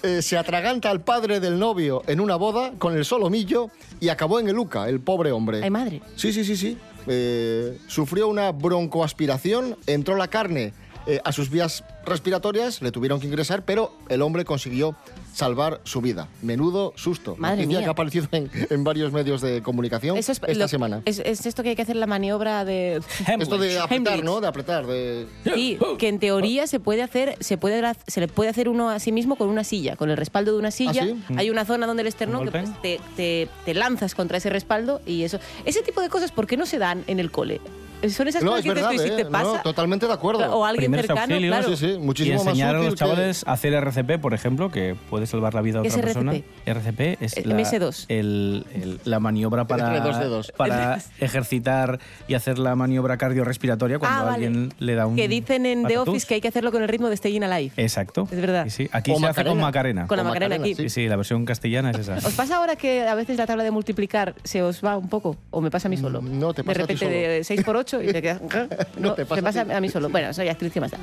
Eh, 0.03 0.21
se 0.21 0.37
atraganta 0.37 0.89
al 0.89 0.99
padre 0.99 1.39
del 1.39 1.59
novio 1.59 2.01
en 2.07 2.19
una 2.19 2.35
boda 2.35 2.73
con 2.77 2.97
el 2.97 3.05
solomillo 3.05 3.69
y 3.99 4.09
acabó 4.09 4.39
en 4.39 4.49
el 4.49 4.57
UCA, 4.57 4.89
el 4.89 4.99
pobre 4.99 5.31
hombre. 5.31 5.61
Ay, 5.63 5.69
madre. 5.69 6.01
Sí, 6.17 6.33
sí, 6.33 6.43
sí, 6.43 6.57
sí. 6.57 6.77
Eh, 7.07 7.77
sufrió 7.87 8.27
una 8.27 8.51
broncoaspiración, 8.51 9.77
entró 9.87 10.17
la 10.17 10.27
carne 10.27 10.73
eh, 11.07 11.19
a 11.23 11.31
sus 11.31 11.49
vías 11.49 11.83
respiratorias, 12.05 12.81
le 12.81 12.91
tuvieron 12.91 13.19
que 13.19 13.27
ingresar, 13.27 13.63
pero 13.63 13.93
el 14.09 14.21
hombre 14.21 14.45
consiguió 14.45 14.95
salvar 15.33 15.79
su 15.83 16.01
vida. 16.01 16.27
Menudo 16.41 16.93
susto. 16.95 17.35
Madre 17.37 17.65
mía. 17.65 17.79
que 17.79 17.85
ha 17.85 17.91
aparecido 17.91 18.27
en, 18.31 18.51
en 18.69 18.83
varios 18.83 19.11
medios 19.13 19.41
de 19.41 19.61
comunicación 19.63 20.17
Eso 20.17 20.31
es 20.31 20.41
esta 20.45 20.53
lo- 20.53 20.67
semana. 20.67 21.01
Es, 21.05 21.19
es 21.19 21.45
esto 21.45 21.63
que 21.63 21.69
hay 21.69 21.75
que 21.75 21.81
hacer 21.83 21.95
la 21.95 22.07
maniobra 22.07 22.65
de... 22.65 23.01
Esto 23.39 23.57
de 23.57 23.79
apretar. 23.79 24.23
¿no? 24.23 24.41
De 24.41 24.47
apretar, 24.47 24.85
de... 24.85 25.27
Sí, 25.53 25.77
que 25.97 26.07
en 26.09 26.19
teoría 26.19 26.67
se 26.67 26.79
puede 26.79 27.01
hacer, 27.01 27.35
se 27.39 27.57
puede 27.57 27.81
se 28.07 28.19
le 28.19 28.27
puede 28.27 28.49
hacer 28.49 28.67
uno 28.69 28.89
a 28.89 28.99
sí 28.99 29.11
mismo 29.11 29.35
con 29.37 29.47
una 29.49 29.63
silla, 29.63 29.95
con 29.95 30.09
el 30.09 30.17
respaldo 30.17 30.51
de 30.53 30.59
una 30.59 30.71
silla. 30.71 31.03
¿Ah, 31.03 31.15
sí? 31.27 31.33
Hay 31.37 31.49
una 31.49 31.65
zona 31.65 31.87
donde 31.87 32.01
el 32.01 32.07
esternón 32.07 32.49
pues, 32.51 32.69
te, 32.81 32.99
te- 33.15 33.47
te 33.65 33.73
lanzas 33.73 34.13
contra 34.15 34.37
ese 34.37 34.49
respaldo 34.49 35.01
y 35.05 35.23
eso. 35.23 35.39
Ese 35.65 35.81
tipo 35.81 36.01
de 36.01 36.09
cosas, 36.09 36.31
¿por 36.31 36.45
qué 36.47 36.57
no 36.57 36.65
se 36.65 36.77
dan 36.77 37.03
en 37.07 37.19
el 37.19 37.31
cole? 37.31 37.61
Son 38.09 38.27
esas 38.27 38.43
No, 38.43 38.51
cosas 38.51 38.65
es 38.65 38.71
que 38.71 38.73
verdad, 38.73 38.89
tú, 38.89 38.95
y 38.95 38.99
si 38.99 39.07
¿eh? 39.09 39.11
te 39.17 39.25
pasa. 39.25 39.43
No, 39.57 39.61
totalmente 39.61 40.07
de 40.07 40.13
acuerdo. 40.13 40.43
O 40.55 40.65
alguien 40.65 40.91
Primeros 40.91 41.05
cercano, 41.07 41.33
auxilios 41.35 41.57
claro. 41.57 41.75
Sí, 41.77 41.85
sí, 41.85 41.91
y 41.93 41.97
muchísimo 41.99 42.37
más 42.43 42.47
enseñar 42.47 42.75
a 42.75 42.79
útil 42.79 42.85
los 42.85 42.93
que- 42.95 42.99
chavales 42.99 43.43
a 43.47 43.51
hacer 43.53 43.73
RCP, 43.73 44.17
por 44.19 44.33
ejemplo, 44.33 44.71
que 44.71 44.95
puede 45.09 45.25
salvar 45.27 45.53
la 45.53 45.61
vida 45.61 45.79
a 45.79 45.81
¿Qué 45.83 45.89
otra 45.89 45.99
es 45.99 46.05
persona. 46.05 46.31
RCP? 46.33 46.45
RCP 46.69 47.17
es 47.21 47.37
Eh, 47.37 47.43
la, 47.45 47.55
MS2. 47.55 48.05
el- 48.09 48.65
el- 48.73 48.99
la 49.05 49.19
maniobra 49.19 49.65
para, 49.65 49.99
dos 49.99 50.51
para 50.55 50.99
ejercitar 51.19 51.99
y 52.27 52.33
hacer 52.33 52.59
la 52.59 52.75
maniobra 52.75 53.17
cardiorrespiratoria 53.17 53.99
cuando 53.99 54.17
Ah, 54.17 54.21
a 54.21 54.25
vale. 54.25 54.45
alguien 54.47 54.73
le 54.79 54.95
da 54.95 55.05
un 55.07 55.15
Que 55.15 55.27
dicen 55.27 55.65
en 55.65 55.85
The. 55.85 55.97
Office 55.99 56.25
que 56.27 56.35
hay 56.35 56.41
que 56.41 56.47
hacerlo 56.47 56.71
con 56.71 56.81
el 56.81 56.87
ritmo 56.89 57.09
de 57.09 57.17
Staying 57.17 57.43
Alive. 57.43 57.73
Exacto. 57.77 58.27
Es 58.31 58.39
verdad. 58.41 58.65
Sí, 58.65 58.69
sí. 58.85 58.89
Aquí 58.91 59.11
O 59.11 59.19
se 59.19 59.25
hace 59.27 59.43
con 59.43 59.57
Macarena. 59.59 59.61
Macarena. 59.61 60.07
Con 60.07 60.17
la 60.17 60.23
Macarena 60.23 60.55
aquí. 60.55 60.75
Sí, 60.75 60.89
sí, 60.89 61.07
la 61.07 61.15
versión 61.15 61.45
castellana 61.45 61.91
es 61.91 61.99
esa. 61.99 62.15
¿Os 62.15 62.33
pasa 62.33 62.57
ahora 62.57 62.75
que 62.75 63.07
a 63.07 63.15
veces 63.15 63.37
la 63.37 63.45
tabla 63.45 63.63
de 63.63 63.71
multiplicar 63.71 64.35
se 64.43 64.61
os 64.61 64.83
va 64.83 64.97
un 64.97 65.09
poco? 65.09 65.37
¿O 65.51 65.61
me 65.61 65.69
pasa 65.71 65.87
a 65.87 65.89
mí 65.89 65.97
solo? 65.97 66.21
No, 66.21 66.53
te 66.53 66.63
pasa 66.63 66.79
De 66.79 66.83
a 66.83 66.87
ti 66.87 66.93
repente 66.93 67.15
de 67.17 67.43
6 67.43 67.63
por 67.63 67.77
8 67.77 67.90
y 68.01 68.11
te 68.13 68.21
quedas... 68.21 68.41
No, 68.97 69.13
te 69.13 69.25
pasa 69.25 69.41
me 69.41 69.43
pasa 69.65 69.77
a 69.77 69.81
mí 69.81 69.89
solo. 69.89 70.09
Bueno, 70.09 70.31
soy 70.33 70.47
actriz 70.49 70.71
que 70.71 70.79
más 70.79 70.91
da. 70.91 70.97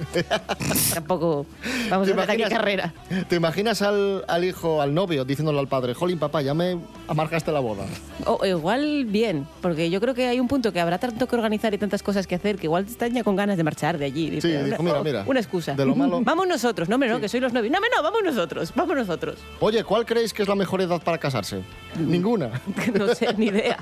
Tampoco 0.94 1.46
vamos 1.90 2.06
¿Te 2.06 2.12
a 2.12 2.16
imaginas- 2.16 2.48
carrera. 2.50 2.92
¿Te 3.28 3.36
imaginas 3.36 3.82
al, 3.82 4.24
al 4.28 4.44
hijo, 4.44 4.80
al 4.80 4.94
novio, 4.94 5.24
diciéndole 5.24 5.58
al 5.58 5.68
padre, 5.68 5.94
Jolín, 5.94 6.18
papá, 6.18 6.42
ya 6.42 6.54
me 6.54 6.78
amargaste 7.08 7.50
la 7.52 7.60
boda? 7.60 7.84
O 8.24 8.44
igual 8.46 9.04
bien, 9.06 9.46
porque 9.60 9.90
yo 9.90 10.00
creo 10.00 10.14
que 10.14 10.28
hay 10.28 10.38
un 10.40 10.48
punto 10.48 10.72
que 10.72 10.80
habrá 10.80 10.98
tanto 10.98 11.26
que 11.26 11.34
organizar 11.36 11.74
y 11.74 11.78
tantas 11.78 12.02
cosas 12.02 12.26
que 12.26 12.34
hacer 12.36 12.56
que 12.56 12.66
igual 12.66 12.86
están 12.86 13.12
ya 13.12 13.24
con 13.24 13.34
ganas 13.36 13.56
de 13.56 13.64
marchar 13.64 13.98
de 13.98 14.04
allí. 14.06 14.30
Dice, 14.30 14.48
Sí, 14.48 14.54
una, 14.56 14.64
dijo, 14.66 14.82
mira, 14.82 15.00
oh, 15.00 15.04
mira, 15.04 15.24
una 15.26 15.40
excusa. 15.40 15.74
de 15.74 15.84
lo 15.84 15.94
malo- 15.96 16.20
Vamos 16.24 16.46
nosotros, 16.46 16.88
no, 16.88 16.94
hombre, 16.96 17.08
no, 17.08 17.20
que 17.20 17.28
soy 17.28 17.40
los 17.40 17.52
novios. 17.52 17.72
No, 17.72 17.78
hombre, 17.78 17.90
no, 17.96 18.02
vamos 18.02 18.20
nosotros, 18.24 18.72
vamos 18.74 18.96
nosotros. 18.96 19.36
Oye, 19.60 19.82
¿cuál 19.84 20.04
creéis 20.06 20.32
que 20.32 20.42
es 20.42 20.48
la 20.48 20.54
mejor 20.54 20.80
edad 20.80 21.00
para 21.02 21.18
casarse? 21.18 21.60
Ninguna. 21.98 22.50
No 22.94 23.14
sé, 23.14 23.32
ni 23.36 23.46
idea. 23.46 23.78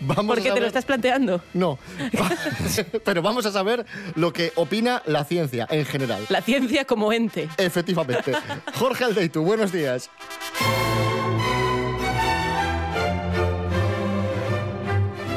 Vamos 0.00 0.34
¿Por 0.36 0.42
qué 0.42 0.50
te 0.52 0.60
lo 0.60 0.66
estás 0.66 0.84
planteando? 0.84 1.40
No. 1.54 1.78
Pero 3.04 3.22
vamos 3.22 3.46
a 3.46 3.52
saber 3.52 3.86
lo 4.14 4.32
que 4.32 4.52
opina 4.56 5.02
la 5.06 5.24
ciencia 5.24 5.66
en 5.70 5.84
general. 5.84 6.24
La 6.28 6.42
ciencia 6.42 6.84
como 6.84 7.12
ente. 7.12 7.48
Efectivamente. 7.56 8.32
Jorge 8.74 9.04
Aldeitu, 9.04 9.42
buenos 9.42 9.72
días. 9.72 10.10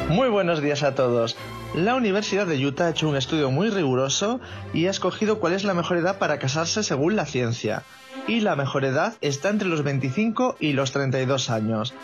Muy 0.08 0.28
buenos 0.28 0.62
días 0.62 0.82
a 0.82 0.94
todos. 0.94 1.36
La 1.74 1.96
Universidad 1.96 2.46
de 2.46 2.64
Utah 2.64 2.86
ha 2.86 2.90
hecho 2.90 3.08
un 3.08 3.16
estudio 3.16 3.50
muy 3.50 3.68
riguroso 3.68 4.40
y 4.72 4.86
ha 4.86 4.90
escogido 4.90 5.40
cuál 5.40 5.54
es 5.54 5.64
la 5.64 5.74
mejor 5.74 5.96
edad 5.96 6.18
para 6.18 6.38
casarse 6.38 6.84
según 6.84 7.16
la 7.16 7.26
ciencia. 7.26 7.82
Y 8.28 8.40
la 8.40 8.54
mejor 8.54 8.84
edad 8.84 9.14
está 9.22 9.50
entre 9.50 9.66
los 9.66 9.82
25 9.82 10.56
y 10.60 10.72
los 10.74 10.92
32 10.92 11.50
años. 11.50 11.94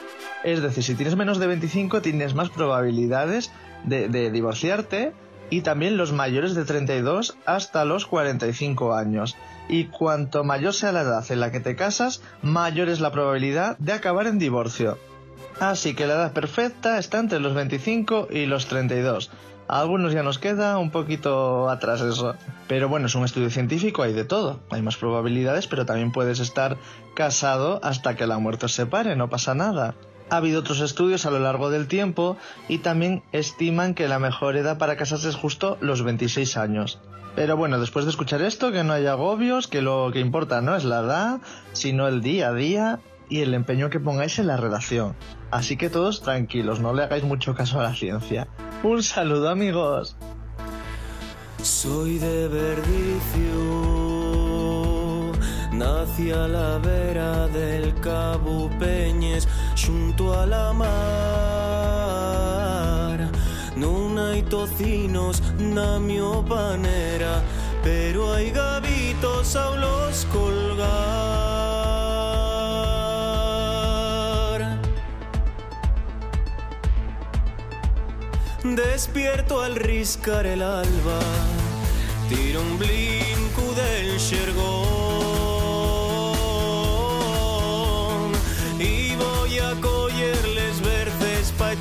Es 0.42 0.60
decir, 0.60 0.82
si 0.82 0.94
tienes 0.96 1.14
menos 1.14 1.38
de 1.38 1.46
25 1.46 2.02
tienes 2.02 2.34
más 2.34 2.50
probabilidades 2.50 3.52
de, 3.84 4.30
divorciarte 4.30 5.12
y 5.50 5.62
también 5.62 5.96
los 5.96 6.12
mayores 6.12 6.54
de 6.54 6.64
32 6.64 7.36
hasta 7.46 7.84
los 7.84 8.06
45 8.06 8.94
años. 8.94 9.36
Y 9.68 9.84
cuanto 9.84 10.44
mayor 10.44 10.74
sea 10.74 10.92
la 10.92 11.02
edad 11.02 11.30
en 11.30 11.40
la 11.40 11.52
que 11.52 11.60
te 11.60 11.76
casas, 11.76 12.22
mayor 12.42 12.88
es 12.88 13.00
la 13.00 13.12
probabilidad 13.12 13.76
de 13.78 13.92
acabar 13.92 14.26
en 14.26 14.38
divorcio. 14.38 14.98
Así 15.60 15.94
que 15.94 16.06
la 16.06 16.14
edad 16.14 16.32
perfecta 16.32 16.98
está 16.98 17.18
entre 17.18 17.40
los 17.40 17.54
25 17.54 18.28
y 18.30 18.46
los 18.46 18.66
32. 18.66 19.30
A 19.68 19.80
algunos 19.80 20.12
ya 20.12 20.24
nos 20.24 20.40
queda 20.40 20.78
un 20.78 20.90
poquito 20.90 21.68
atrás 21.68 22.00
eso. 22.00 22.34
Pero 22.66 22.88
bueno, 22.88 23.06
es 23.06 23.14
un 23.14 23.24
estudio 23.24 23.50
científico, 23.50 24.02
hay 24.02 24.12
de 24.12 24.24
todo. 24.24 24.58
Hay 24.70 24.82
más 24.82 24.96
probabilidades, 24.96 25.68
pero 25.68 25.86
también 25.86 26.10
puedes 26.10 26.40
estar 26.40 26.76
casado 27.14 27.78
hasta 27.84 28.16
que 28.16 28.26
la 28.26 28.38
muerte 28.38 28.66
os 28.66 28.72
separe, 28.72 29.14
no 29.14 29.30
pasa 29.30 29.54
nada. 29.54 29.94
Ha 30.30 30.36
habido 30.36 30.60
otros 30.60 30.80
estudios 30.80 31.26
a 31.26 31.30
lo 31.30 31.40
largo 31.40 31.70
del 31.70 31.88
tiempo 31.88 32.36
y 32.68 32.78
también 32.78 33.22
estiman 33.32 33.94
que 33.94 34.08
la 34.08 34.18
mejor 34.18 34.56
edad 34.56 34.78
para 34.78 34.96
casarse 34.96 35.28
es 35.28 35.36
justo 35.36 35.76
los 35.80 36.02
26 36.02 36.56
años. 36.56 37.00
Pero 37.36 37.56
bueno, 37.56 37.78
después 37.78 38.04
de 38.04 38.10
escuchar 38.10 38.42
esto, 38.42 38.72
que 38.72 38.84
no 38.84 38.92
haya 38.92 39.12
agobios, 39.12 39.66
que 39.68 39.82
lo 39.82 40.10
que 40.12 40.20
importa 40.20 40.60
no 40.60 40.76
es 40.76 40.84
la 40.84 41.00
edad, 41.00 41.40
sino 41.72 42.08
el 42.08 42.22
día 42.22 42.48
a 42.48 42.54
día 42.54 43.00
y 43.28 43.40
el 43.40 43.54
empeño 43.54 43.90
que 43.90 44.00
pongáis 44.00 44.38
en 44.38 44.48
la 44.48 44.56
redacción. 44.56 45.14
Así 45.50 45.76
que 45.76 45.90
todos 45.90 46.22
tranquilos, 46.22 46.80
no 46.80 46.92
le 46.92 47.04
hagáis 47.04 47.24
mucho 47.24 47.54
caso 47.54 47.80
a 47.80 47.84
la 47.84 47.94
ciencia. 47.94 48.48
Un 48.82 49.02
saludo 49.02 49.48
amigos. 49.48 50.16
Soy 51.62 52.18
de 52.18 52.48
Verdicio, 52.48 53.50
nací 55.72 56.30
a 56.30 56.48
la 56.48 56.78
vera 56.78 57.48
del 57.48 57.94
Cabo 58.00 58.70
Peñes, 58.78 59.46
junto 59.86 60.38
a 60.38 60.46
la 60.46 60.72
mar. 60.72 60.90
Non 63.76 64.18
hai 64.18 64.42
tocinos 64.42 65.40
na 65.58 65.98
mio 65.98 66.42
panera, 66.44 67.42
pero 67.82 68.32
hai 68.32 68.50
gavitos 68.50 69.56
a 69.56 69.74
los 69.76 70.26
colgar. 70.26 71.70
Despierto 78.62 79.62
al 79.62 79.74
riscar 79.76 80.46
el 80.46 80.62
alba, 80.62 81.20
tiro 82.28 82.60
un 82.60 82.78
blinco 82.78 83.72
del 83.74 84.20
xergón 84.20 84.99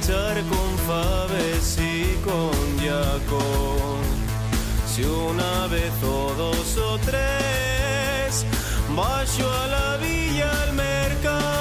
con 0.10 0.78
faves 0.88 1.78
y 1.78 2.16
con 2.26 2.52
yacón. 2.84 4.02
Si 4.88 5.04
una 5.04 5.68
vez 5.68 5.92
o 6.04 6.34
dos 6.36 6.78
o 6.78 6.98
tres, 7.00 8.46
bajo 8.96 9.52
a 9.52 9.68
la 9.68 9.98
villa 9.98 10.50
al 10.64 10.74
mercado, 10.74 11.59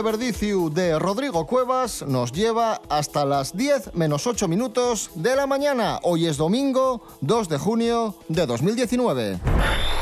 de 0.00 0.04
Verdiciu 0.04 0.70
de 0.70 0.98
Rodrigo 0.98 1.46
Cuevas 1.46 2.02
nos 2.08 2.32
lleva 2.32 2.80
hasta 2.88 3.26
las 3.26 3.54
10 3.54 3.94
menos 3.94 4.26
8 4.26 4.48
minutos 4.48 5.10
de 5.14 5.36
la 5.36 5.46
mañana. 5.46 5.98
Hoy 6.02 6.24
es 6.24 6.38
domingo 6.38 7.06
2 7.20 7.50
de 7.50 7.58
junio 7.58 8.14
de 8.28 8.46
2019. 8.46 9.38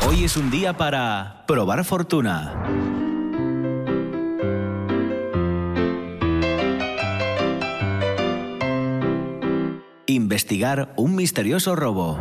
Hoy 0.08 0.22
es 0.22 0.36
un 0.36 0.52
día 0.52 0.76
para 0.76 1.42
probar 1.48 1.84
fortuna. 1.84 2.54
Investigar 10.06 10.94
un 10.96 11.16
misterioso 11.16 11.74
robo. 11.74 12.20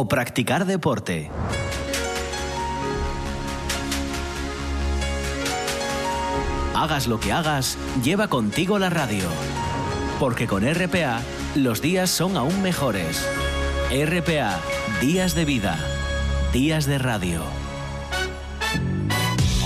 O 0.00 0.08
practicar 0.08 0.64
deporte. 0.64 1.28
Hagas 6.74 7.06
lo 7.06 7.20
que 7.20 7.32
hagas, 7.32 7.76
lleva 8.02 8.28
contigo 8.28 8.78
la 8.78 8.88
radio. 8.88 9.24
Porque 10.18 10.46
con 10.46 10.62
RPA 10.64 11.20
los 11.54 11.82
días 11.82 12.08
son 12.08 12.38
aún 12.38 12.62
mejores. 12.62 13.28
RPA, 13.90 14.58
días 15.02 15.34
de 15.34 15.44
vida, 15.44 15.78
días 16.54 16.86
de 16.86 16.96
radio. 16.96 17.42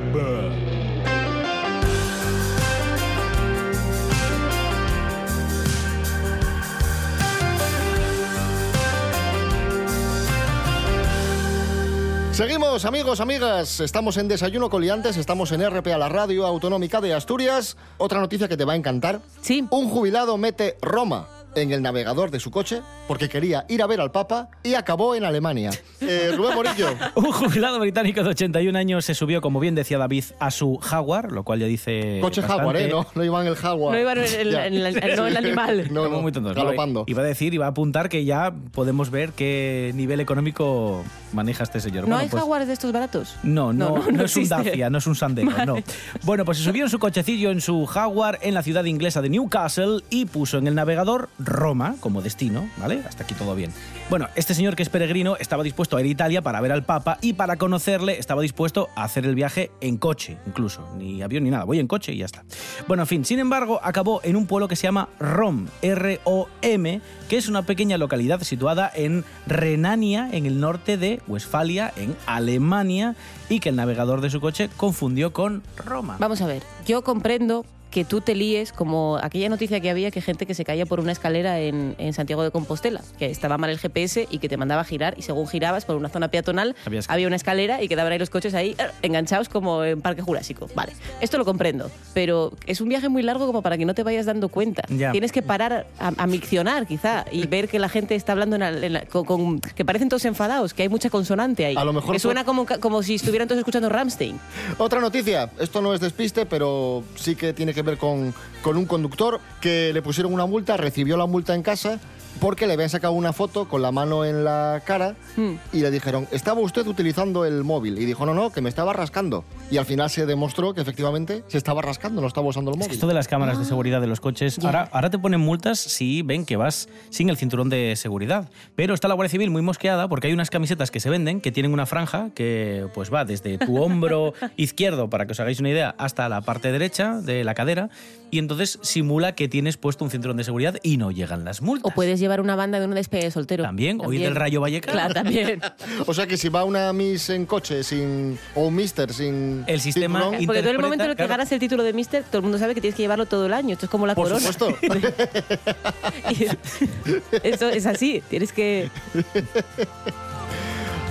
Seguimos, 12.32 12.86
amigos, 12.86 13.20
amigas. 13.20 13.82
Estamos 13.82 14.16
en 14.16 14.30
Desayuno 14.30 14.70
Coliantes, 14.70 15.18
estamos 15.18 15.52
en 15.52 15.70
RPA, 15.70 15.98
la 15.98 16.08
radio 16.08 16.46
autonómica 16.46 17.02
de 17.02 17.14
Asturias. 17.14 17.76
Otra 17.98 18.22
noticia 18.22 18.48
que 18.48 18.56
te 18.56 18.64
va 18.64 18.72
a 18.74 18.78
encantar. 18.78 19.20
Sí. 19.42 19.68
Un 19.72 19.90
jubilado 19.90 20.38
mete 20.38 20.78
Roma 20.82 21.28
en 21.62 21.72
el 21.72 21.82
navegador 21.82 22.32
de 22.32 22.40
su 22.40 22.52
coche 22.52 22.82
porque 23.08 23.30
quería 23.30 23.66
ir 23.70 23.82
a 23.82 23.88
ver 23.88 24.02
al 24.02 24.12
Papa 24.12 24.50
y 24.64 24.74
acabó 24.76 25.16
en 25.16 25.24
Alemania. 25.24 25.72
Eh, 26.02 26.32
Rubén 26.36 26.56
Morillo. 26.56 26.88
Un 27.16 27.32
jubilado 27.32 27.80
británico 27.80 28.24
de 28.24 28.30
81 28.30 28.78
años 28.78 29.06
se 29.06 29.14
subió, 29.16 29.42
como 29.42 29.60
bien 29.60 29.76
decía 29.76 29.98
David, 29.98 30.24
a 30.40 30.52
su 30.52 30.78
Jaguar, 30.78 31.32
lo 31.32 31.44
cual 31.44 31.60
ya 31.60 31.66
dice. 31.68 32.20
Coche 32.22 32.42
bastante. 32.42 32.60
Jaguar, 32.62 32.78
¿eh? 32.78 32.88
No, 32.90 33.06
no 33.16 33.24
iban 33.24 33.48
el 33.48 33.56
Jaguar. 33.56 33.94
No 33.96 34.00
iban 34.02 34.18
el- 34.18 34.26
el- 34.56 34.86
el- 34.86 35.16
no 35.16 35.28
el 35.28 35.38
animal. 35.38 35.88
No, 35.92 36.08
no, 36.10 36.22
muy 36.22 36.32
tontos. 36.32 36.56
galopando. 36.56 37.04
Iba 37.08 37.22
a 37.22 37.26
decir, 37.26 37.54
iba 37.54 37.66
a 37.66 37.70
apuntar 37.70 38.10
que 38.10 38.24
ya 38.26 38.54
podemos 38.72 39.10
ver 39.10 39.32
qué 39.32 39.92
nivel 39.96 40.20
económico 40.20 41.04
maneja 41.34 41.64
este 41.64 41.80
señor. 41.80 42.04
¿No 42.04 42.08
Bueno, 42.10 42.20
hay 42.22 42.28
pues- 42.30 42.42
jaguares 42.42 42.68
de 42.68 42.74
estos 42.74 42.92
baratos? 42.92 43.36
No, 43.44 43.74
no, 43.74 43.90
No, 43.90 43.98
no, 43.98 44.06
no, 44.06 44.12
no 44.12 44.24
es 44.26 44.36
un. 44.36 44.48
Dacia, 44.50 44.90
no 44.90 44.98
es 44.98 45.08
un 45.08 45.16
Sandero, 45.16 45.52
no. 45.66 45.76
Bueno, 46.24 46.46
pues 46.46 46.58
se 46.58 46.64
subió 46.64 46.84
en 46.84 46.90
su 46.90 46.98
cochecillo, 47.00 47.52
en 47.52 47.62
su 47.62 47.86
Jaguar, 47.86 48.40
en 48.42 48.54
la 48.54 48.64
ciudad 48.64 48.84
inglesa 48.86 49.22
de 49.22 49.30
Newcastle 49.30 50.02
y 50.10 50.26
puso 50.26 50.58
en 50.58 50.68
el 50.68 50.76
navegador 50.76 51.30
Roma 51.50 51.96
como 52.00 52.22
destino, 52.22 52.70
¿vale? 52.78 53.02
Hasta 53.08 53.24
aquí 53.24 53.34
todo 53.34 53.56
bien. 53.56 53.72
Bueno, 54.10 54.28
este 54.36 54.54
señor 54.54 54.76
que 54.76 54.84
es 54.84 54.90
peregrino 54.90 55.36
estaba 55.38 55.64
dispuesto 55.64 55.98
a 55.98 56.02
ir 56.02 56.08
a 56.08 56.10
Italia 56.10 56.42
para 56.42 56.62
ver 56.62 56.72
al 56.72 56.84
Papa 56.84 57.18
y 57.22 57.34
para 57.34 57.58
conocerle 57.58 58.18
estaba 58.18 58.42
dispuesto 58.42 58.90
a 58.96 59.04
hacer 59.04 59.26
el 59.26 59.36
viaje 59.36 59.72
en 59.82 59.98
coche, 59.98 60.38
incluso. 60.48 60.88
Ni 60.98 61.22
avión 61.22 61.44
ni 61.44 61.50
nada, 61.50 61.66
voy 61.66 61.80
en 61.80 61.88
coche 61.88 62.14
y 62.14 62.18
ya 62.18 62.26
está. 62.26 62.44
Bueno, 62.88 63.04
en 63.04 63.08
fin, 63.08 63.26
sin 63.26 63.40
embargo, 63.40 63.80
acabó 63.84 64.22
en 64.24 64.36
un 64.36 64.48
pueblo 64.48 64.68
que 64.68 64.76
se 64.76 64.84
llama 64.84 65.10
Rom, 65.20 65.68
R-O-M, 65.82 67.02
que 67.28 67.38
es 67.38 67.50
una 67.50 67.64
pequeña 67.64 67.98
localidad 67.98 68.42
situada 68.42 68.92
en 68.94 69.26
Renania, 69.48 70.30
en 70.32 70.46
el 70.46 70.60
norte 70.60 70.98
de 70.98 71.22
Westfalia, 71.28 71.92
en 71.96 72.16
Alemania, 72.26 73.16
y 73.50 73.60
que 73.60 73.70
el 73.70 73.76
navegador 73.76 74.22
de 74.22 74.30
su 74.30 74.40
coche 74.40 74.70
confundió 74.78 75.34
con 75.34 75.64
Roma. 75.78 76.18
Vamos 76.20 76.42
a 76.42 76.48
ver, 76.48 76.64
yo 76.86 77.04
comprendo 77.04 77.66
que 77.92 78.06
tú 78.06 78.22
te 78.22 78.36
líes 78.36 78.72
como 78.72 79.18
aquella 79.22 79.50
noticia 79.50 79.80
que 79.80 79.90
había 79.90 80.12
que 80.12 80.22
gente 80.22 80.46
que 80.46 80.54
se 80.54 80.64
caía 80.64 80.86
por 80.86 81.00
una 81.00 81.12
escalera 81.12 81.60
en, 81.60 81.96
en 81.98 82.14
Santiago 82.14 82.44
de 82.44 82.52
Compostela, 82.52 83.02
que 83.18 83.26
estaba 83.28 83.58
mal 83.58 83.70
el 83.72 83.80
GPS 83.80 84.28
y 84.30 84.38
que 84.38 84.48
te 84.48 84.58
mandaba 84.58 84.82
a 84.82 84.86
girar 84.86 85.16
y 85.18 85.24
según 85.24 85.48
girabas 85.48 85.86
por 85.86 85.96
una 85.96 86.10
zona 86.10 86.30
peatonal 86.30 86.76
Había 87.08 87.28
una 87.28 87.36
escalera 87.36 87.82
y 87.82 87.88
quedaban 87.88 88.12
ahí 88.14 88.20
los 88.20 88.30
coches 88.30 88.54
ahí 88.54 88.76
eh, 88.78 88.84
enganchados 89.02 89.50
como 89.50 89.84
en 89.84 90.02
Parque 90.02 90.22
Jurásico. 90.22 90.68
Vale, 90.76 90.94
esto 91.20 91.38
lo 91.40 91.46
comprendo, 91.46 91.90
pero 92.14 92.52
es 92.68 92.80
un 92.82 92.90
viaje 92.90 93.10
muy 93.10 93.24
largo 93.24 93.48
como 93.48 93.62
para 93.62 93.78
que 93.78 93.86
no 93.86 93.94
te 93.96 94.04
vayas 94.04 94.26
dando 94.28 94.50
cuenta. 94.50 94.84
Ya. 94.90 95.12
Tienes 95.12 95.32
que 95.32 95.42
parar 95.42 95.88
a, 96.00 96.12
a 96.16 96.28
miccionar 96.28 96.86
quizá 96.86 97.26
y 97.32 97.48
ver 97.48 97.68
que 97.70 97.80
la 97.80 97.90
gente 97.90 98.14
está 98.16 98.34
hablando 98.34 98.56
en 98.56 98.60
la- 98.62 98.70
en 98.86 98.94
la- 98.94 99.02
con, 99.06 99.26
con- 99.26 99.60
que 99.62 99.84
parecen 99.86 100.10
todos 100.10 100.26
enfadados, 100.26 100.74
que 100.74 100.84
hay 100.84 100.90
mucha 100.90 101.10
consonante 101.10 101.66
ahí. 101.66 101.76
A 101.76 101.84
lo 101.84 101.94
mejor 101.94 102.14
que 102.14 102.20
suena 102.20 102.44
como, 102.46 102.66
como 102.80 103.02
si 103.04 103.16
estuvieran 103.16 103.48
todos 103.48 103.60
escuchando 103.60 103.90
Ramstein. 103.90 104.40
Otra 104.78 105.00
noticia, 105.02 105.50
esto 105.60 105.82
no 105.82 105.94
es 105.94 106.00
despiste, 106.02 106.46
pero 106.46 107.04
sí 107.16 107.36
que 107.36 107.54
tiene 107.54 107.74
que 107.74 107.79
ver 107.82 107.98
con, 107.98 108.34
con 108.62 108.78
un 108.78 108.86
conductor 108.86 109.40
que 109.62 109.94
le 109.94 110.02
pusieron 110.02 110.34
una 110.34 110.46
multa, 110.46 110.78
recibió 110.78 111.18
la 111.18 111.26
multa 111.26 111.56
en 111.56 111.64
casa 111.64 112.00
porque 112.40 112.68
le 112.68 112.74
habían 112.74 112.90
sacado 112.90 113.14
una 113.14 113.34
foto 113.34 113.68
con 113.68 113.82
la 113.82 113.92
mano 113.92 114.26
en 114.26 114.44
la 114.44 114.82
cara 114.86 115.16
Hmm. 115.36 115.56
y 115.72 115.80
le 115.82 115.92
dijeron, 115.92 116.28
¿estaba 116.32 116.60
usted 116.60 116.86
utilizando 116.88 117.46
el 117.46 117.64
móvil? 117.64 117.98
Y 118.00 118.06
dijo, 118.06 118.26
no, 118.26 118.34
no, 118.34 118.52
que 118.52 118.62
me 118.62 118.70
estaba 118.70 118.94
rascando. 118.94 119.44
Y 119.72 119.78
al 119.78 119.86
final 119.86 120.10
se 120.10 120.26
demostró 120.26 120.74
que 120.74 120.82
efectivamente 120.82 121.44
se 121.48 121.58
estaba 121.58 121.82
rascando, 121.82 122.22
no 122.22 122.28
estaba 122.28 122.48
usando 122.48 122.72
el 122.72 122.78
móvil. 122.78 122.92
Esto 122.92 123.08
de 123.08 123.14
las 123.14 123.28
cámaras 123.28 123.60
de 123.60 123.66
seguridad 123.66 124.02
de 124.02 124.08
los 124.08 124.20
coches, 124.20 124.58
ahora, 124.64 124.90
ahora 124.92 125.10
te 125.10 125.20
ponen 125.20 125.40
multas 125.40 125.80
si 125.80 126.22
ven 126.22 126.46
que 126.46 126.58
vas 126.58 126.90
sin 127.10 127.30
el 127.30 127.38
cinturón 127.38 127.70
de 127.70 127.96
seguridad. 127.96 128.50
Pero 128.76 128.94
está 128.94 129.08
la 129.08 129.14
Guardia 129.14 129.32
Civil 129.32 129.50
muy 129.50 129.62
mosqueada 129.62 130.08
porque 130.08 130.28
hay 130.28 130.34
unas 130.34 130.50
camisetas 130.50 130.92
que 130.92 131.00
se 131.00 131.10
venden 131.10 131.42
que 131.42 131.52
tienen 131.52 131.74
una 131.74 131.86
franja 131.86 132.30
que 132.34 132.88
pues 132.94 133.14
va 133.14 133.26
desde 133.26 133.58
tu 133.58 133.82
hombro 133.82 134.34
izquierdo, 134.58 135.10
para 135.10 135.26
que 135.26 135.34
os 135.34 135.40
hagáis 135.40 135.60
una 135.60 135.70
idea, 135.70 135.96
hasta 135.98 136.28
la 136.30 136.42
parte 136.42 136.72
derecha 136.72 137.22
de 137.22 137.44
la 137.44 137.54
cadera. 137.54 137.90
Y 138.32 138.38
entonces 138.38 138.78
simula 138.84 139.34
que 139.34 139.48
tienes 139.48 139.78
puesto 139.78 140.06
un 140.06 140.12
cinturón 140.12 140.38
de 140.38 140.44
seguridad 140.44 140.78
y 140.84 140.98
no 140.98 141.10
llegan 141.10 141.46
las 141.46 141.62
multas. 141.64 141.92
O 141.92 141.96
puedes 141.96 142.20
llevar 142.20 142.29
una 142.42 142.56
banda 142.56 142.80
de 142.80 142.86
un 142.86 142.94
despegue 142.94 143.26
de 143.26 143.32
soltero. 143.32 143.64
También, 143.64 144.00
oír 144.02 144.22
del 144.22 144.36
Rayo 144.36 144.62
Vallecano. 144.62 144.94
Claro, 144.94 145.14
también. 145.14 145.62
O 146.06 146.14
sea 146.14 146.28
que 146.28 146.38
si 146.38 146.50
va 146.50 146.64
una 146.64 146.92
Miss 146.94 147.30
en 147.30 147.46
coche 147.46 147.84
sin 147.84 148.38
o 148.56 148.68
un 148.68 148.76
Mister 148.76 149.12
sin 149.14 149.64
El 149.68 149.80
sistema 149.82 150.20
cinturón, 150.22 150.46
Porque 150.46 150.62
tú 150.62 150.70
en 150.70 150.76
el 150.76 150.82
momento 150.82 151.04
en 151.06 151.10
el 151.12 151.16
que 151.16 151.24
claro. 151.24 151.30
ganas 151.38 151.52
el 151.52 151.60
título 151.60 151.84
de 151.84 151.94
Mister, 151.94 152.24
todo 152.24 152.38
el 152.38 152.44
mundo 152.44 152.58
sabe 152.58 152.76
que 152.76 152.82
tienes 152.82 152.96
que 152.96 153.04
llevarlo 153.04 153.26
todo 153.26 153.46
el 153.46 153.54
año. 153.54 153.74
Esto 153.74 153.86
es 153.86 153.90
como 153.90 154.08
la 154.08 154.16
por 154.16 154.30
corona. 154.30 154.52
supuesto. 154.52 154.78
Eso 157.44 157.70
es 157.70 157.86
así. 157.86 158.24
Tienes 158.30 158.54
que. 158.54 158.90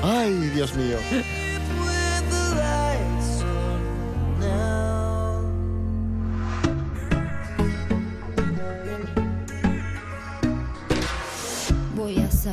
Ay, 0.03 0.33
Dios 0.55 0.75
mío. 0.75 0.97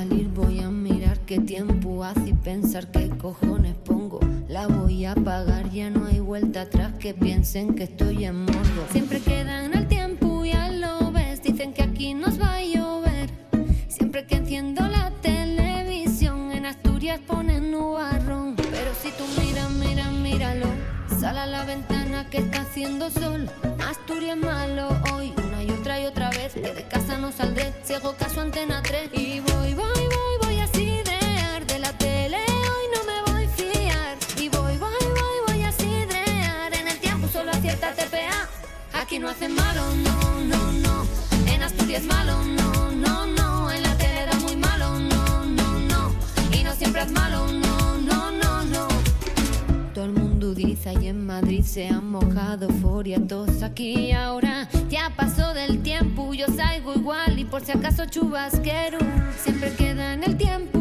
Salir, 0.07 0.27
voy 0.29 0.59
a 0.59 0.69
mirar 0.69 1.19
qué 1.21 1.39
tiempo 1.39 2.03
hace 2.03 2.29
y 2.29 2.33
pensar 2.33 2.91
qué 2.91 3.09
cojones 3.09 3.75
pongo. 3.85 4.19
La 4.47 4.67
voy 4.67 5.05
a 5.05 5.15
pagar, 5.15 5.69
ya 5.71 5.89
no 5.89 6.05
hay 6.05 6.19
vuelta 6.19 6.61
atrás 6.61 6.93
que 6.99 7.13
piensen 7.13 7.75
que 7.75 7.83
estoy 7.83 8.25
en 8.25 8.45
morbo. 8.45 8.83
Siempre 8.91 9.19
queda 9.19 9.65
en 9.65 9.73
el 9.73 9.87
tiempo, 9.87 10.45
ya 10.45 10.69
lo 10.69 11.11
ves. 11.11 11.41
Dicen 11.41 11.73
que 11.73 11.83
aquí 11.83 12.13
nos 12.13 12.39
va 12.39 12.55
a 12.55 12.63
llover. 12.63 13.29
Siempre 13.87 14.25
que 14.25 14.35
enciendo 14.35 14.87
la 14.87 15.11
televisión, 15.21 16.51
en 16.51 16.65
Asturias 16.65 17.19
ponen 17.25 17.71
nubarrón. 17.71 18.55
Pero 18.55 18.91
si 19.01 19.09
tú 19.11 19.23
miras, 19.41 19.71
mira, 19.71 20.11
míralo. 20.11 20.67
Sal 21.19 21.37
a 21.37 21.45
la 21.45 21.65
ventana 21.65 22.29
que 22.29 22.37
está 22.39 22.61
haciendo 22.61 23.09
sol. 23.09 23.49
Asturias 23.89 24.37
malo 24.37 24.89
hoy, 25.13 25.33
una 25.47 25.63
y 25.63 25.71
otra 25.71 25.99
y 25.99 26.05
otra 26.05 26.29
vez. 26.29 26.53
Que 26.53 26.73
de 26.73 26.83
casa 26.83 27.17
no 27.17 27.31
saldré, 27.31 27.73
si 27.83 27.93
y 50.93 51.07
en 51.07 51.25
Madrid 51.25 51.63
se 51.63 51.87
han 51.87 52.11
mojado 52.11 52.67
euforia 52.67 53.19
todos 53.27 53.63
aquí 53.63 54.07
y 54.07 54.11
ahora. 54.11 54.69
Ya 54.89 55.11
pasó 55.15 55.53
del 55.53 55.81
tiempo 55.81 56.33
yo 56.35 56.47
salgo 56.47 56.93
igual 56.93 57.39
y 57.39 57.45
por 57.45 57.63
si 57.63 57.71
acaso 57.71 58.05
chubasquero 58.05 58.99
siempre 59.43 59.71
queda 59.73 60.13
en 60.13 60.23
el 60.23 60.37
tiempo 60.37 60.74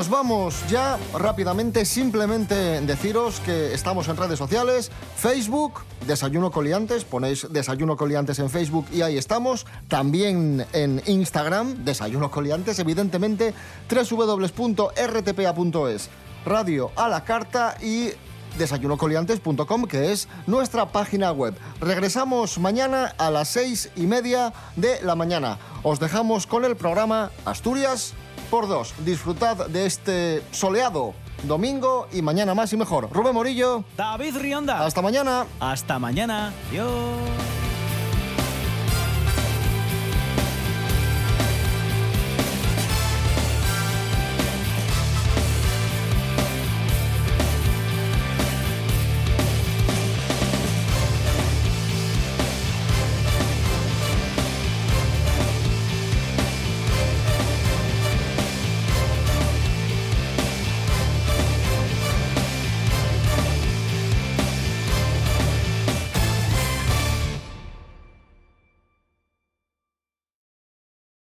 Nos 0.00 0.08
vamos 0.08 0.64
ya 0.70 0.98
rápidamente, 1.12 1.84
simplemente 1.84 2.80
deciros 2.80 3.38
que 3.40 3.74
estamos 3.74 4.08
en 4.08 4.16
redes 4.16 4.38
sociales, 4.38 4.90
Facebook, 5.14 5.82
Desayuno 6.06 6.50
Coliantes, 6.50 7.04
ponéis 7.04 7.46
Desayuno 7.50 7.98
Coliantes 7.98 8.38
en 8.38 8.48
Facebook 8.48 8.86
y 8.90 9.02
ahí 9.02 9.18
estamos, 9.18 9.66
también 9.88 10.64
en 10.72 11.02
Instagram, 11.04 11.84
Desayuno 11.84 12.30
Coliantes, 12.30 12.78
evidentemente, 12.78 13.52
www.rtpa.es, 13.90 14.88
radio 16.46 16.92
a 16.96 17.06
la 17.06 17.22
carta 17.22 17.76
y 17.82 18.12
desayunocoliantes.com, 18.58 19.84
que 19.84 20.12
es 20.12 20.28
nuestra 20.46 20.86
página 20.86 21.30
web. 21.30 21.54
Regresamos 21.78 22.58
mañana 22.58 23.14
a 23.18 23.30
las 23.30 23.48
seis 23.48 23.90
y 23.96 24.06
media 24.06 24.54
de 24.76 25.02
la 25.02 25.14
mañana. 25.14 25.58
Os 25.82 26.00
dejamos 26.00 26.46
con 26.46 26.64
el 26.64 26.76
programa 26.76 27.30
Asturias 27.44 28.14
por 28.50 28.68
dos. 28.68 28.92
Disfrutad 29.04 29.68
de 29.68 29.86
este 29.86 30.42
soleado 30.50 31.14
domingo 31.44 32.08
y 32.12 32.20
mañana 32.22 32.54
más 32.54 32.72
y 32.72 32.76
mejor. 32.76 33.08
Rubén 33.12 33.34
Morillo. 33.34 33.84
David 33.96 34.36
Rionda. 34.36 34.84
Hasta 34.84 35.00
mañana. 35.00 35.46
Hasta 35.60 35.98
mañana. 35.98 36.52
Adiós. 36.68 37.59